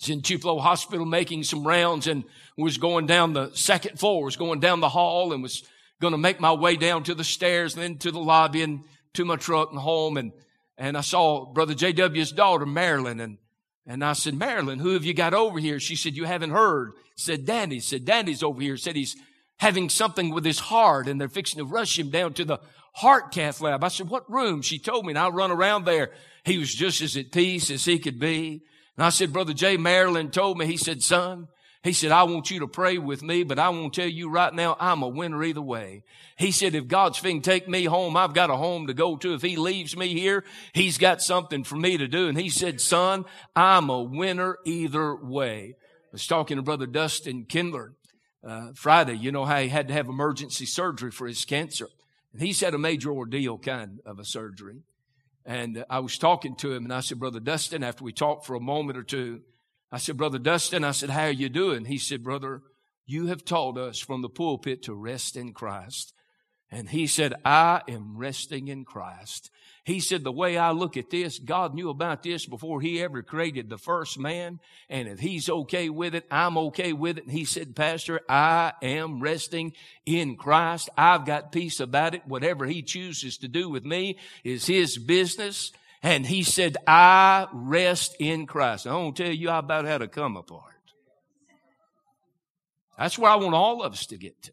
He's 0.00 0.08
in 0.08 0.22
Tupelo 0.22 0.60
Hospital 0.60 1.04
making 1.04 1.42
some 1.42 1.66
rounds 1.66 2.06
and 2.06 2.24
was 2.56 2.78
going 2.78 3.06
down 3.06 3.34
the 3.34 3.50
second 3.52 4.00
floor, 4.00 4.24
was 4.24 4.36
going 4.36 4.60
down 4.60 4.80
the 4.80 4.88
hall 4.88 5.34
and 5.34 5.42
was 5.42 5.62
going 6.00 6.12
to 6.12 6.18
make 6.18 6.40
my 6.40 6.54
way 6.54 6.76
down 6.76 7.02
to 7.02 7.14
the 7.14 7.22
stairs 7.22 7.74
and 7.74 7.82
then 7.82 7.98
to 7.98 8.10
the 8.10 8.18
lobby 8.18 8.62
and 8.62 8.84
to 9.12 9.26
my 9.26 9.36
truck 9.36 9.72
and 9.72 9.78
home. 9.78 10.16
And, 10.16 10.32
and 10.78 10.96
I 10.96 11.02
saw 11.02 11.52
Brother 11.52 11.74
J.W.'s 11.74 12.32
daughter, 12.32 12.64
Marilyn, 12.64 13.20
and, 13.20 13.36
and 13.86 14.02
I 14.02 14.14
said, 14.14 14.32
Marilyn, 14.32 14.78
who 14.78 14.94
have 14.94 15.04
you 15.04 15.12
got 15.12 15.34
over 15.34 15.58
here? 15.58 15.80
She 15.80 15.96
said, 15.96 16.16
you 16.16 16.24
haven't 16.24 16.48
heard. 16.48 16.92
Said, 17.14 17.44
Danny. 17.44 17.80
Said, 17.80 18.06
Danny's 18.06 18.42
over 18.42 18.62
here. 18.62 18.78
Said 18.78 18.96
he's 18.96 19.16
having 19.58 19.90
something 19.90 20.32
with 20.32 20.46
his 20.46 20.60
heart 20.60 21.08
and 21.08 21.20
they're 21.20 21.28
fixing 21.28 21.58
to 21.58 21.66
rush 21.66 21.98
him 21.98 22.08
down 22.08 22.32
to 22.32 22.46
the 22.46 22.58
heart 22.92 23.32
cath 23.32 23.60
lab. 23.60 23.82
I 23.82 23.88
said, 23.88 24.08
what 24.08 24.30
room? 24.30 24.62
She 24.62 24.78
told 24.78 25.04
me 25.04 25.12
and 25.12 25.18
I 25.18 25.28
run 25.28 25.50
around 25.50 25.84
there. 25.84 26.10
He 26.44 26.58
was 26.58 26.74
just 26.74 27.00
as 27.00 27.16
at 27.16 27.32
peace 27.32 27.70
as 27.70 27.84
he 27.84 27.98
could 27.98 28.18
be. 28.18 28.62
And 28.96 29.04
I 29.04 29.08
said, 29.08 29.32
Brother 29.32 29.54
Jay 29.54 29.76
Marilyn 29.76 30.30
told 30.30 30.58
me, 30.58 30.66
he 30.66 30.76
said, 30.76 31.02
son, 31.02 31.48
he 31.82 31.92
said, 31.92 32.12
I 32.12 32.22
want 32.24 32.50
you 32.50 32.60
to 32.60 32.68
pray 32.68 32.98
with 32.98 33.22
me, 33.22 33.42
but 33.42 33.58
I 33.58 33.70
won't 33.70 33.94
tell 33.94 34.06
you 34.06 34.28
right 34.30 34.54
now, 34.54 34.76
I'm 34.78 35.02
a 35.02 35.08
winner 35.08 35.42
either 35.42 35.62
way. 35.62 36.04
He 36.36 36.52
said, 36.52 36.74
if 36.74 36.86
God's 36.86 37.18
thing 37.18 37.42
take 37.42 37.66
me 37.66 37.84
home, 37.84 38.16
I've 38.16 38.34
got 38.34 38.50
a 38.50 38.56
home 38.56 38.86
to 38.86 38.94
go 38.94 39.16
to. 39.16 39.34
If 39.34 39.42
he 39.42 39.56
leaves 39.56 39.96
me 39.96 40.08
here, 40.08 40.44
he's 40.74 40.98
got 40.98 41.22
something 41.22 41.64
for 41.64 41.76
me 41.76 41.96
to 41.96 42.06
do. 42.06 42.28
And 42.28 42.38
he 42.38 42.50
said, 42.50 42.80
son, 42.80 43.24
I'm 43.56 43.90
a 43.90 44.02
winner 44.02 44.58
either 44.64 45.16
way. 45.16 45.74
I 45.80 46.12
was 46.12 46.26
talking 46.26 46.56
to 46.56 46.62
Brother 46.62 46.86
Dustin 46.86 47.46
Kindler, 47.46 47.94
uh, 48.46 48.72
Friday. 48.74 49.14
You 49.14 49.32
know 49.32 49.44
how 49.44 49.58
he 49.58 49.68
had 49.68 49.88
to 49.88 49.94
have 49.94 50.08
emergency 50.08 50.66
surgery 50.66 51.10
for 51.10 51.26
his 51.26 51.44
cancer. 51.44 51.88
He's 52.38 52.60
had 52.60 52.74
a 52.74 52.78
major 52.78 53.10
ordeal 53.12 53.58
kind 53.58 54.00
of 54.06 54.18
a 54.18 54.24
surgery. 54.24 54.82
And 55.44 55.84
I 55.90 55.98
was 55.98 56.18
talking 56.18 56.54
to 56.56 56.72
him 56.72 56.84
and 56.84 56.92
I 56.92 57.00
said, 57.00 57.18
Brother 57.18 57.40
Dustin, 57.40 57.82
after 57.82 58.04
we 58.04 58.12
talked 58.12 58.46
for 58.46 58.54
a 58.54 58.60
moment 58.60 58.96
or 58.96 59.02
two, 59.02 59.40
I 59.90 59.98
said, 59.98 60.16
Brother 60.16 60.38
Dustin, 60.38 60.84
I 60.84 60.92
said, 60.92 61.10
how 61.10 61.24
are 61.24 61.30
you 61.30 61.48
doing? 61.48 61.84
He 61.84 61.98
said, 61.98 62.22
Brother, 62.22 62.62
you 63.04 63.26
have 63.26 63.44
taught 63.44 63.76
us 63.76 63.98
from 63.98 64.22
the 64.22 64.28
pulpit 64.28 64.82
to 64.84 64.94
rest 64.94 65.36
in 65.36 65.52
Christ. 65.52 66.14
And 66.70 66.88
he 66.88 67.06
said, 67.06 67.34
I 67.44 67.82
am 67.88 68.16
resting 68.16 68.68
in 68.68 68.84
Christ. 68.84 69.50
He 69.84 69.98
said, 69.98 70.22
the 70.22 70.30
way 70.30 70.56
I 70.56 70.70
look 70.70 70.96
at 70.96 71.10
this, 71.10 71.40
God 71.40 71.74
knew 71.74 71.90
about 71.90 72.22
this 72.22 72.46
before 72.46 72.80
he 72.80 73.02
ever 73.02 73.20
created 73.22 73.68
the 73.68 73.78
first 73.78 74.16
man. 74.16 74.60
And 74.88 75.08
if 75.08 75.18
he's 75.18 75.50
okay 75.50 75.88
with 75.88 76.14
it, 76.14 76.24
I'm 76.30 76.56
okay 76.56 76.92
with 76.92 77.18
it. 77.18 77.24
And 77.24 77.32
he 77.32 77.44
said, 77.44 77.74
Pastor, 77.74 78.20
I 78.28 78.74
am 78.80 79.20
resting 79.20 79.72
in 80.06 80.36
Christ. 80.36 80.88
I've 80.96 81.26
got 81.26 81.50
peace 81.50 81.80
about 81.80 82.14
it. 82.14 82.22
Whatever 82.28 82.64
he 82.64 82.82
chooses 82.82 83.38
to 83.38 83.48
do 83.48 83.68
with 83.68 83.84
me 83.84 84.18
is 84.44 84.66
his 84.66 84.98
business. 84.98 85.72
And 86.00 86.24
he 86.26 86.44
said, 86.44 86.76
I 86.86 87.48
rest 87.52 88.14
in 88.20 88.46
Christ. 88.46 88.86
I 88.86 88.94
won't 88.94 89.16
tell 89.16 89.32
you 89.32 89.50
about 89.50 89.84
how 89.84 89.98
to 89.98 90.06
come 90.06 90.36
apart. 90.36 90.62
That's 92.96 93.18
where 93.18 93.32
I 93.32 93.36
want 93.36 93.54
all 93.54 93.82
of 93.82 93.92
us 93.92 94.06
to 94.06 94.16
get 94.16 94.40
to. 94.42 94.52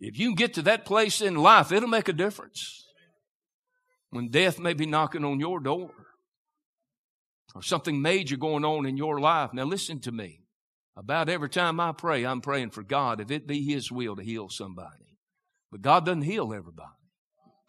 If 0.00 0.18
you 0.18 0.28
can 0.28 0.34
get 0.34 0.54
to 0.54 0.62
that 0.62 0.84
place 0.84 1.20
in 1.20 1.34
life, 1.34 1.72
it'll 1.72 1.88
make 1.88 2.08
a 2.08 2.12
difference. 2.12 2.84
When 4.10 4.28
death 4.28 4.58
may 4.58 4.74
be 4.74 4.86
knocking 4.86 5.24
on 5.24 5.40
your 5.40 5.60
door 5.60 5.90
or 7.54 7.62
something 7.62 8.02
major 8.02 8.36
going 8.36 8.64
on 8.64 8.86
in 8.86 8.96
your 8.96 9.18
life. 9.20 9.52
Now 9.52 9.64
listen 9.64 10.00
to 10.00 10.12
me. 10.12 10.40
About 10.96 11.28
every 11.28 11.50
time 11.50 11.78
I 11.78 11.92
pray, 11.92 12.24
I'm 12.24 12.40
praying 12.40 12.70
for 12.70 12.82
God, 12.82 13.20
if 13.20 13.30
it 13.30 13.46
be 13.46 13.62
His 13.62 13.92
will 13.92 14.16
to 14.16 14.22
heal 14.22 14.48
somebody. 14.48 15.18
But 15.70 15.82
God 15.82 16.06
doesn't 16.06 16.22
heal 16.22 16.54
everybody. 16.54 16.88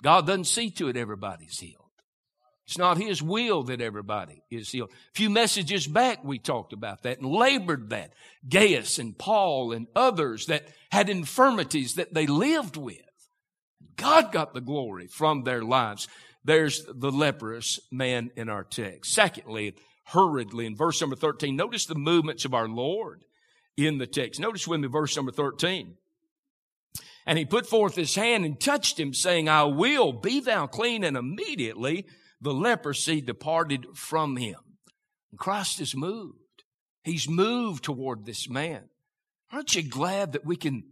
God 0.01 0.27
doesn't 0.27 0.45
see 0.45 0.71
to 0.71 0.87
it 0.87 0.95
everybody's 0.95 1.59
healed. 1.59 1.86
It's 2.67 2.77
not 2.77 2.97
His 2.97 3.23
will 3.23 3.63
that 3.63 3.79
everybody 3.79 4.43
is 4.51 4.69
healed. 4.69 4.91
A 4.91 5.13
few 5.13 5.29
messages 5.29 5.87
back, 5.87 6.23
we 6.23 6.37
talked 6.37 6.73
about 6.73 7.03
that 7.03 7.19
and 7.19 7.31
labored 7.31 7.91
that. 7.91 8.11
Gaius 8.47 8.99
and 8.99 9.17
Paul 9.17 9.71
and 9.71 9.87
others 9.95 10.47
that 10.47 10.67
had 10.91 11.09
infirmities 11.09 11.95
that 11.95 12.13
they 12.13 12.27
lived 12.27 12.75
with. 12.75 12.97
God 13.95 14.33
got 14.33 14.53
the 14.53 14.61
glory 14.61 15.07
from 15.07 15.43
their 15.43 15.63
lives. 15.63 16.09
There's 16.43 16.85
the 16.93 17.11
leprous 17.11 17.79
man 17.89 18.31
in 18.35 18.49
our 18.49 18.65
text. 18.65 19.13
Secondly, 19.13 19.75
hurriedly 20.03 20.65
in 20.65 20.75
verse 20.75 20.99
number 20.99 21.15
13, 21.15 21.55
notice 21.55 21.85
the 21.85 21.95
movements 21.95 22.43
of 22.43 22.53
our 22.53 22.67
Lord 22.67 23.23
in 23.77 23.97
the 23.97 24.07
text. 24.07 24.41
Notice 24.41 24.67
with 24.67 24.81
me 24.81 24.89
verse 24.89 25.15
number 25.15 25.31
13. 25.31 25.95
And 27.25 27.37
he 27.37 27.45
put 27.45 27.65
forth 27.65 27.95
his 27.95 28.15
hand 28.15 28.45
and 28.45 28.59
touched 28.59 28.99
him, 28.99 29.13
saying, 29.13 29.47
I 29.47 29.63
will 29.63 30.13
be 30.13 30.39
thou 30.41 30.67
clean. 30.67 31.03
And 31.03 31.17
immediately 31.17 32.05
the 32.41 32.53
leprosy 32.53 33.21
departed 33.21 33.85
from 33.95 34.37
him. 34.37 34.59
And 35.31 35.39
Christ 35.39 35.81
is 35.81 35.95
moved. 35.95 36.37
He's 37.03 37.29
moved 37.29 37.83
toward 37.83 38.25
this 38.25 38.49
man. 38.49 38.89
Aren't 39.51 39.75
you 39.75 39.83
glad 39.87 40.33
that 40.33 40.45
we 40.45 40.55
can, 40.55 40.83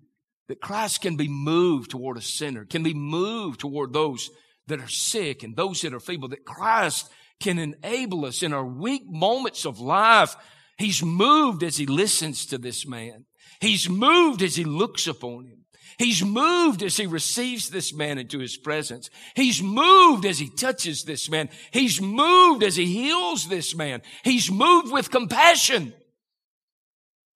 that 0.47 0.61
Christ 0.61 1.01
can 1.01 1.17
be 1.17 1.27
moved 1.27 1.91
toward 1.91 2.17
a 2.17 2.21
sinner, 2.21 2.65
can 2.65 2.83
be 2.83 2.93
moved 2.93 3.59
toward 3.59 3.91
those 3.91 4.29
that 4.67 4.79
are 4.79 4.87
sick 4.87 5.43
and 5.43 5.55
those 5.55 5.81
that 5.81 5.93
are 5.93 5.99
feeble, 5.99 6.29
that 6.29 6.45
Christ 6.45 7.09
can 7.39 7.59
enable 7.59 8.25
us 8.25 8.41
in 8.43 8.53
our 8.53 8.65
weak 8.65 9.03
moments 9.05 9.65
of 9.65 9.79
life. 9.79 10.35
He's 10.77 11.03
moved 11.03 11.63
as 11.63 11.77
he 11.77 11.85
listens 11.85 12.45
to 12.47 12.57
this 12.57 12.87
man. 12.87 13.25
He's 13.59 13.89
moved 13.89 14.41
as 14.41 14.55
he 14.55 14.63
looks 14.63 15.07
upon 15.07 15.45
him. 15.45 15.64
He's 15.97 16.23
moved 16.23 16.83
as 16.83 16.97
he 16.97 17.05
receives 17.05 17.69
this 17.69 17.93
man 17.93 18.17
into 18.17 18.39
his 18.39 18.57
presence. 18.57 19.09
He's 19.35 19.61
moved 19.61 20.25
as 20.25 20.39
he 20.39 20.49
touches 20.49 21.03
this 21.03 21.29
man. 21.29 21.49
He's 21.71 22.01
moved 22.01 22.63
as 22.63 22.75
he 22.75 22.85
heals 22.85 23.47
this 23.47 23.75
man. 23.75 24.01
He's 24.23 24.51
moved 24.51 24.91
with 24.91 25.11
compassion. 25.11 25.93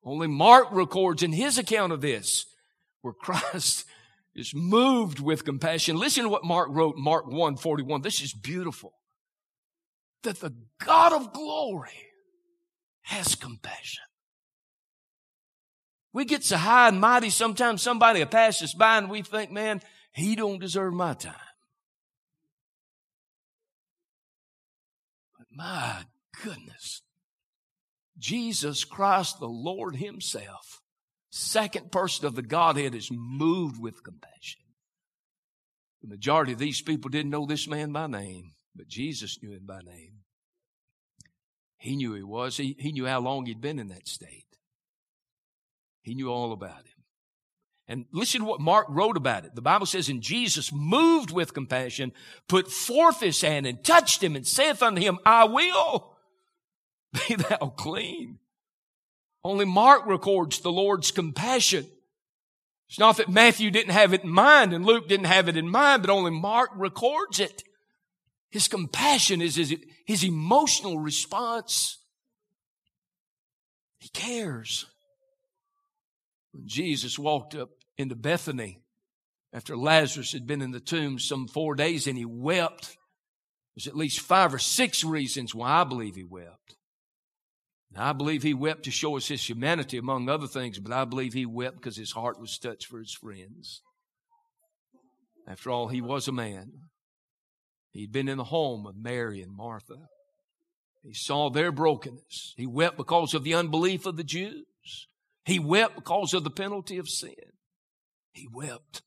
Only 0.04 0.28
Mark 0.28 0.68
records 0.72 1.24
in 1.24 1.32
his 1.32 1.58
account 1.58 1.94
of 1.94 2.02
this 2.02 2.46
where 3.02 3.14
Christ 3.22 3.86
is 4.36 4.54
moved 4.54 5.20
with 5.20 5.46
compassion. 5.46 5.98
Listen 5.98 6.24
to 6.24 6.30
what 6.30 6.44
Mark 6.44 6.70
wrote, 6.72 6.96
Mark 6.98 7.28
1 7.28 7.58
41. 7.58 8.02
This 8.02 8.22
is 8.22 8.34
beautiful. 8.34 8.94
That 10.24 10.40
the 10.40 10.54
God 10.84 11.14
of 11.14 11.34
glory 11.34 12.08
has 13.04 13.36
compassion. 13.36 14.04
We 16.12 16.26
get 16.26 16.44
so 16.44 16.58
high 16.58 16.88
and 16.88 17.00
mighty, 17.00 17.30
sometimes 17.30 17.82
somebody 17.82 18.20
will 18.20 18.28
pass 18.28 18.62
us 18.64 18.74
by 18.74 18.98
and 18.98 19.10
we 19.10 19.22
think, 19.22 19.52
man, 19.52 19.82
he 20.12 20.36
don't 20.36 20.60
deserve 20.60 20.94
my 20.94 21.14
time. 21.14 21.36
But 25.38 25.48
my 25.52 26.04
goodness, 26.44 27.04
Jesus 28.18 28.84
Christ, 28.84 29.40
the 29.40 29.48
Lord 29.48 29.96
himself, 29.98 30.82
second 31.30 31.92
person 31.92 32.26
of 32.26 32.36
the 32.36 32.42
Godhead 32.42 32.96
is 32.96 33.10
moved 33.12 33.80
with 33.80 34.04
compassion. 34.04 34.62
The 36.02 36.08
majority 36.08 36.54
of 36.54 36.60
these 36.60 36.82
people 36.82 37.10
didn't 37.10 37.32
know 37.32 37.46
this 37.46 37.68
man 37.68 37.92
by 37.92 38.08
name, 38.08 38.54
but 38.76 38.88
Jesus 38.88 39.38
knew 39.44 39.52
him 39.52 39.66
by 39.66 39.82
name. 39.82 40.14
He 41.78 41.96
knew 41.96 42.14
he 42.14 42.24
was. 42.24 42.58
He, 42.58 42.76
he 42.80 42.92
knew 42.92 43.06
how 43.06 43.20
long 43.20 43.46
he'd 43.46 43.62
been 43.62 43.80
in 43.80 43.90
that 43.90 44.08
state. 44.08 44.49
He 46.02 46.16
knew 46.16 46.30
all 46.30 46.52
about 46.52 46.78
him. 46.78 47.00
And 47.88 48.06
listen 48.12 48.42
to 48.42 48.46
what 48.46 48.62
Mark 48.62 48.86
wrote 48.90 49.18
about 49.18 49.46
it. 49.46 49.56
The 49.56 49.64
Bible 49.64 49.88
says, 49.88 50.10
And 50.10 50.22
Jesus, 50.22 50.72
moved 50.72 51.32
with 51.32 51.56
compassion, 51.56 52.12
put 52.48 52.72
forth 52.72 53.20
his 53.20 53.42
hand 53.42 53.66
and 53.66 53.84
touched 53.84 54.24
him 54.24 54.36
and 54.36 54.46
saith 54.46 54.84
unto 54.84 55.02
him, 55.02 55.18
I 55.26 55.46
will 55.46 56.16
be 57.28 57.36
thou 57.36 57.74
clean. 57.76 58.38
Only 59.44 59.66
Mark 59.66 60.06
records 60.06 60.60
the 60.60 60.72
Lord's 60.72 61.10
compassion. 61.10 61.88
It's 62.90 63.00
not 63.00 63.18
that 63.18 63.30
Matthew 63.30 63.72
didn't 63.72 63.94
have 63.94 64.14
it 64.14 64.24
in 64.24 64.30
mind 64.30 64.74
and 64.74 64.86
Luke 64.86 65.08
didn't 65.08 65.26
have 65.26 65.48
it 65.48 65.58
in 65.58 65.70
mind, 65.70 66.04
but 66.04 66.12
only 66.12 66.32
Mark 66.32 66.70
records 66.76 67.40
it. 67.40 67.64
His 68.52 68.68
compassion 68.68 69.42
is 69.42 69.56
his, 69.56 69.76
his 70.06 70.24
emotional 70.24 71.00
response. 71.00 72.00
He 74.00 74.10
cares. 74.10 74.86
When 76.52 76.68
Jesus 76.68 77.20
walked 77.20 77.56
up 77.56 77.70
into 77.98 78.16
Bethany 78.16 78.82
after 79.54 79.78
Lazarus 79.78 80.32
had 80.32 80.48
been 80.48 80.62
in 80.62 80.72
the 80.72 80.80
tomb 80.80 81.20
some 81.20 81.48
four 81.48 81.76
days 81.76 82.08
and 82.08 82.18
he 82.18 82.26
wept, 82.26 82.98
there's 83.76 83.88
at 83.88 83.96
least 83.96 84.20
five 84.20 84.54
or 84.54 84.60
six 84.60 85.04
reasons 85.04 85.54
why 85.56 85.82
I 85.82 85.84
believe 85.84 86.16
he 86.16 86.24
wept. 86.24 86.76
And 87.94 88.04
I 88.04 88.14
believe 88.14 88.44
he 88.44 88.54
wept 88.54 88.84
to 88.84 88.92
show 88.92 89.18
us 89.18 89.28
his 89.28 89.48
humanity, 89.48 89.98
among 89.98 90.30
other 90.30 90.48
things, 90.48 90.80
but 90.80 90.92
I 90.92 91.06
believe 91.06 91.34
he 91.34 91.46
wept 91.46 91.78
because 91.78 91.98
his 91.98 92.12
heart 92.12 92.40
was 92.40 92.58
touched 92.58 92.86
for 92.86 93.00
his 93.00 93.14
friends. 93.14 93.82
After 95.48 95.72
all, 95.72 95.88
he 95.88 96.02
was 96.02 96.28
a 96.28 96.32
man. 96.32 96.72
He'd 97.92 98.12
been 98.12 98.30
in 98.30 98.38
the 98.38 98.44
home 98.44 98.86
of 98.86 98.96
Mary 98.96 99.42
and 99.42 99.52
Martha. 99.52 99.96
He 101.02 101.14
saw 101.14 101.50
their 101.50 101.72
brokenness. 101.72 102.54
He 102.56 102.68
wept 102.68 102.98
because 102.98 103.34
of 103.34 103.44
the 103.44 103.56
unbelief 103.56 104.06
of 104.06 104.16
the 104.16 104.24
Jews. 104.24 104.66
He 105.46 105.60
wept 105.60 105.96
because 105.96 106.34
of 106.34 106.44
the 106.44 106.50
penalty 106.50 106.98
of 106.98 107.10
sin. 107.10 107.34
He 108.34 108.48
wept. 108.52 109.02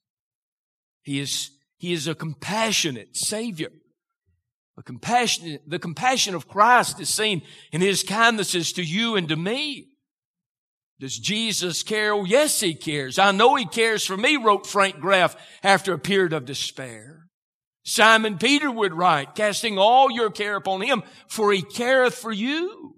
He 1.03 1.21
is, 1.21 1.51
he 1.79 1.93
is 1.93 2.07
a 2.07 2.15
compassionate 2.15 3.17
Savior. 3.17 3.71
A 4.79 4.83
compassionate, 4.83 5.63
the 5.67 5.79
compassion 5.79 6.35
of 6.35 6.49
Christ 6.49 6.99
is 6.99 7.09
seen 7.09 7.43
in 7.73 7.81
His 7.81 8.03
kindnesses 8.03 8.73
to 8.75 8.83
you 8.83 9.17
and 9.17 9.29
to 9.29 9.37
me. 9.37 9.89
Does 10.99 11.19
Jesus 11.19 11.83
care? 11.83 12.15
Oh, 12.15 12.25
yes, 12.25 12.61
He 12.61 12.75
cares. 12.75 13.19
I 13.19 13.33
know 13.33 13.55
He 13.55 13.67
cares 13.67 14.07
for 14.07 14.17
me, 14.17 14.37
wrote 14.37 14.67
Frank 14.67 14.97
Graeff 14.97 15.37
after 15.63 15.93
a 15.93 15.99
period 15.99 16.33
of 16.33 16.47
despair. 16.47 17.27
Simon 17.85 18.39
Peter 18.39 18.71
would 18.71 18.95
write, 18.95 19.35
casting 19.35 19.77
all 19.77 20.11
your 20.11 20.31
care 20.31 20.57
upon 20.57 20.81
Him, 20.81 21.03
for 21.29 21.53
He 21.53 21.61
careth 21.61 22.15
for 22.15 22.33
you. 22.33 22.95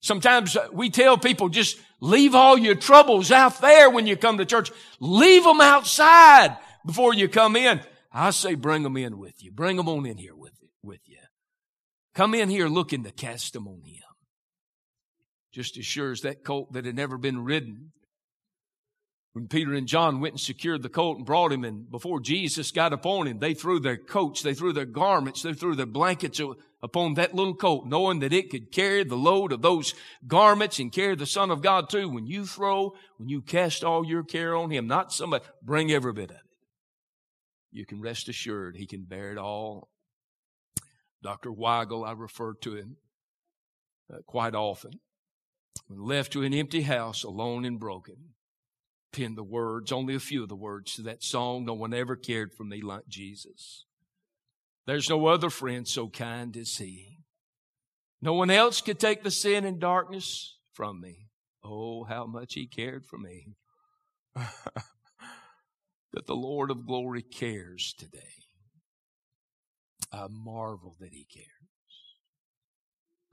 Sometimes 0.00 0.56
we 0.72 0.90
tell 0.90 1.18
people 1.18 1.48
just 1.48 1.78
leave 2.00 2.34
all 2.34 2.56
your 2.56 2.74
troubles 2.74 3.32
out 3.32 3.60
there 3.60 3.90
when 3.90 4.06
you 4.06 4.16
come 4.16 4.38
to 4.38 4.44
church. 4.44 4.70
Leave 5.00 5.44
them 5.44 5.60
outside 5.60 6.56
before 6.86 7.14
you 7.14 7.28
come 7.28 7.56
in. 7.56 7.80
I 8.12 8.30
say 8.30 8.54
bring 8.54 8.82
them 8.82 8.96
in 8.96 9.18
with 9.18 9.42
you. 9.42 9.52
Bring 9.52 9.76
them 9.76 9.88
on 9.88 10.06
in 10.06 10.16
here 10.16 10.34
with, 10.36 10.54
with 10.82 11.00
you. 11.06 11.18
Come 12.14 12.34
in 12.34 12.48
here 12.48 12.68
looking 12.68 13.04
to 13.04 13.10
cast 13.10 13.52
them 13.52 13.66
on 13.68 13.82
Him. 13.84 14.02
Just 15.52 15.76
as 15.76 15.86
sure 15.86 16.12
as 16.12 16.22
that 16.22 16.44
colt 16.44 16.72
that 16.72 16.84
had 16.84 16.96
never 16.96 17.18
been 17.18 17.44
ridden 17.44 17.92
when 19.38 19.46
Peter 19.46 19.72
and 19.72 19.86
John 19.86 20.18
went 20.18 20.32
and 20.32 20.40
secured 20.40 20.82
the 20.82 20.88
colt 20.88 21.18
and 21.18 21.24
brought 21.24 21.52
him, 21.52 21.62
and 21.62 21.88
before 21.88 22.18
Jesus 22.18 22.72
got 22.72 22.92
upon 22.92 23.28
him, 23.28 23.38
they 23.38 23.54
threw 23.54 23.78
their 23.78 23.96
coats, 23.96 24.42
they 24.42 24.52
threw 24.52 24.72
their 24.72 24.84
garments, 24.84 25.42
they 25.42 25.52
threw 25.52 25.76
their 25.76 25.86
blankets 25.86 26.40
upon 26.82 27.14
that 27.14 27.36
little 27.36 27.54
colt, 27.54 27.86
knowing 27.86 28.18
that 28.18 28.32
it 28.32 28.50
could 28.50 28.72
carry 28.72 29.04
the 29.04 29.14
load 29.14 29.52
of 29.52 29.62
those 29.62 29.94
garments 30.26 30.80
and 30.80 30.90
carry 30.90 31.14
the 31.14 31.24
Son 31.24 31.52
of 31.52 31.62
God 31.62 31.88
too. 31.88 32.08
When 32.08 32.26
you 32.26 32.46
throw, 32.46 32.96
when 33.16 33.28
you 33.28 33.40
cast 33.40 33.84
all 33.84 34.04
your 34.04 34.24
care 34.24 34.56
on 34.56 34.70
Him, 34.70 34.88
not 34.88 35.12
somebody, 35.12 35.44
bring 35.62 35.92
every 35.92 36.12
bit 36.12 36.30
of 36.30 36.36
it. 36.36 36.42
You 37.70 37.86
can 37.86 38.00
rest 38.00 38.28
assured 38.28 38.74
He 38.76 38.88
can 38.88 39.04
bear 39.04 39.30
it 39.30 39.38
all. 39.38 39.88
Dr. 41.22 41.50
Weigle, 41.50 42.04
I 42.04 42.10
refer 42.10 42.54
to 42.54 42.74
him 42.74 42.96
uh, 44.12 44.18
quite 44.26 44.56
often. 44.56 44.92
When 45.86 46.02
left 46.02 46.32
to 46.32 46.42
an 46.42 46.54
empty 46.54 46.82
house, 46.82 47.22
alone 47.22 47.64
and 47.64 47.78
broken, 47.78 48.34
penned 49.12 49.36
the 49.36 49.44
words, 49.44 49.92
only 49.92 50.14
a 50.14 50.20
few 50.20 50.42
of 50.42 50.48
the 50.48 50.56
words 50.56 50.94
to 50.94 51.02
that 51.02 51.22
song, 51.22 51.64
No 51.64 51.74
One 51.74 51.94
Ever 51.94 52.16
Cared 52.16 52.52
for 52.52 52.64
Me 52.64 52.80
Like 52.82 53.08
Jesus. 53.08 53.84
There's 54.86 55.08
no 55.08 55.26
other 55.26 55.50
friend 55.50 55.86
so 55.86 56.08
kind 56.08 56.56
as 56.56 56.76
He. 56.76 57.18
No 58.20 58.32
one 58.32 58.50
else 58.50 58.80
could 58.80 58.98
take 58.98 59.22
the 59.22 59.30
sin 59.30 59.64
and 59.64 59.78
darkness 59.78 60.58
from 60.72 61.00
me. 61.00 61.28
Oh, 61.62 62.04
how 62.04 62.26
much 62.26 62.54
He 62.54 62.66
cared 62.66 63.04
for 63.04 63.18
me. 63.18 63.54
that 64.34 66.26
the 66.26 66.34
Lord 66.34 66.70
of 66.70 66.86
glory 66.86 67.22
cares 67.22 67.94
today. 67.98 68.18
I 70.12 70.26
marvel 70.30 70.96
that 71.00 71.12
He 71.12 71.24
cares. 71.24 71.46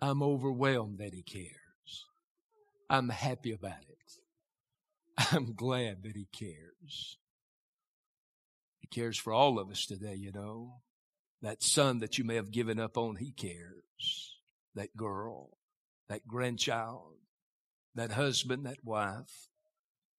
I'm 0.01 0.21
overwhelmed 0.21 0.99
that 0.99 1.13
He 1.13 1.23
cares. 1.23 2.05
I'm 2.89 3.09
happy 3.09 3.51
about 3.51 3.84
it. 3.89 3.94
I'm 5.32 5.53
glad 5.53 6.03
that 6.03 6.16
He 6.16 6.28
cares. 6.32 7.18
He 8.80 8.88
cares 8.88 9.18
for 9.18 9.34
all 9.34 9.59
of 9.59 9.70
us 9.70 9.86
today, 9.86 10.16
you 10.16 10.32
know. 10.32 10.82
That 11.41 11.61
son 11.61 11.99
that 11.99 12.18
you 12.18 12.24
may 12.24 12.36
have 12.36 12.51
given 12.51 12.80
up 12.80 12.97
on, 12.97 13.18
He 13.18 13.32
cares. 13.32 14.38
That 14.76 14.95
girl, 14.95 15.57
that 16.09 16.28
grandchild, 16.28 17.16
that 17.95 18.11
husband, 18.11 18.66
that 18.66 18.84
wife, 18.84 19.49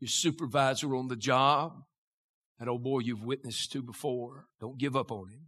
your 0.01 0.09
supervisor 0.09 0.95
on 0.95 1.09
the 1.09 1.17
job, 1.17 1.83
that 2.59 2.69
old 2.69 2.83
boy 2.83 3.01
you've 3.01 3.25
witnessed 3.25 3.73
to 3.73 3.83
before. 3.83 4.47
Don't 4.61 4.79
give 4.79 4.97
up 4.97 5.13
on 5.13 5.29
him. 5.29 5.47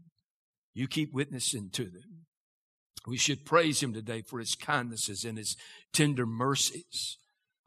You 0.75 0.87
keep 0.89 1.13
witnessing 1.13 1.71
to 1.71 1.85
them. 1.85 2.27
We 3.07 3.17
should 3.17 3.47
praise 3.47 3.83
him 3.83 3.95
today 3.95 4.23
for 4.23 4.39
his 4.39 4.55
kindnesses 4.55 5.25
and 5.25 5.39
his 5.39 5.57
tender 5.93 6.27
mercies. 6.27 7.19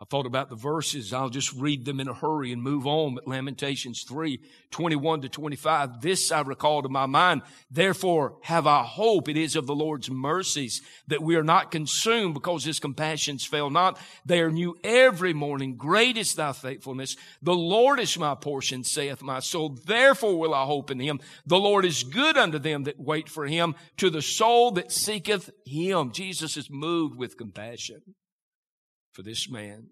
I 0.01 0.05
thought 0.05 0.25
about 0.25 0.49
the 0.49 0.55
verses. 0.55 1.13
I'll 1.13 1.29
just 1.29 1.53
read 1.53 1.85
them 1.85 1.99
in 1.99 2.07
a 2.07 2.13
hurry 2.15 2.51
and 2.51 2.63
move 2.63 2.87
on. 2.87 3.13
But 3.13 3.27
Lamentations 3.27 4.01
3, 4.01 4.39
21 4.71 5.21
to 5.21 5.29
25. 5.29 6.01
This 6.01 6.31
I 6.31 6.41
recall 6.41 6.81
to 6.81 6.89
my 6.89 7.05
mind. 7.05 7.43
Therefore 7.69 8.33
have 8.41 8.65
I 8.65 8.81
hope. 8.81 9.29
It 9.29 9.37
is 9.37 9.55
of 9.55 9.67
the 9.67 9.75
Lord's 9.75 10.09
mercies 10.09 10.81
that 11.05 11.21
we 11.21 11.35
are 11.35 11.43
not 11.43 11.69
consumed 11.69 12.33
because 12.33 12.63
his 12.63 12.79
compassions 12.79 13.45
fail 13.45 13.69
not. 13.69 13.99
They 14.25 14.41
are 14.41 14.49
new 14.49 14.75
every 14.83 15.33
morning. 15.33 15.75
Great 15.75 16.17
is 16.17 16.33
thy 16.33 16.53
faithfulness. 16.53 17.15
The 17.43 17.53
Lord 17.53 17.99
is 17.99 18.17
my 18.17 18.33
portion, 18.33 18.83
saith 18.83 19.21
my 19.21 19.37
soul. 19.37 19.77
Therefore 19.85 20.39
will 20.39 20.55
I 20.55 20.65
hope 20.65 20.89
in 20.89 20.99
him. 20.99 21.19
The 21.45 21.59
Lord 21.59 21.85
is 21.85 22.01
good 22.01 22.37
unto 22.37 22.57
them 22.57 22.85
that 22.85 22.99
wait 22.99 23.29
for 23.29 23.45
him, 23.45 23.75
to 23.97 24.09
the 24.09 24.23
soul 24.23 24.71
that 24.71 24.91
seeketh 24.91 25.51
him. 25.63 26.11
Jesus 26.11 26.57
is 26.57 26.71
moved 26.71 27.15
with 27.15 27.37
compassion 27.37 28.01
for 29.13 29.23
this 29.23 29.49
man. 29.49 29.87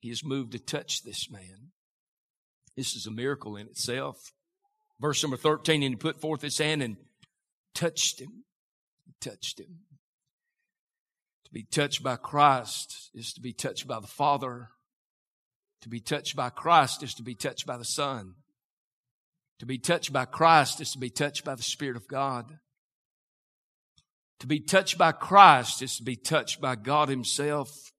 He 0.00 0.10
is 0.10 0.24
moved 0.24 0.52
to 0.52 0.58
touch 0.58 1.02
this 1.02 1.30
man. 1.30 1.72
This 2.76 2.94
is 2.94 3.06
a 3.06 3.10
miracle 3.10 3.56
in 3.56 3.66
itself. 3.66 4.32
Verse 5.00 5.22
number 5.22 5.36
13, 5.36 5.82
and 5.82 5.92
he 5.92 5.96
put 5.96 6.20
forth 6.20 6.42
his 6.42 6.58
hand 6.58 6.82
and 6.82 6.96
touched 7.74 8.20
him. 8.20 8.44
He 9.04 9.14
touched 9.20 9.60
him. 9.60 9.80
To 11.44 11.50
be 11.52 11.62
touched 11.62 12.02
by 12.02 12.16
Christ 12.16 13.10
is 13.14 13.32
to 13.32 13.40
be 13.40 13.52
touched 13.52 13.86
by 13.86 14.00
the 14.00 14.06
Father. 14.06 14.68
To 15.82 15.88
be 15.88 16.00
touched 16.00 16.36
by 16.36 16.50
Christ 16.50 17.02
is 17.02 17.14
to 17.14 17.22
be 17.22 17.34
touched 17.34 17.66
by 17.66 17.76
the 17.76 17.84
Son. 17.84 18.34
To 19.60 19.66
be 19.66 19.78
touched 19.78 20.12
by 20.12 20.24
Christ 20.24 20.80
is 20.80 20.92
to 20.92 20.98
be 20.98 21.10
touched 21.10 21.44
by 21.44 21.54
the 21.54 21.62
Spirit 21.62 21.96
of 21.96 22.06
God. 22.06 22.58
To 24.40 24.46
be 24.46 24.60
touched 24.60 24.98
by 24.98 25.12
Christ 25.12 25.82
is 25.82 25.96
to 25.96 26.04
be 26.04 26.16
touched 26.16 26.60
by 26.60 26.76
God 26.76 27.08
Himself 27.08 27.92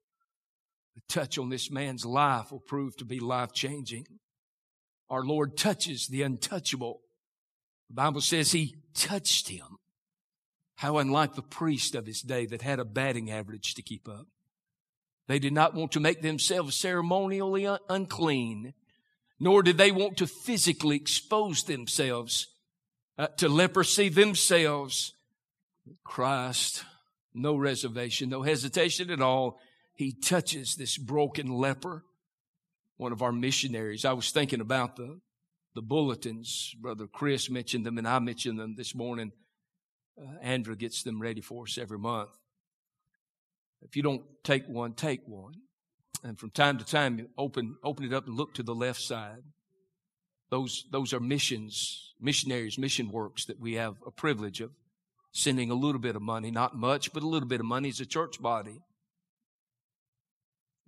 touch 1.09 1.37
on 1.37 1.49
this 1.49 1.69
man's 1.69 2.05
life 2.05 2.51
will 2.51 2.59
prove 2.59 2.95
to 2.97 3.05
be 3.05 3.19
life 3.19 3.51
changing. 3.51 4.05
Our 5.09 5.23
Lord 5.23 5.57
touches 5.57 6.07
the 6.07 6.21
untouchable. 6.21 7.01
The 7.89 7.95
Bible 7.95 8.21
says 8.21 8.51
he 8.51 8.75
touched 8.93 9.49
him. 9.49 9.77
How 10.75 10.97
unlike 10.97 11.35
the 11.35 11.41
priest 11.41 11.95
of 11.95 12.05
his 12.05 12.21
day 12.21 12.45
that 12.45 12.61
had 12.61 12.79
a 12.79 12.85
batting 12.85 13.29
average 13.29 13.73
to 13.73 13.81
keep 13.81 14.07
up. 14.07 14.27
They 15.27 15.39
did 15.39 15.53
not 15.53 15.73
want 15.73 15.91
to 15.91 15.99
make 15.99 16.21
themselves 16.21 16.75
ceremonially 16.75 17.67
un- 17.67 17.79
unclean, 17.89 18.73
nor 19.39 19.61
did 19.61 19.77
they 19.77 19.91
want 19.91 20.17
to 20.17 20.27
physically 20.27 20.95
expose 20.95 21.63
themselves 21.63 22.47
uh, 23.17 23.27
to 23.37 23.49
leprosy 23.49 24.09
themselves. 24.09 25.13
Christ, 26.03 26.83
no 27.33 27.55
reservation, 27.55 28.29
no 28.29 28.43
hesitation 28.43 29.09
at 29.09 29.21
all, 29.21 29.59
he 29.99 30.13
touches 30.13 30.75
this 30.75 30.97
broken 30.97 31.49
leper, 31.49 32.05
one 32.95 33.11
of 33.11 33.21
our 33.21 33.33
missionaries. 33.33 34.05
I 34.05 34.13
was 34.13 34.31
thinking 34.31 34.61
about 34.61 34.95
the, 34.95 35.19
the 35.75 35.81
bulletins. 35.81 36.73
Brother 36.79 37.05
Chris 37.05 37.49
mentioned 37.49 37.85
them 37.85 37.97
and 37.97 38.07
I 38.07 38.19
mentioned 38.19 38.57
them 38.57 38.75
this 38.77 38.95
morning. 38.95 39.33
Uh, 40.17 40.39
Andrew 40.41 40.77
gets 40.77 41.03
them 41.03 41.21
ready 41.21 41.41
for 41.41 41.63
us 41.63 41.77
every 41.77 41.99
month. 41.99 42.29
If 43.81 43.97
you 43.97 44.01
don't 44.01 44.23
take 44.41 44.69
one, 44.69 44.93
take 44.93 45.27
one. 45.27 45.55
And 46.23 46.39
from 46.39 46.51
time 46.51 46.77
to 46.77 46.85
time, 46.85 47.27
open, 47.37 47.75
open 47.83 48.05
it 48.05 48.13
up 48.13 48.25
and 48.25 48.37
look 48.37 48.53
to 48.53 48.63
the 48.63 48.73
left 48.73 49.01
side. 49.01 49.43
Those, 50.49 50.85
those 50.93 51.11
are 51.11 51.19
missions, 51.19 52.13
missionaries, 52.21 52.77
mission 52.77 53.11
works 53.11 53.43
that 53.47 53.59
we 53.59 53.73
have 53.73 53.95
a 54.07 54.11
privilege 54.11 54.61
of 54.61 54.71
sending 55.33 55.71
a 55.71 55.75
little 55.75 55.99
bit 55.99 56.15
of 56.15 56.21
money, 56.21 56.51
not 56.51 56.73
much, 56.73 57.11
but 57.11 57.21
a 57.21 57.27
little 57.27 57.49
bit 57.49 57.59
of 57.59 57.65
money 57.65 57.89
as 57.89 57.99
a 57.99 58.05
church 58.05 58.41
body 58.41 58.79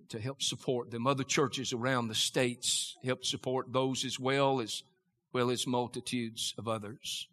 to 0.09 0.19
help 0.19 0.41
support 0.41 0.91
them. 0.91 1.07
Other 1.07 1.23
churches 1.23 1.73
around 1.73 2.07
the 2.07 2.15
states 2.15 2.97
help 3.03 3.25
support 3.25 3.71
those 3.71 4.05
as 4.05 4.19
well 4.19 4.59
as 4.59 4.83
well 5.33 5.49
as 5.49 5.65
multitudes 5.65 6.53
of 6.57 6.67
others. 6.67 7.27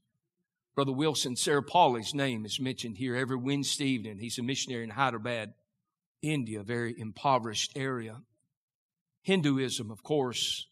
Brother 0.74 0.92
Wilson 0.92 1.34
Sarah 1.34 1.62
Pauly's 1.62 2.14
name 2.14 2.44
is 2.44 2.60
mentioned 2.60 2.96
here 2.96 3.16
every 3.16 3.36
Wednesday 3.36 3.86
evening. 3.86 4.18
He's 4.18 4.38
a 4.38 4.42
missionary 4.42 4.84
in 4.84 4.90
Hyderabad, 4.90 5.54
India, 6.22 6.60
a 6.60 6.64
very 6.64 6.94
impoverished 6.96 7.72
area. 7.76 8.22
Hinduism, 9.22 9.90
of 9.90 10.02
course, 10.04 10.66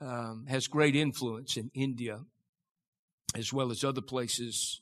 um, 0.00 0.46
has 0.48 0.68
great 0.68 0.94
influence 0.94 1.56
in 1.56 1.70
India 1.74 2.20
as 3.34 3.52
well 3.52 3.70
as 3.70 3.84
other 3.84 4.00
places 4.00 4.80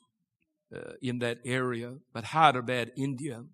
uh, 0.75 0.93
in 1.01 1.21
that 1.21 1.39
area. 1.45 1.95
But 2.12 2.25
Hyderabad, 2.25 2.93
India, 2.97 3.45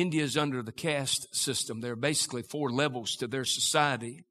India 0.00 0.22
is 0.22 0.36
under 0.36 0.62
the 0.62 0.72
caste 0.72 1.34
system. 1.34 1.80
There 1.80 1.92
are 1.92 1.96
basically 1.96 2.42
four 2.42 2.70
levels 2.70 3.16
to 3.16 3.26
their 3.26 3.44
society. 3.44 4.24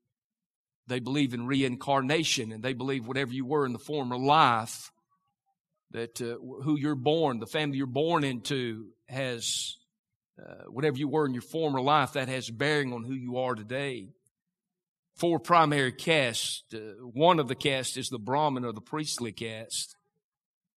They 0.87 0.99
believe 0.99 1.33
in 1.33 1.47
reincarnation 1.47 2.51
and 2.51 2.63
they 2.63 2.73
believe 2.73 3.07
whatever 3.07 3.33
you 3.33 3.45
were 3.45 3.65
in 3.65 3.73
the 3.73 3.79
former 3.79 4.17
life, 4.17 4.91
that 5.91 6.21
uh, 6.21 6.37
who 6.63 6.77
you're 6.77 6.95
born, 6.95 7.39
the 7.39 7.47
family 7.47 7.77
you're 7.77 7.87
born 7.87 8.23
into 8.23 8.87
has, 9.07 9.77
uh, 10.39 10.65
whatever 10.67 10.97
you 10.97 11.07
were 11.07 11.25
in 11.25 11.33
your 11.33 11.41
former 11.41 11.81
life, 11.81 12.13
that 12.13 12.27
has 12.27 12.49
bearing 12.49 12.93
on 12.93 13.03
who 13.03 13.13
you 13.13 13.37
are 13.37 13.55
today. 13.55 14.09
Four 15.15 15.39
primary 15.39 15.93
castes. 15.93 16.63
Uh, 16.73 16.77
one 17.01 17.39
of 17.39 17.47
the 17.47 17.55
castes 17.55 17.97
is 17.97 18.09
the 18.09 18.19
Brahmin 18.19 18.65
or 18.65 18.73
the 18.73 18.81
priestly 18.81 19.31
caste. 19.31 19.95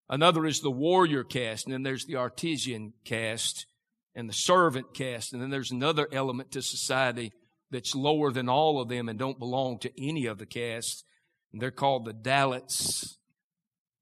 Another 0.09 0.47
is 0.47 0.61
the 0.61 0.71
warrior 0.71 1.25
caste, 1.25 1.67
and 1.67 1.75
then 1.75 1.83
there's 1.83 2.07
the 2.07 2.17
artisan 2.17 2.95
caste 3.05 3.67
and 4.15 4.29
the 4.29 4.35
servant 4.35 4.95
caste. 4.95 5.33
And 5.33 5.43
then 5.43 5.51
there's 5.51 5.71
another 5.71 6.09
element 6.13 6.53
to 6.53 6.63
society 6.63 7.33
that's 7.71 7.95
lower 7.95 8.33
than 8.33 8.49
all 8.49 8.81
of 8.81 8.89
them 8.89 9.09
and 9.09 9.19
don't 9.19 9.39
belong 9.39 9.79
to 9.81 10.03
any 10.03 10.27
of 10.27 10.39
the 10.39 10.47
castes. 10.47 11.05
And 11.53 11.61
they're 11.61 11.71
called 11.71 12.05
the 12.05 12.15
Dalits. 12.15 13.17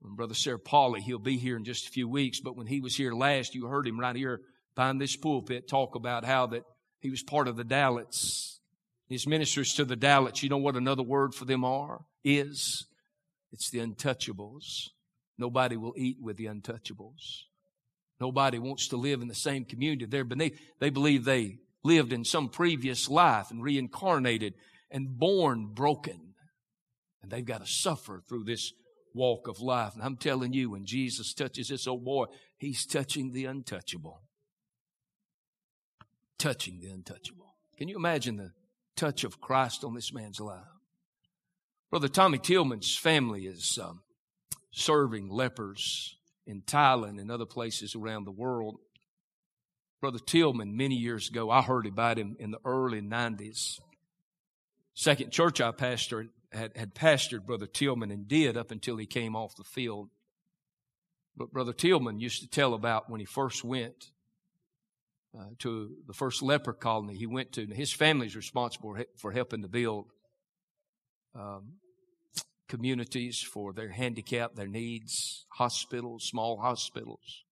And 0.03 0.17
Brother 0.17 0.35
Sarah 0.35 0.59
Pauly, 0.59 1.01
he'll 1.01 1.19
be 1.19 1.37
here 1.37 1.57
in 1.57 1.65
just 1.65 1.89
a 1.89 1.91
few 1.91 2.09
weeks, 2.09 2.41
but 2.41 2.57
when 2.57 2.67
he 2.67 2.81
was 2.81 2.97
here 2.97 3.13
last, 3.13 3.55
you 3.55 3.67
heard 3.67 3.87
him 3.87 3.99
right 3.99 4.17
here 4.17 4.41
behind 4.75 5.01
this 5.01 5.17
pulpit 5.17 5.69
talk 5.69 5.95
about 5.95 6.25
how 6.25 6.47
that 6.49 6.63
he 7.01 7.11
was 7.11 7.23
part 7.23 7.49
of 7.49 7.57
the 7.57 7.65
Dalits. 7.65 8.59
His 9.09 9.27
ministers 9.27 9.75
to 9.75 9.85
the 9.85 9.97
Dalits, 9.97 10.43
you 10.43 10.49
know 10.49 10.57
what 10.59 10.77
another 10.77 11.03
word 11.03 11.35
for 11.35 11.45
them 11.45 11.65
are? 11.65 12.05
Is. 12.25 12.87
It's 13.53 13.71
the 13.71 13.79
untouchables. 13.79 14.91
Nobody 15.39 15.77
will 15.77 15.95
eat 15.97 16.17
with 16.21 16.37
the 16.37 16.47
untouchables. 16.47 17.45
Nobody 18.21 18.59
wants 18.59 18.89
to 18.89 18.97
live 18.97 19.21
in 19.21 19.29
the 19.29 19.35
same 19.35 19.64
community 19.64 20.07
they're 20.07 20.25
beneath. 20.25 20.59
They 20.79 20.91
believe 20.91 21.25
they 21.25 21.59
lived 21.85 22.12
in 22.12 22.25
some 22.25 22.49
previous 22.49 23.09
life 23.09 23.51
and 23.51 23.62
reincarnated 23.62 24.55
and 24.91 25.19
born 25.19 25.69
broken. 25.75 26.35
And 27.23 27.31
they've 27.31 27.45
got 27.45 27.64
to 27.64 27.71
suffer 27.71 28.23
through 28.27 28.45
this 28.45 28.73
walk 29.14 29.49
of 29.49 29.61
life. 29.61 29.95
And 29.95 30.03
I'm 30.03 30.17
telling 30.17 30.53
you, 30.53 30.71
when 30.71 30.87
Jesus 30.87 31.35
touches 31.35 31.69
this 31.69 31.87
old 31.87 32.05
boy, 32.05 32.27
he's 32.57 32.87
touching 32.87 33.33
the 33.33 33.45
untouchable. 33.45 34.23
Touching 36.39 36.81
the 36.81 36.89
untouchable. 36.89 37.55
Can 37.77 37.89
you 37.89 37.97
imagine 37.97 38.37
the 38.37 38.53
touch 38.95 39.25
of 39.25 39.41
Christ 39.41 39.85
on 39.85 39.95
this 39.95 40.12
man's 40.12 40.41
life? 40.41 40.64
Brother 41.91 42.09
Tommy 42.09 42.39
Tillman's 42.39 42.97
family 42.97 43.47
is 43.47 43.79
um, 43.83 44.01
serving 44.71 45.29
lepers 45.29 46.16
in 46.47 46.63
Thailand 46.63 47.21
and 47.21 47.31
other 47.31 47.47
places 47.47 47.95
around 47.95 48.25
the 48.25 48.31
world. 48.31 48.77
Brother 50.01 50.19
Tillman, 50.19 50.77
many 50.77 50.95
years 50.95 51.29
ago, 51.29 51.51
I 51.51 51.63
heard 51.63 51.87
about 51.87 52.19
him 52.19 52.37
in 52.39 52.51
the 52.51 52.61
early 52.65 53.01
90s. 53.01 53.81
Second 54.95 55.31
church 55.31 55.61
I 55.61 55.73
pastored 55.73 56.29
had, 56.53 56.77
had 56.77 56.95
pastored 56.95 57.47
Brother 57.47 57.67
Tillman 57.67 58.11
and 58.11 58.29
did 58.29 58.57
up 58.57 58.71
until 58.71 58.97
he 58.97 59.07
came 59.07 59.35
off 59.35 59.57
the 59.57 59.65
field. 59.65 60.09
But 61.37 61.53
Brother 61.53 61.73
Tillman 61.73 62.19
used 62.21 62.43
to 62.43 62.49
tell 62.49 62.75
about 62.75 63.11
when 63.11 63.21
he 63.21 63.27
first 63.27 63.65
went 63.65 64.11
uh, 65.39 65.45
to 65.59 65.97
the 66.07 66.15
first 66.15 66.43
leper 66.43 66.73
colony 66.73 67.15
he 67.15 67.27
went 67.27 67.53
to. 67.53 67.67
His 67.67 67.93
family's 67.93 68.37
responsible 68.37 68.97
for 69.17 69.33
helping 69.33 69.63
to 69.63 69.69
build 69.69 70.07
um, 71.35 71.75
communities 72.69 73.41
for 73.41 73.73
their 73.73 73.91
handicap, 73.91 74.55
their 74.55 74.67
needs, 74.67 75.47
hospitals, 75.51 76.25
small 76.25 76.59
hospitals, 76.59 77.45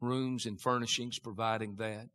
rooms 0.00 0.46
and 0.46 0.60
furnishings 0.60 1.18
providing 1.18 1.76
that. 1.76 2.08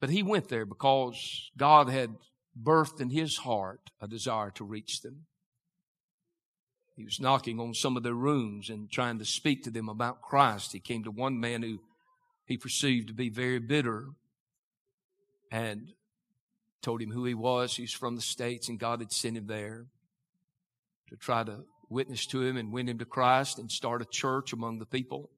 But 0.00 0.10
he 0.10 0.22
went 0.22 0.48
there 0.48 0.66
because 0.66 1.50
God 1.56 1.88
had 1.88 2.14
birthed 2.60 3.00
in 3.00 3.10
his 3.10 3.38
heart 3.38 3.80
a 4.00 4.06
desire 4.06 4.50
to 4.52 4.64
reach 4.64 5.02
them. 5.02 5.26
He 6.96 7.04
was 7.04 7.20
knocking 7.20 7.60
on 7.60 7.74
some 7.74 7.96
of 7.96 8.02
their 8.02 8.12
rooms 8.12 8.70
and 8.70 8.90
trying 8.90 9.18
to 9.20 9.24
speak 9.24 9.64
to 9.64 9.70
them 9.70 9.88
about 9.88 10.20
Christ. 10.20 10.72
He 10.72 10.80
came 10.80 11.04
to 11.04 11.10
one 11.10 11.38
man 11.38 11.62
who 11.62 11.78
he 12.44 12.56
perceived 12.56 13.08
to 13.08 13.14
be 13.14 13.28
very 13.28 13.60
bitter 13.60 14.08
and 15.50 15.92
told 16.82 17.02
him 17.02 17.10
who 17.10 17.24
he 17.24 17.34
was. 17.34 17.76
He's 17.76 17.92
from 17.92 18.16
the 18.16 18.22
States 18.22 18.68
and 18.68 18.78
God 18.78 19.00
had 19.00 19.12
sent 19.12 19.36
him 19.36 19.46
there 19.46 19.86
to 21.08 21.16
try 21.16 21.44
to 21.44 21.64
witness 21.88 22.26
to 22.26 22.42
him 22.42 22.56
and 22.56 22.72
win 22.72 22.88
him 22.88 22.98
to 22.98 23.04
Christ 23.04 23.58
and 23.58 23.70
start 23.70 24.02
a 24.02 24.06
church 24.06 24.52
among 24.52 24.78
the 24.78 24.86
people. 24.86 25.30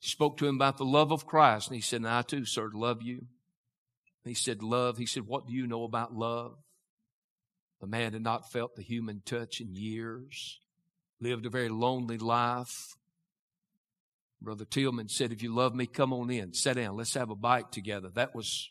He 0.00 0.08
spoke 0.08 0.38
to 0.38 0.46
him 0.46 0.56
about 0.56 0.78
the 0.78 0.84
love 0.84 1.10
of 1.10 1.26
Christ, 1.26 1.68
and 1.68 1.74
he 1.74 1.80
said, 1.80 2.00
and 2.00 2.08
I 2.08 2.22
too, 2.22 2.44
sir, 2.44 2.70
love 2.72 3.02
you. 3.02 3.26
He 4.26 4.34
said, 4.34 4.62
Love. 4.62 4.98
He 4.98 5.06
said, 5.06 5.26
What 5.26 5.46
do 5.46 5.54
you 5.54 5.66
know 5.66 5.84
about 5.84 6.14
love? 6.14 6.56
The 7.80 7.86
man 7.86 8.12
had 8.12 8.22
not 8.22 8.50
felt 8.50 8.74
the 8.74 8.82
human 8.82 9.22
touch 9.24 9.60
in 9.60 9.74
years, 9.74 10.58
lived 11.20 11.46
a 11.46 11.50
very 11.50 11.68
lonely 11.68 12.18
life. 12.18 12.96
Brother 14.42 14.64
Tillman 14.64 15.08
said, 15.08 15.32
If 15.32 15.42
you 15.42 15.54
love 15.54 15.74
me, 15.74 15.86
come 15.86 16.12
on 16.12 16.30
in, 16.30 16.52
sit 16.54 16.74
down, 16.74 16.96
let's 16.96 17.14
have 17.14 17.30
a 17.30 17.36
bite 17.36 17.70
together. 17.70 18.08
That 18.14 18.34
was 18.34 18.68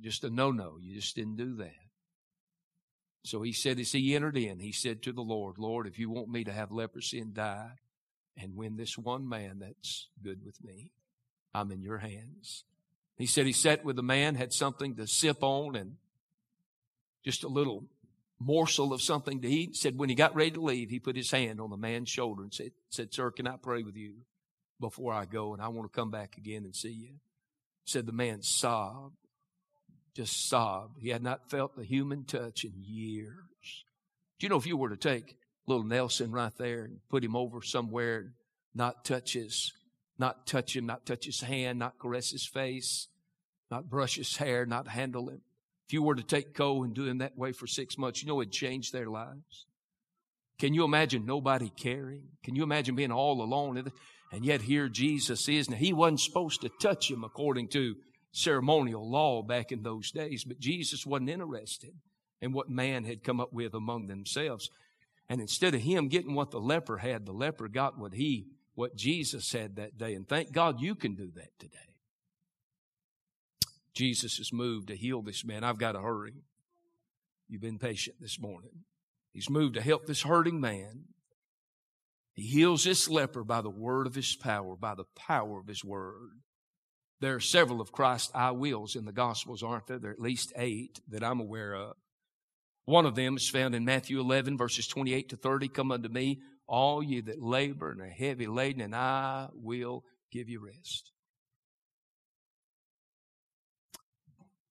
just 0.00 0.24
a 0.24 0.30
no 0.30 0.50
no. 0.50 0.78
You 0.80 0.94
just 0.94 1.16
didn't 1.16 1.36
do 1.36 1.56
that. 1.56 1.74
So 3.24 3.42
he 3.42 3.52
said, 3.52 3.78
as 3.78 3.92
he 3.92 4.14
entered 4.14 4.36
in, 4.36 4.58
he 4.58 4.72
said 4.72 5.02
to 5.02 5.12
the 5.12 5.22
Lord, 5.22 5.58
Lord, 5.58 5.86
if 5.86 5.98
you 5.98 6.08
want 6.08 6.28
me 6.28 6.44
to 6.44 6.52
have 6.52 6.70
leprosy 6.70 7.18
and 7.18 7.34
die 7.34 7.72
and 8.36 8.56
win 8.56 8.76
this 8.76 8.96
one 8.96 9.28
man, 9.28 9.58
that's 9.60 10.08
good 10.22 10.44
with 10.44 10.62
me. 10.64 10.92
I'm 11.52 11.70
in 11.70 11.82
your 11.82 11.98
hands. 11.98 12.64
He 13.16 13.26
said 13.26 13.46
he 13.46 13.52
sat 13.52 13.84
with 13.84 13.96
the 13.96 14.02
man, 14.02 14.36
had 14.36 14.52
something 14.52 14.94
to 14.96 15.06
sip 15.06 15.42
on 15.42 15.74
and 15.74 15.96
just 17.24 17.44
a 17.44 17.48
little 17.48 17.84
morsel 18.38 18.92
of 18.92 19.02
something 19.02 19.40
to 19.42 19.48
eat. 19.48 19.76
Said 19.76 19.98
when 19.98 20.08
he 20.08 20.14
got 20.14 20.34
ready 20.34 20.52
to 20.52 20.60
leave, 20.60 20.88
he 20.88 21.00
put 21.00 21.16
his 21.16 21.30
hand 21.30 21.60
on 21.60 21.70
the 21.70 21.76
man's 21.76 22.08
shoulder 22.08 22.42
and 22.42 22.54
said, 22.54 22.70
said, 22.90 23.12
Sir, 23.12 23.30
can 23.30 23.46
I 23.46 23.56
pray 23.60 23.82
with 23.82 23.96
you 23.96 24.14
before 24.80 25.12
I 25.12 25.24
go? 25.24 25.52
And 25.52 25.60
I 25.60 25.68
want 25.68 25.92
to 25.92 25.96
come 25.96 26.10
back 26.10 26.36
again 26.36 26.64
and 26.64 26.74
see 26.74 26.92
you. 26.92 27.14
Said 27.84 28.06
the 28.06 28.12
man 28.12 28.42
sobbed, 28.42 29.16
just 30.18 30.48
sobbed. 30.48 30.98
He 31.00 31.10
had 31.10 31.22
not 31.22 31.48
felt 31.48 31.76
the 31.76 31.84
human 31.84 32.24
touch 32.24 32.64
in 32.64 32.72
years. 32.76 33.84
Do 34.40 34.46
you 34.46 34.48
know 34.48 34.56
if 34.56 34.66
you 34.66 34.76
were 34.76 34.88
to 34.88 34.96
take 34.96 35.36
little 35.68 35.84
Nelson 35.84 36.32
right 36.32 36.52
there 36.58 36.82
and 36.86 36.98
put 37.08 37.22
him 37.22 37.36
over 37.36 37.62
somewhere 37.62 38.18
and 38.18 38.30
not 38.74 39.04
touch 39.04 39.34
his 39.34 39.72
not 40.18 40.44
touch 40.44 40.74
him, 40.74 40.86
not 40.86 41.06
touch 41.06 41.26
his 41.26 41.40
hand, 41.40 41.78
not 41.78 42.00
caress 42.00 42.32
his 42.32 42.44
face, 42.44 43.06
not 43.70 43.88
brush 43.88 44.16
his 44.16 44.36
hair, 44.36 44.66
not 44.66 44.88
handle 44.88 45.28
him. 45.28 45.40
If 45.86 45.92
you 45.92 46.02
were 46.02 46.16
to 46.16 46.24
take 46.24 46.52
Cole 46.52 46.82
and 46.82 46.92
do 46.92 47.06
him 47.06 47.18
that 47.18 47.38
way 47.38 47.52
for 47.52 47.68
six 47.68 47.96
months, 47.96 48.20
you 48.20 48.26
know 48.26 48.40
it'd 48.40 48.52
change 48.52 48.90
their 48.90 49.08
lives. 49.08 49.66
Can 50.58 50.74
you 50.74 50.82
imagine 50.82 51.26
nobody 51.26 51.70
caring? 51.70 52.24
Can 52.42 52.56
you 52.56 52.64
imagine 52.64 52.96
being 52.96 53.12
all 53.12 53.40
alone? 53.40 53.92
And 54.32 54.44
yet 54.44 54.62
here 54.62 54.88
Jesus 54.88 55.48
is. 55.48 55.70
Now 55.70 55.76
he 55.76 55.92
wasn't 55.92 56.18
supposed 56.18 56.62
to 56.62 56.70
touch 56.80 57.08
him 57.08 57.22
according 57.22 57.68
to 57.68 57.94
ceremonial 58.38 59.08
law 59.08 59.42
back 59.42 59.72
in 59.72 59.82
those 59.82 60.10
days, 60.10 60.44
but 60.44 60.58
Jesus 60.58 61.04
wasn't 61.04 61.30
interested 61.30 61.92
in 62.40 62.52
what 62.52 62.70
man 62.70 63.04
had 63.04 63.24
come 63.24 63.40
up 63.40 63.52
with 63.52 63.74
among 63.74 64.06
themselves. 64.06 64.70
And 65.28 65.40
instead 65.40 65.74
of 65.74 65.82
him 65.82 66.08
getting 66.08 66.34
what 66.34 66.50
the 66.50 66.60
leper 66.60 66.98
had, 66.98 67.26
the 67.26 67.32
leper 67.32 67.68
got 67.68 67.98
what 67.98 68.14
he 68.14 68.46
what 68.74 68.94
Jesus 68.94 69.50
had 69.50 69.74
that 69.74 69.98
day. 69.98 70.14
And 70.14 70.26
thank 70.26 70.52
God 70.52 70.80
you 70.80 70.94
can 70.94 71.16
do 71.16 71.32
that 71.34 71.58
today. 71.58 71.78
Jesus 73.92 74.38
is 74.38 74.52
moved 74.52 74.86
to 74.86 74.96
heal 74.96 75.20
this 75.20 75.44
man. 75.44 75.64
I've 75.64 75.78
got 75.78 75.92
to 75.92 76.00
hurry. 76.00 76.34
You've 77.48 77.60
been 77.60 77.80
patient 77.80 78.18
this 78.20 78.38
morning. 78.40 78.84
He's 79.32 79.50
moved 79.50 79.74
to 79.74 79.80
help 79.80 80.06
this 80.06 80.22
hurting 80.22 80.60
man. 80.60 81.06
He 82.34 82.44
heals 82.44 82.84
this 82.84 83.08
leper 83.08 83.42
by 83.42 83.62
the 83.62 83.68
word 83.68 84.06
of 84.06 84.14
his 84.14 84.36
power, 84.36 84.76
by 84.76 84.94
the 84.94 85.06
power 85.16 85.58
of 85.58 85.66
his 85.66 85.84
word. 85.84 86.38
There 87.20 87.34
are 87.34 87.40
several 87.40 87.80
of 87.80 87.92
Christ's 87.92 88.30
I 88.34 88.52
wills 88.52 88.94
in 88.94 89.04
the 89.04 89.12
Gospels, 89.12 89.62
aren't 89.62 89.86
there? 89.86 89.98
There 89.98 90.10
are 90.10 90.14
at 90.14 90.20
least 90.20 90.52
eight 90.56 91.00
that 91.08 91.24
I'm 91.24 91.40
aware 91.40 91.74
of. 91.74 91.96
One 92.84 93.06
of 93.06 93.16
them 93.16 93.36
is 93.36 93.48
found 93.48 93.74
in 93.74 93.84
Matthew 93.84 94.20
11, 94.20 94.56
verses 94.56 94.86
28 94.86 95.28
to 95.30 95.36
30. 95.36 95.68
Come 95.68 95.92
unto 95.92 96.08
me, 96.08 96.40
all 96.66 97.02
ye 97.02 97.20
that 97.22 97.42
labor 97.42 97.90
and 97.90 98.00
are 98.00 98.08
heavy 98.08 98.46
laden, 98.46 98.80
and 98.80 98.94
I 98.94 99.48
will 99.52 100.04
give 100.30 100.48
you 100.48 100.64
rest. 100.64 101.12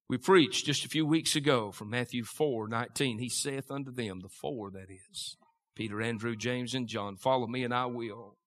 We 0.10 0.18
preached 0.18 0.66
just 0.66 0.86
a 0.86 0.90
few 0.90 1.06
weeks 1.06 1.36
ago 1.36 1.72
from 1.72 1.90
Matthew 1.90 2.24
4 2.24 2.70
19. 2.70 3.20
He 3.20 3.30
saith 3.30 3.70
unto 3.70 3.92
them, 3.92 4.22
the 4.22 4.30
four 4.30 4.72
that 4.72 4.90
is, 4.90 5.36
Peter, 5.76 6.02
Andrew, 6.02 6.36
James, 6.36 6.74
and 6.74 6.88
John, 6.88 7.18
follow 7.18 7.46
me, 7.46 7.66
and 7.66 7.74
I 7.74 7.88
will 7.88 8.38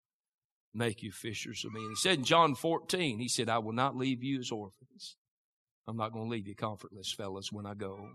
make 0.75 1.03
you 1.03 1.13
fishers 1.13 1.65
of 1.65 1.73
men. 1.73 1.87
He 1.91 1.97
said 1.97 2.19
in 2.19 2.25
John 2.25 2.55
14, 2.55 3.19
He 3.19 3.29
said, 3.29 3.49
I 3.49 3.59
will 3.59 3.73
not 3.73 3.97
leave 3.97 4.23
you 4.23 4.41
as 4.41 4.51
orphans. 4.51 5.17
I'm 5.89 5.97
not 5.97 6.13
going 6.13 6.27
to 6.27 6.31
leave 6.31 6.47
you 6.47 6.55
comfortless, 6.55 7.13
fellas, 7.13 7.51
when 7.51 7.67
I 7.67 7.75
go. 7.75 8.09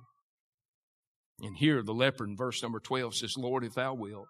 And 1.41 1.57
here 1.57 1.83
the 1.83 1.93
leper 1.93 2.23
in 2.23 2.37
verse 2.37 2.63
number 2.63 2.79
12 2.79 3.15
says, 3.15 3.37
Lord, 3.37 3.65
if 3.65 3.73
thou 3.73 3.93
wilt, 3.93 4.27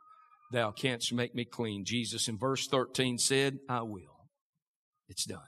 Thou 0.52 0.72
canst 0.72 1.12
make 1.14 1.34
me 1.34 1.46
clean. 1.46 1.86
Jesus 1.86 2.28
in 2.28 2.38
verse 2.38 2.68
13 2.68 3.18
said, 3.18 3.60
I 3.68 3.82
will. 3.82 4.30
It's 5.08 5.26
done. 5.26 5.42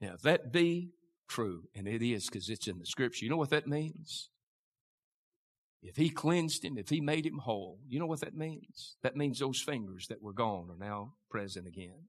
Now, 0.00 0.14
if 0.14 0.22
that 0.22 0.52
be 0.52 0.90
true, 1.28 1.64
and 1.74 1.86
it 1.86 2.02
is 2.02 2.26
because 2.26 2.48
it's 2.48 2.66
in 2.66 2.78
the 2.78 2.86
scripture, 2.86 3.24
you 3.24 3.30
know 3.30 3.36
what 3.36 3.50
that 3.50 3.66
means? 3.66 4.30
If 5.82 5.96
he 5.96 6.10
cleansed 6.10 6.64
him, 6.64 6.78
if 6.78 6.88
he 6.88 7.00
made 7.00 7.26
him 7.26 7.38
whole, 7.38 7.80
you 7.88 7.98
know 7.98 8.06
what 8.06 8.20
that 8.20 8.36
means? 8.36 8.96
That 9.02 9.16
means 9.16 9.38
those 9.38 9.60
fingers 9.60 10.06
that 10.08 10.22
were 10.22 10.32
gone 10.32 10.70
are 10.70 10.78
now 10.78 11.14
present 11.28 11.66
again. 11.66 12.08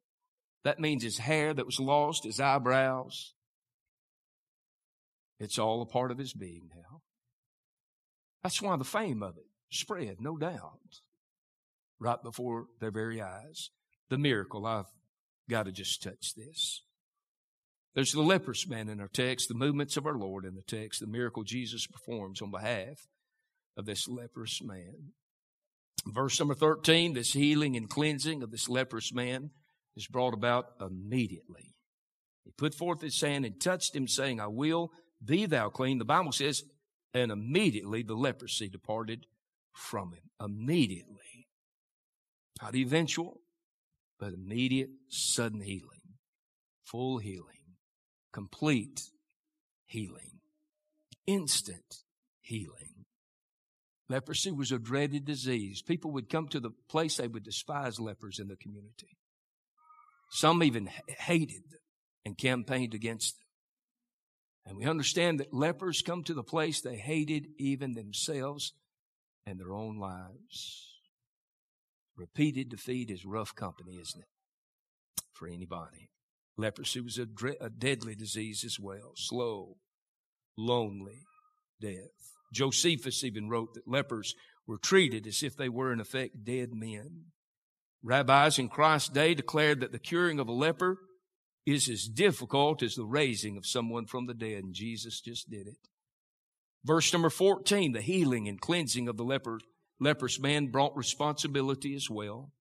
That 0.63 0.79
means 0.79 1.03
his 1.03 1.17
hair 1.17 1.53
that 1.53 1.65
was 1.65 1.79
lost, 1.79 2.23
his 2.23 2.39
eyebrows. 2.39 3.33
It's 5.39 5.57
all 5.57 5.81
a 5.81 5.87
part 5.87 6.11
of 6.11 6.19
his 6.19 6.33
being 6.33 6.69
now. 6.75 7.01
That's 8.43 8.61
why 8.61 8.77
the 8.77 8.83
fame 8.83 9.23
of 9.23 9.37
it 9.37 9.47
spread, 9.71 10.17
no 10.21 10.37
doubt, 10.37 11.01
right 11.99 12.21
before 12.21 12.67
their 12.79 12.91
very 12.91 13.21
eyes. 13.21 13.71
The 14.09 14.19
miracle, 14.19 14.67
I've 14.67 14.85
got 15.49 15.65
to 15.65 15.71
just 15.71 16.03
touch 16.03 16.35
this. 16.35 16.83
There's 17.95 18.11
the 18.11 18.21
leprous 18.21 18.67
man 18.67 18.87
in 18.87 18.99
our 18.99 19.07
text, 19.07 19.47
the 19.47 19.55
movements 19.55 19.97
of 19.97 20.05
our 20.05 20.17
Lord 20.17 20.45
in 20.45 20.55
the 20.55 20.61
text, 20.61 20.99
the 20.99 21.07
miracle 21.07 21.43
Jesus 21.43 21.87
performs 21.87 22.41
on 22.41 22.51
behalf 22.51 23.07
of 23.77 23.85
this 23.85 24.07
leprous 24.07 24.61
man. 24.61 25.13
Verse 26.05 26.39
number 26.39 26.55
13, 26.55 27.13
this 27.13 27.33
healing 27.33 27.75
and 27.75 27.89
cleansing 27.89 28.43
of 28.43 28.51
this 28.51 28.67
leprous 28.67 29.13
man 29.13 29.51
is 29.95 30.07
brought 30.07 30.33
about 30.33 30.65
immediately. 30.81 31.75
He 32.43 32.51
put 32.51 32.75
forth 32.75 33.01
his 33.01 33.19
hand 33.21 33.45
and 33.45 33.59
touched 33.59 33.95
him, 33.95 34.07
saying, 34.07 34.39
I 34.39 34.47
will 34.47 34.91
be 35.23 35.45
thou 35.45 35.69
clean. 35.69 35.97
The 35.97 36.05
Bible 36.05 36.33
says 36.33 36.63
and 37.13 37.31
immediately 37.31 38.03
the 38.03 38.15
leprosy 38.15 38.69
departed 38.69 39.27
from 39.71 40.13
him. 40.13 40.23
Immediately. 40.43 41.47
Not 42.61 42.75
eventual, 42.75 43.41
but 44.19 44.33
immediate, 44.33 44.89
sudden 45.09 45.61
healing. 45.61 46.01
Full 46.85 47.19
healing. 47.19 47.75
Complete 48.31 49.01
healing. 49.85 50.39
Instant 51.27 52.03
healing. 52.41 52.92
Leprosy 54.09 54.51
was 54.51 54.71
a 54.71 54.79
dreaded 54.79 55.25
disease. 55.25 55.81
People 55.81 56.11
would 56.11 56.29
come 56.29 56.47
to 56.49 56.59
the 56.59 56.71
place 56.89 57.17
they 57.17 57.27
would 57.27 57.43
despise 57.43 57.99
lepers 57.99 58.39
in 58.39 58.47
the 58.47 58.55
community. 58.55 59.17
Some 60.29 60.63
even 60.63 60.89
hated 61.07 61.63
them 61.69 61.79
and 62.25 62.37
campaigned 62.37 62.93
against 62.93 63.37
them. 63.37 63.47
And 64.65 64.77
we 64.77 64.85
understand 64.85 65.39
that 65.39 65.53
lepers 65.53 66.01
come 66.01 66.23
to 66.23 66.33
the 66.33 66.43
place 66.43 66.81
they 66.81 66.95
hated 66.95 67.47
even 67.57 67.93
themselves 67.93 68.73
and 69.45 69.59
their 69.59 69.73
own 69.73 69.97
lives. 69.97 70.89
Repeated 72.15 72.69
defeat 72.69 73.09
is 73.09 73.25
rough 73.25 73.55
company, 73.55 73.93
isn't 74.01 74.21
it? 74.21 75.23
For 75.33 75.47
anybody. 75.47 76.09
Leprosy 76.57 77.01
was 77.01 77.17
a, 77.17 77.25
dre- 77.25 77.57
a 77.59 77.69
deadly 77.69 78.15
disease 78.15 78.63
as 78.63 78.79
well. 78.79 79.13
Slow, 79.15 79.77
lonely 80.57 81.23
death. 81.81 82.32
Josephus 82.53 83.23
even 83.23 83.49
wrote 83.49 83.73
that 83.73 83.87
lepers 83.87 84.35
were 84.65 84.77
treated 84.77 85.27
as 85.27 85.43
if 85.43 85.57
they 85.57 85.67
were 85.67 85.91
in 85.91 85.99
effect 85.99 86.45
dead 86.45 86.69
men. 86.73 87.25
Rabbis 88.01 88.59
in 88.59 88.69
Christ's 88.69 89.09
day 89.09 89.33
declared 89.33 89.81
that 89.81 89.91
the 89.91 89.99
curing 89.99 90.39
of 90.39 90.47
a 90.47 90.53
leper 90.53 90.97
is 91.65 91.89
as 91.89 92.05
difficult 92.05 92.83
as 92.83 92.95
the 92.95 93.05
raising 93.05 93.57
of 93.57 93.65
someone 93.65 94.05
from 94.05 94.25
the 94.25 94.33
dead, 94.33 94.63
and 94.63 94.73
Jesus 94.73 95.21
just 95.21 95.49
did 95.49 95.67
it. 95.67 95.77
Verse 96.85 97.11
number 97.13 97.29
14, 97.29 97.93
the 97.93 98.01
healing 98.01 98.47
and 98.49 98.59
cleansing 98.59 99.07
of 99.07 99.15
the 99.15 99.23
leper, 99.23 99.59
leprous 99.99 100.39
man 100.39 100.67
brought 100.67 100.97
responsibility 100.97 101.95
as 101.95 102.09
well. 102.09 102.51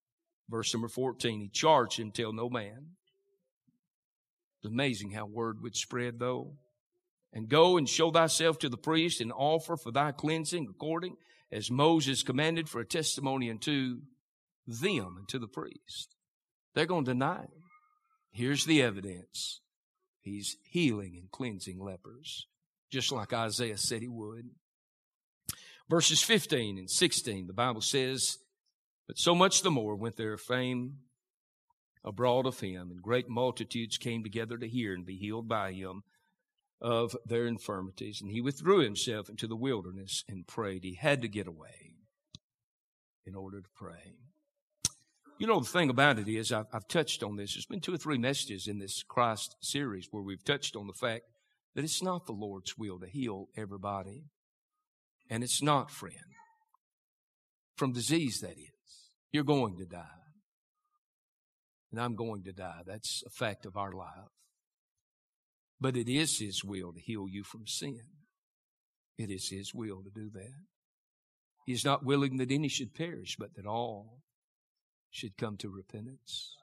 Verse 0.48 0.72
number 0.72 0.88
14, 0.88 1.40
he 1.40 1.48
charged 1.48 1.98
him, 1.98 2.12
tell 2.12 2.32
no 2.32 2.48
man. 2.48 2.90
It's 4.58 4.72
amazing 4.72 5.10
how 5.10 5.26
word 5.26 5.60
would 5.60 5.74
spread 5.74 6.20
though. 6.20 6.54
And 7.32 7.48
go 7.48 7.78
and 7.78 7.88
show 7.88 8.10
thyself 8.10 8.58
to 8.58 8.68
the 8.68 8.76
priest 8.76 9.20
and 9.20 9.32
offer 9.32 9.76
for 9.76 9.90
thy 9.90 10.12
cleansing 10.12 10.68
according 10.68 11.16
as 11.50 11.70
Moses 11.70 12.22
commanded 12.22 12.68
for 12.68 12.80
a 12.80 12.86
testimony 12.86 13.50
unto 13.50 14.00
them 14.66 15.16
and 15.18 15.28
to 15.28 15.38
the 15.38 15.48
priest. 15.48 16.14
They're 16.74 16.86
going 16.86 17.04
to 17.04 17.12
deny 17.12 17.40
him. 17.40 17.62
Here's 18.32 18.64
the 18.64 18.82
evidence. 18.82 19.60
He's 20.20 20.56
healing 20.64 21.16
and 21.18 21.30
cleansing 21.30 21.78
lepers, 21.78 22.46
just 22.90 23.12
like 23.12 23.32
Isaiah 23.32 23.76
said 23.76 24.02
he 24.02 24.08
would. 24.08 24.50
Verses 25.90 26.22
15 26.22 26.78
and 26.78 26.90
16, 26.90 27.46
the 27.46 27.52
Bible 27.52 27.80
says, 27.80 28.38
But 29.06 29.18
so 29.18 29.34
much 29.34 29.62
the 29.62 29.70
more 29.70 29.96
went 29.96 30.16
their 30.16 30.38
fame 30.38 30.98
abroad 32.04 32.46
of 32.46 32.60
him, 32.60 32.90
and 32.90 33.02
great 33.02 33.28
multitudes 33.28 33.98
came 33.98 34.22
together 34.22 34.56
to 34.56 34.68
hear 34.68 34.94
and 34.94 35.04
be 35.04 35.16
healed 35.16 35.48
by 35.48 35.72
him 35.72 36.02
of 36.82 37.16
their 37.24 37.46
infirmities. 37.46 38.20
And 38.20 38.30
he 38.30 38.40
withdrew 38.40 38.80
himself 38.80 39.28
into 39.28 39.46
the 39.46 39.56
wilderness 39.56 40.24
and 40.28 40.46
prayed. 40.46 40.82
He 40.82 40.96
had 40.96 41.22
to 41.22 41.28
get 41.28 41.46
away 41.46 41.94
in 43.24 43.36
order 43.36 43.60
to 43.60 43.68
pray. 43.74 44.16
You 45.38 45.46
know, 45.46 45.60
the 45.60 45.66
thing 45.66 45.90
about 45.90 46.18
it 46.18 46.28
is, 46.28 46.52
I've, 46.52 46.66
I've, 46.72 46.88
touched 46.88 47.22
on 47.22 47.36
this. 47.36 47.54
There's 47.54 47.66
been 47.66 47.80
two 47.80 47.94
or 47.94 47.98
three 47.98 48.18
messages 48.18 48.66
in 48.66 48.78
this 48.78 49.02
Christ 49.02 49.56
series 49.60 50.08
where 50.10 50.22
we've 50.22 50.44
touched 50.44 50.76
on 50.76 50.88
the 50.88 50.92
fact 50.92 51.24
that 51.74 51.84
it's 51.84 52.02
not 52.02 52.26
the 52.26 52.32
Lord's 52.32 52.76
will 52.76 52.98
to 52.98 53.06
heal 53.06 53.48
everybody. 53.56 54.24
And 55.30 55.42
it's 55.42 55.62
not, 55.62 55.90
friend, 55.90 56.16
from 57.76 57.92
disease, 57.92 58.40
that 58.40 58.58
is. 58.58 59.10
You're 59.32 59.44
going 59.44 59.78
to 59.78 59.86
die. 59.86 60.04
And 61.90 62.00
I'm 62.00 62.16
going 62.16 62.42
to 62.44 62.52
die. 62.52 62.82
That's 62.86 63.22
a 63.26 63.30
fact 63.30 63.66
of 63.66 63.76
our 63.76 63.92
life. 63.92 64.28
But 65.82 65.96
it 65.96 66.08
is 66.08 66.38
His 66.38 66.62
will 66.62 66.92
to 66.92 67.00
heal 67.00 67.26
you 67.28 67.42
from 67.42 67.66
sin. 67.66 68.02
It 69.18 69.32
is 69.32 69.48
His 69.48 69.74
will 69.74 70.00
to 70.04 70.10
do 70.10 70.30
that. 70.30 70.54
He 71.66 71.72
is 71.72 71.84
not 71.84 72.04
willing 72.04 72.36
that 72.36 72.52
any 72.52 72.68
should 72.68 72.94
perish, 72.94 73.34
but 73.36 73.56
that 73.56 73.66
all 73.66 74.22
should 75.10 75.36
come 75.36 75.56
to 75.56 75.68
repentance. 75.68 76.54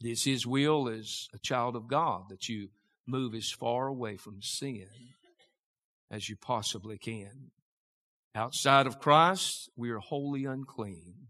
It 0.00 0.08
is 0.08 0.22
His 0.22 0.46
will 0.46 0.88
as 0.88 1.26
a 1.34 1.38
child 1.40 1.74
of 1.74 1.88
God 1.88 2.28
that 2.28 2.48
you 2.48 2.68
move 3.08 3.34
as 3.34 3.50
far 3.50 3.88
away 3.88 4.16
from 4.16 4.40
sin 4.40 4.86
as 6.08 6.28
you 6.28 6.36
possibly 6.36 6.96
can. 6.96 7.50
Outside 8.36 8.86
of 8.86 9.00
Christ, 9.00 9.68
we 9.76 9.90
are 9.90 9.98
wholly 9.98 10.44
unclean, 10.44 11.26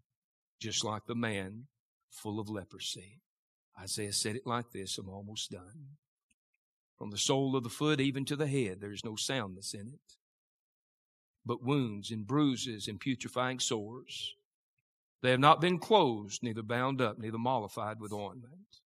just 0.61 0.85
like 0.85 1.07
the 1.07 1.15
man 1.15 1.69
full 2.11 2.39
of 2.39 2.51
leprosy. 2.51 3.23
Isaiah 3.81 4.13
said 4.13 4.37
it 4.37 4.47
like 4.47 4.73
this 4.73 4.99
I'm 4.99 5.09
almost 5.09 5.51
done. 5.51 5.97
From 6.99 7.11
the 7.11 7.19
sole 7.19 7.55
of 7.55 7.63
the 7.63 7.71
foot 7.71 8.01
even 8.01 8.25
to 8.25 8.37
the 8.37 8.49
head, 8.49 8.81
there 8.81 8.93
is 8.93 9.05
no 9.05 9.15
soundness 9.15 9.73
in 9.73 9.89
it, 9.89 10.17
but 11.47 11.63
wounds 11.63 12.11
and 12.11 12.27
bruises 12.27 12.89
and 12.89 13.01
putrefying 13.01 13.61
sores. 13.61 14.35
They 15.23 15.31
have 15.31 15.41
not 15.41 15.61
been 15.61 15.79
closed, 15.79 16.43
neither 16.43 16.63
bound 16.63 17.01
up, 17.01 17.19
neither 17.19 17.39
mollified 17.39 18.01
with 18.01 18.13
ointment. 18.13 18.81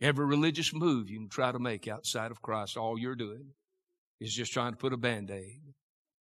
Every 0.00 0.26
religious 0.26 0.74
move 0.74 1.08
you 1.08 1.18
can 1.18 1.28
try 1.28 1.52
to 1.52 1.60
make 1.60 1.86
outside 1.86 2.32
of 2.32 2.42
Christ, 2.42 2.76
all 2.76 2.98
you're 2.98 3.14
doing 3.14 3.50
is 4.20 4.34
just 4.34 4.52
trying 4.52 4.72
to 4.72 4.76
put 4.78 4.92
a 4.92 4.96
band 4.96 5.30
aid, 5.30 5.74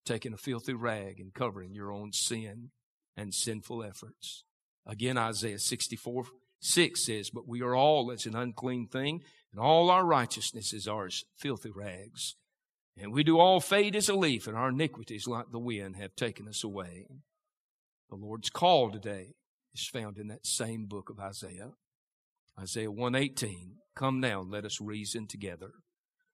taking 0.06 0.34
a 0.34 0.38
filthy 0.38 0.74
rag 0.74 1.20
and 1.20 1.34
covering 1.34 1.74
your 1.74 1.92
own 1.92 2.12
sin 2.14 2.70
and 3.18 3.34
sinful 3.34 3.84
efforts. 3.84 4.44
Again, 4.86 5.18
Isaiah 5.18 5.60
64 5.60 6.26
6 6.64 7.06
says, 7.06 7.32
But 7.32 7.48
we 7.48 7.62
are 7.64 7.76
all 7.76 8.12
as 8.12 8.28
an 8.28 8.36
unclean 8.36 8.88
thing, 8.88 9.24
and 9.52 9.60
all 9.60 9.90
our 9.90 10.06
righteousnesses 10.06 10.88
are 10.88 11.08
as 11.08 11.24
filthy 11.38 11.72
rags. 11.72 12.36
And 12.98 13.14
we 13.14 13.24
do 13.24 13.40
all 13.40 13.60
fade 13.60 13.96
as 13.96 14.10
a 14.10 14.16
leaf, 14.16 14.48
and 14.48 14.56
our 14.56 14.70
iniquities, 14.70 15.28
like 15.28 15.52
the 15.52 15.60
wind, 15.60 15.96
have 15.98 16.16
taken 16.16 16.48
us 16.48 16.64
away. 16.64 17.08
The 18.10 18.16
Lord's 18.16 18.50
call 18.50 18.92
today 18.92 19.34
is 19.74 19.88
found 19.88 20.18
in 20.18 20.28
that 20.28 20.46
same 20.46 20.86
book 20.86 21.10
of 21.10 21.20
Isaiah. 21.20 21.72
Isaiah 22.60 22.92
118, 22.92 23.78
Come 23.96 24.20
now, 24.20 24.42
let 24.42 24.66
us 24.66 24.82
reason 24.82 25.28
together. 25.28 25.72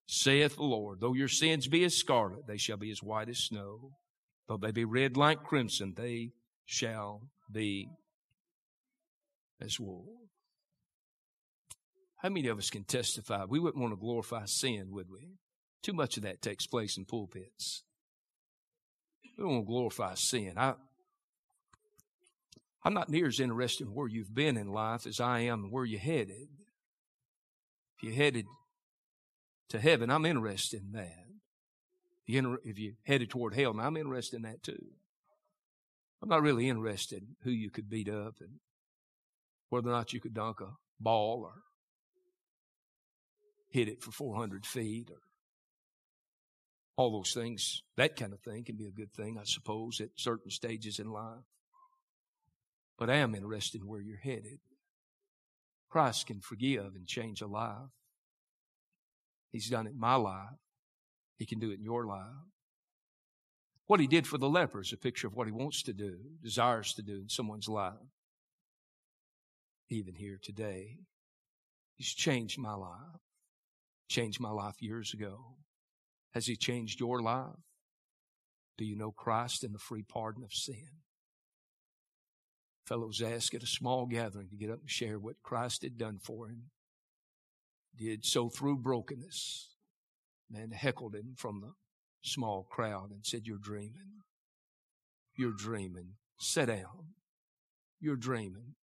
Saith 0.08 0.56
the 0.56 0.64
Lord, 0.64 1.00
though 1.02 1.14
your 1.14 1.28
sins 1.28 1.68
be 1.68 1.84
as 1.84 1.96
scarlet, 1.96 2.48
they 2.48 2.58
shall 2.58 2.78
be 2.78 2.92
as 2.92 3.04
white 3.04 3.30
as 3.30 3.40
snow. 3.40 3.92
Though 4.48 4.58
they 4.58 4.72
be 4.72 4.86
red 4.86 5.18
like 5.18 5.44
crimson, 5.44 5.94
they 5.96 6.32
shall 6.66 7.22
be 7.52 7.90
as 9.60 9.80
wool. 9.80 10.27
How 12.18 12.30
many 12.30 12.48
of 12.48 12.58
us 12.58 12.70
can 12.70 12.84
testify? 12.84 13.46
We 13.46 13.60
wouldn't 13.60 13.82
want 13.82 13.94
to 13.94 14.00
glorify 14.00 14.46
sin, 14.46 14.88
would 14.92 15.10
we? 15.10 15.38
Too 15.84 15.94
much 15.94 16.18
of 16.18 16.24
that 16.24 16.42
takes 16.42 16.66
place 16.66 16.98
in 16.98 17.06
pulpits. 17.06 17.84
We 19.38 19.44
don't 19.44 19.54
want 19.54 19.66
to 19.66 19.72
glorify 19.72 20.16
sin. 20.16 20.54
I, 20.58 20.74
I'm 22.84 22.96
not 22.96 23.10
near 23.10 23.28
as 23.28 23.40
interested 23.40 23.88
in 23.88 23.94
where 23.94 24.08
you've 24.08 24.34
been 24.34 24.58
in 24.58 24.68
life 24.68 25.06
as 25.06 25.20
I 25.20 25.42
am 25.42 25.66
in 25.66 25.72
where 25.72 25.86
you're 25.86 26.00
headed. 26.00 26.48
If 27.98 28.04
you're 28.04 28.16
headed 28.16 28.46
to 29.70 29.80
heaven, 29.80 30.10
I'm 30.10 30.26
interested 30.26 30.82
in 30.82 30.94
that. 30.94 31.26
If 32.26 32.80
you're 32.80 32.94
headed 33.04 33.30
toward 33.30 33.54
hell, 33.54 33.74
now 33.74 33.84
I'm 33.84 33.98
interested 33.98 34.38
in 34.38 34.42
that 34.44 34.64
too. 34.64 34.88
I'm 36.22 36.30
not 36.30 36.42
really 36.42 36.68
interested 36.68 37.22
in 37.22 37.36
who 37.44 37.52
you 37.52 37.70
could 37.70 37.90
beat 37.90 38.10
up 38.10 38.36
and 38.40 38.60
whether 39.70 39.90
or 39.90 39.92
not 39.92 40.14
you 40.14 40.20
could 40.20 40.34
dunk 40.34 40.62
a 40.62 40.72
ball 41.00 41.44
or 41.46 41.54
hit 43.70 43.88
it 43.88 44.02
for 44.02 44.12
400 44.12 44.66
feet 44.66 45.10
or 45.12 45.22
all 46.96 47.12
those 47.12 47.34
things. 47.34 47.84
That 47.96 48.16
kind 48.16 48.34
of 48.34 48.40
thing 48.40 48.64
can 48.64 48.76
be 48.76 48.88
a 48.88 48.92
good 48.92 49.14
thing, 49.14 49.38
I 49.40 49.44
suppose, 49.46 50.02
at 50.02 50.10
certain 50.16 50.50
stages 50.50 51.00
in 51.00 51.12
life. 51.12 51.46
But 52.98 53.10
I 53.10 53.18
am 53.18 53.36
interested 53.36 53.82
in 53.82 53.88
where 53.88 54.02
you're 54.02 54.18
headed. 54.18 54.60
Christ 55.90 56.28
can 56.28 56.42
forgive 56.42 56.96
and 56.96 57.06
change 57.06 57.42
a 57.42 57.48
life. 57.48 57.92
He's 59.52 59.70
done 59.70 59.88
it 59.88 59.92
in 59.92 60.00
my 60.00 60.16
life. 60.16 60.58
He 61.38 61.46
can 61.46 61.60
do 61.60 61.70
it 61.70 61.78
in 61.78 61.84
your 61.84 62.06
life. 62.06 62.26
What 63.86 64.00
he 64.00 64.08
did 64.08 64.28
for 64.28 64.38
the 64.38 64.50
leper 64.50 64.82
is 64.82 64.92
a 64.92 64.98
picture 64.98 65.28
of 65.28 65.36
what 65.36 65.48
he 65.48 65.54
wants 65.54 65.84
to 65.84 65.94
do, 65.94 66.18
desires 66.44 66.94
to 66.96 67.02
do 67.02 67.22
in 67.22 67.30
someone's 67.30 67.70
life. 67.70 67.94
Even 69.90 70.16
here 70.16 70.40
today, 70.42 70.98
he's 71.96 72.14
changed 72.14 72.60
my 72.60 72.74
life. 72.74 73.22
Changed 74.08 74.40
my 74.40 74.52
life 74.52 74.82
years 74.82 75.14
ago. 75.14 75.56
Has 76.34 76.48
he 76.48 76.56
changed 76.56 77.00
your 77.00 77.22
life? 77.22 77.56
Do 78.78 78.86
you 78.86 78.96
know 78.96 79.12
Christ 79.12 79.64
and 79.64 79.74
the 79.74 79.80
free 79.80 80.04
pardon 80.04 80.44
of 80.44 80.54
sin? 80.54 81.02
fellow 82.88 83.08
was 83.08 83.22
asked 83.22 83.54
at 83.54 83.64
a 83.64 83.68
small 83.68 84.06
gathering 84.06 84.48
to 84.50 84.56
get 84.56 84.70
up 84.70 84.80
and 84.80 84.90
share 84.90 85.20
what 85.20 85.44
Christ 85.44 85.84
had 85.84 85.98
done 85.98 86.20
for 86.20 86.48
him. 86.48 86.70
Did 87.96 88.26
so 88.26 88.50
through 88.50 88.78
brokenness. 88.78 89.76
Man 90.50 90.72
heckled 90.72 91.14
him 91.14 91.34
from 91.36 91.62
the 91.62 91.74
small 92.22 92.66
crowd 92.70 93.12
and 93.12 93.26
said, 93.26 93.42
You're 93.46 93.58
dreaming. 93.58 94.24
You're 95.36 95.56
dreaming. 95.56 96.14
Sit 96.40 96.68
down. 96.68 97.16
You're 98.00 98.16
dreaming. 98.16 98.76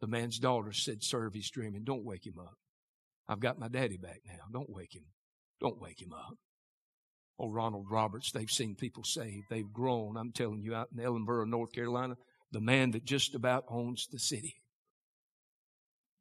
The 0.00 0.06
man's 0.06 0.38
daughter 0.38 0.72
said, 0.72 1.02
Sir, 1.02 1.30
he's 1.32 1.50
dreaming. 1.50 1.84
Don't 1.84 2.04
wake 2.04 2.26
him 2.26 2.38
up. 2.38 2.56
I've 3.28 3.40
got 3.40 3.58
my 3.58 3.68
daddy 3.68 3.98
back 3.98 4.20
now. 4.26 4.44
Don't 4.52 4.70
wake 4.70 4.94
him. 4.94 5.04
Don't 5.60 5.80
wake 5.80 6.00
him 6.00 6.12
up. 6.12 6.36
Oh, 7.38 7.50
Ronald 7.50 7.86
Roberts, 7.90 8.32
they've 8.32 8.50
seen 8.50 8.74
people 8.74 9.04
saved. 9.04 9.46
They've 9.48 9.72
grown. 9.72 10.16
I'm 10.16 10.32
telling 10.32 10.62
you, 10.62 10.74
out 10.74 10.88
in 10.96 11.02
Ellenboro, 11.02 11.46
North 11.46 11.72
Carolina, 11.72 12.16
the 12.50 12.60
man 12.60 12.92
that 12.92 13.04
just 13.04 13.34
about 13.34 13.64
owns 13.68 14.08
the 14.10 14.18
city. 14.18 14.56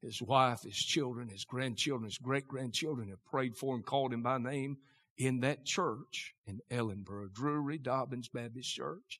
His 0.01 0.21
wife, 0.21 0.59
his 0.63 0.77
children, 0.77 1.29
his 1.29 1.43
grandchildren, 1.43 2.05
his 2.05 2.19
great 2.19 2.47
grandchildren 2.47 3.09
have 3.09 3.25
prayed 3.25 3.57
for 3.57 3.75
him, 3.75 3.81
called 3.81 4.13
him 4.13 4.21
by 4.21 4.37
name 4.37 4.77
in 5.17 5.39
that 5.39 5.65
church 5.65 6.35
in 6.45 6.59
Ellenboro, 6.69 7.33
Drury 7.33 7.79
Dobbins 7.79 8.29
Baptist 8.29 8.71
Church. 8.75 9.19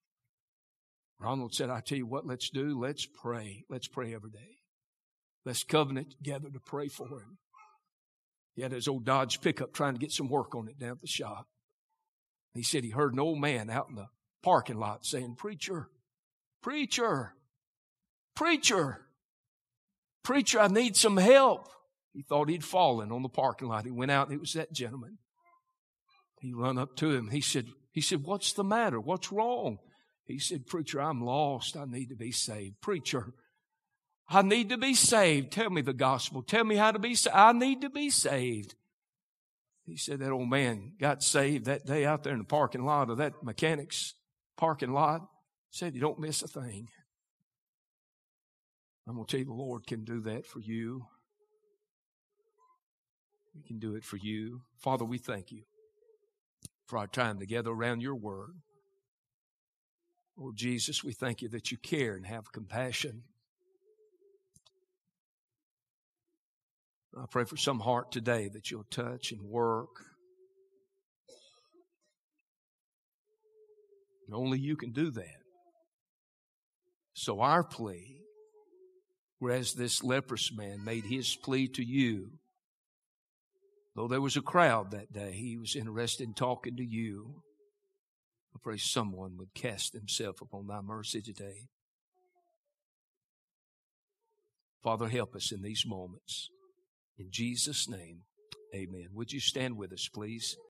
Ronald 1.20 1.56
said, 1.56 1.72
I 1.72 1.80
tell 1.80 1.98
you 1.98 2.06
what, 2.06 2.28
let's 2.28 2.52
do. 2.52 2.80
Let's 2.80 3.08
pray. 3.08 3.64
Let's 3.70 3.88
pray 3.88 4.14
every 4.14 4.30
day. 4.30 4.60
Let's 5.46 5.64
covenant 5.64 6.12
together 6.12 6.50
to 6.52 6.60
pray 6.60 6.90
for 6.90 7.08
him. 7.08 7.40
He 8.58 8.64
had 8.64 8.74
his 8.74 8.89
old 8.89 9.05
Dodge 9.05 9.39
pickup 9.39 9.72
trying 9.72 9.93
to 9.93 9.99
get 9.99 10.12
some 10.12 10.28
work 10.28 10.53
on 10.55 10.68
it 10.68 10.78
down 10.78 10.91
at 10.91 11.01
the 11.01 11.08
shop. 11.08 11.47
He 12.53 12.64
said 12.64 12.84
he 12.84 12.89
heard 12.89 13.14
an 13.14 13.20
old 13.20 13.39
man 13.39 13.70
out 13.70 13.88
in 13.88 13.95
the 13.95 14.08
parking 14.43 14.80
lot 14.80 15.05
saying, 15.05 15.36
Preacher, 15.38 15.89
Preacher, 16.62 17.34
preacher, 18.36 18.99
preacher, 20.24 20.60
I 20.60 20.68
need 20.68 20.97
some 20.97 21.18
help. 21.18 21.70
He 22.14 22.24
thought 22.24 22.49
he'd 22.49 22.64
fallen 22.64 23.12
on 23.12 23.22
the 23.22 23.30
parking 23.30 23.68
lot. 23.68 23.86
He 23.86 23.91
went 23.91 24.12
out 24.12 24.28
and 24.28 24.36
it 24.36 24.41
was 24.41 24.53
that 24.53 24.74
gentleman. 24.74 25.20
He 26.41 26.53
run 26.53 26.78
up 26.78 26.95
to 26.97 27.12
him. 27.12 27.30
He 27.30 27.41
said, 27.41 27.68
he 27.91 28.01
said, 28.01 28.24
what's 28.24 28.53
the 28.53 28.64
matter? 28.64 28.99
What's 28.99 29.32
wrong? 29.32 29.78
He 30.26 30.39
said, 30.39 30.68
preacher, 30.68 31.01
I'm 31.01 31.22
lost. 31.22 31.78
I 31.78 31.86
need 31.86 32.10
to 32.10 32.16
be 32.16 32.32
saved. 32.32 32.82
Preacher, 32.82 33.34
I 34.30 34.42
need 34.42 34.70
to 34.70 34.78
be 34.78 34.94
saved. 34.94 35.52
Tell 35.52 35.70
me 35.70 35.82
the 35.82 35.94
gospel. 35.94 36.42
Tell 36.42 36.64
me 36.64 36.76
how 36.76 36.92
to 36.92 37.00
be 37.00 37.16
saved. 37.16 37.36
I 37.36 37.54
need 37.54 37.82
to 37.82 37.90
be 37.90 38.10
saved. 38.10 38.76
He 39.86 39.96
said 39.96 40.20
that 40.20 40.32
old 40.32 40.50
man 40.50 40.92
got 41.00 41.24
saved 41.24 41.66
that 41.66 41.86
day 41.86 42.06
out 42.06 42.24
there 42.24 42.34
in 42.34 42.40
the 42.40 42.46
parking 42.46 42.84
lot 42.84 43.10
of 43.10 43.18
that 43.18 43.42
mechanic's 43.42 44.16
parking 44.58 44.92
lot. 44.92 45.22
Said 45.70 45.96
you 45.96 46.02
don't 46.02 46.20
miss 46.20 46.42
a 46.42 46.48
thing. 46.48 46.90
I'm 49.08 49.16
going 49.16 49.26
to 49.26 49.32
tell 49.32 49.40
you 49.40 49.46
the 49.46 49.54
Lord 49.54 49.88
can 49.88 50.04
do 50.04 50.20
that 50.22 50.46
for 50.46 50.60
you. 50.60 51.06
He 53.54 53.62
can 53.66 53.80
do 53.80 53.96
it 53.96 54.04
for 54.04 54.18
you. 54.18 54.62
Father, 54.78 55.06
we 55.06 55.18
thank 55.18 55.52
you 55.52 55.62
for 56.86 57.00
our 57.00 57.08
time 57.08 57.40
together 57.40 57.72
around 57.72 58.02
your 58.02 58.16
word. 58.16 58.56
Oh, 60.40 60.52
Jesus, 60.54 61.04
we 61.04 61.14
thank 61.14 61.42
you 61.42 61.48
that 61.50 61.72
you 61.72 61.78
care 61.78 62.16
and 62.16 62.26
have 62.26 62.52
compassion. 62.52 63.24
I 67.18 67.26
pray 67.30 67.45
for 67.45 67.57
some 67.57 67.80
heart 67.80 68.11
today 68.11 68.49
that 68.53 68.70
you'll 68.70 68.86
touch 68.91 69.32
and 69.32 69.41
work. 69.41 69.89
Only 74.32 74.59
you 74.59 74.76
can 74.76 74.91
do 74.91 75.09
that. 75.11 75.41
So 77.13 77.39
our 77.39 77.63
plea, 77.63 78.22
whereas 79.39 79.74
this 79.74 80.03
leprous 80.03 80.51
man 80.55 80.84
made 80.84 81.05
his 81.05 81.36
plea 81.36 81.68
to 81.70 81.84
you, 81.84 82.34
though 83.95 84.07
there 84.07 84.22
was 84.22 84.38
a 84.38 84.41
crowd 84.41 84.91
that 84.91 85.11
day, 85.11 85.32
he 85.32 85.57
was 85.57 85.76
interested 85.76 86.28
in 86.28 86.34
talking 86.36 86.76
to 86.76 86.86
you. 86.86 87.41
I 88.53 88.59
pray 88.61 88.78
someone 88.78 89.38
would 89.38 89.55
cast 89.55 89.93
himself 89.93 90.41
upon 90.41 90.68
thy 90.68 90.82
mercy 90.82 91.22
today. 91.22 91.70
Father, 94.84 95.07
help 95.07 95.36
us 95.36 95.51
in 95.51 95.63
these 95.63 95.84
moments. 95.88 96.49
In 97.20 97.28
Jesus' 97.32 97.88
name, 97.89 98.22
amen. 98.76 99.07
Would 99.13 99.32
you 99.32 99.39
stand 99.39 99.78
with 99.78 99.93
us, 99.93 100.09
please? 100.13 100.57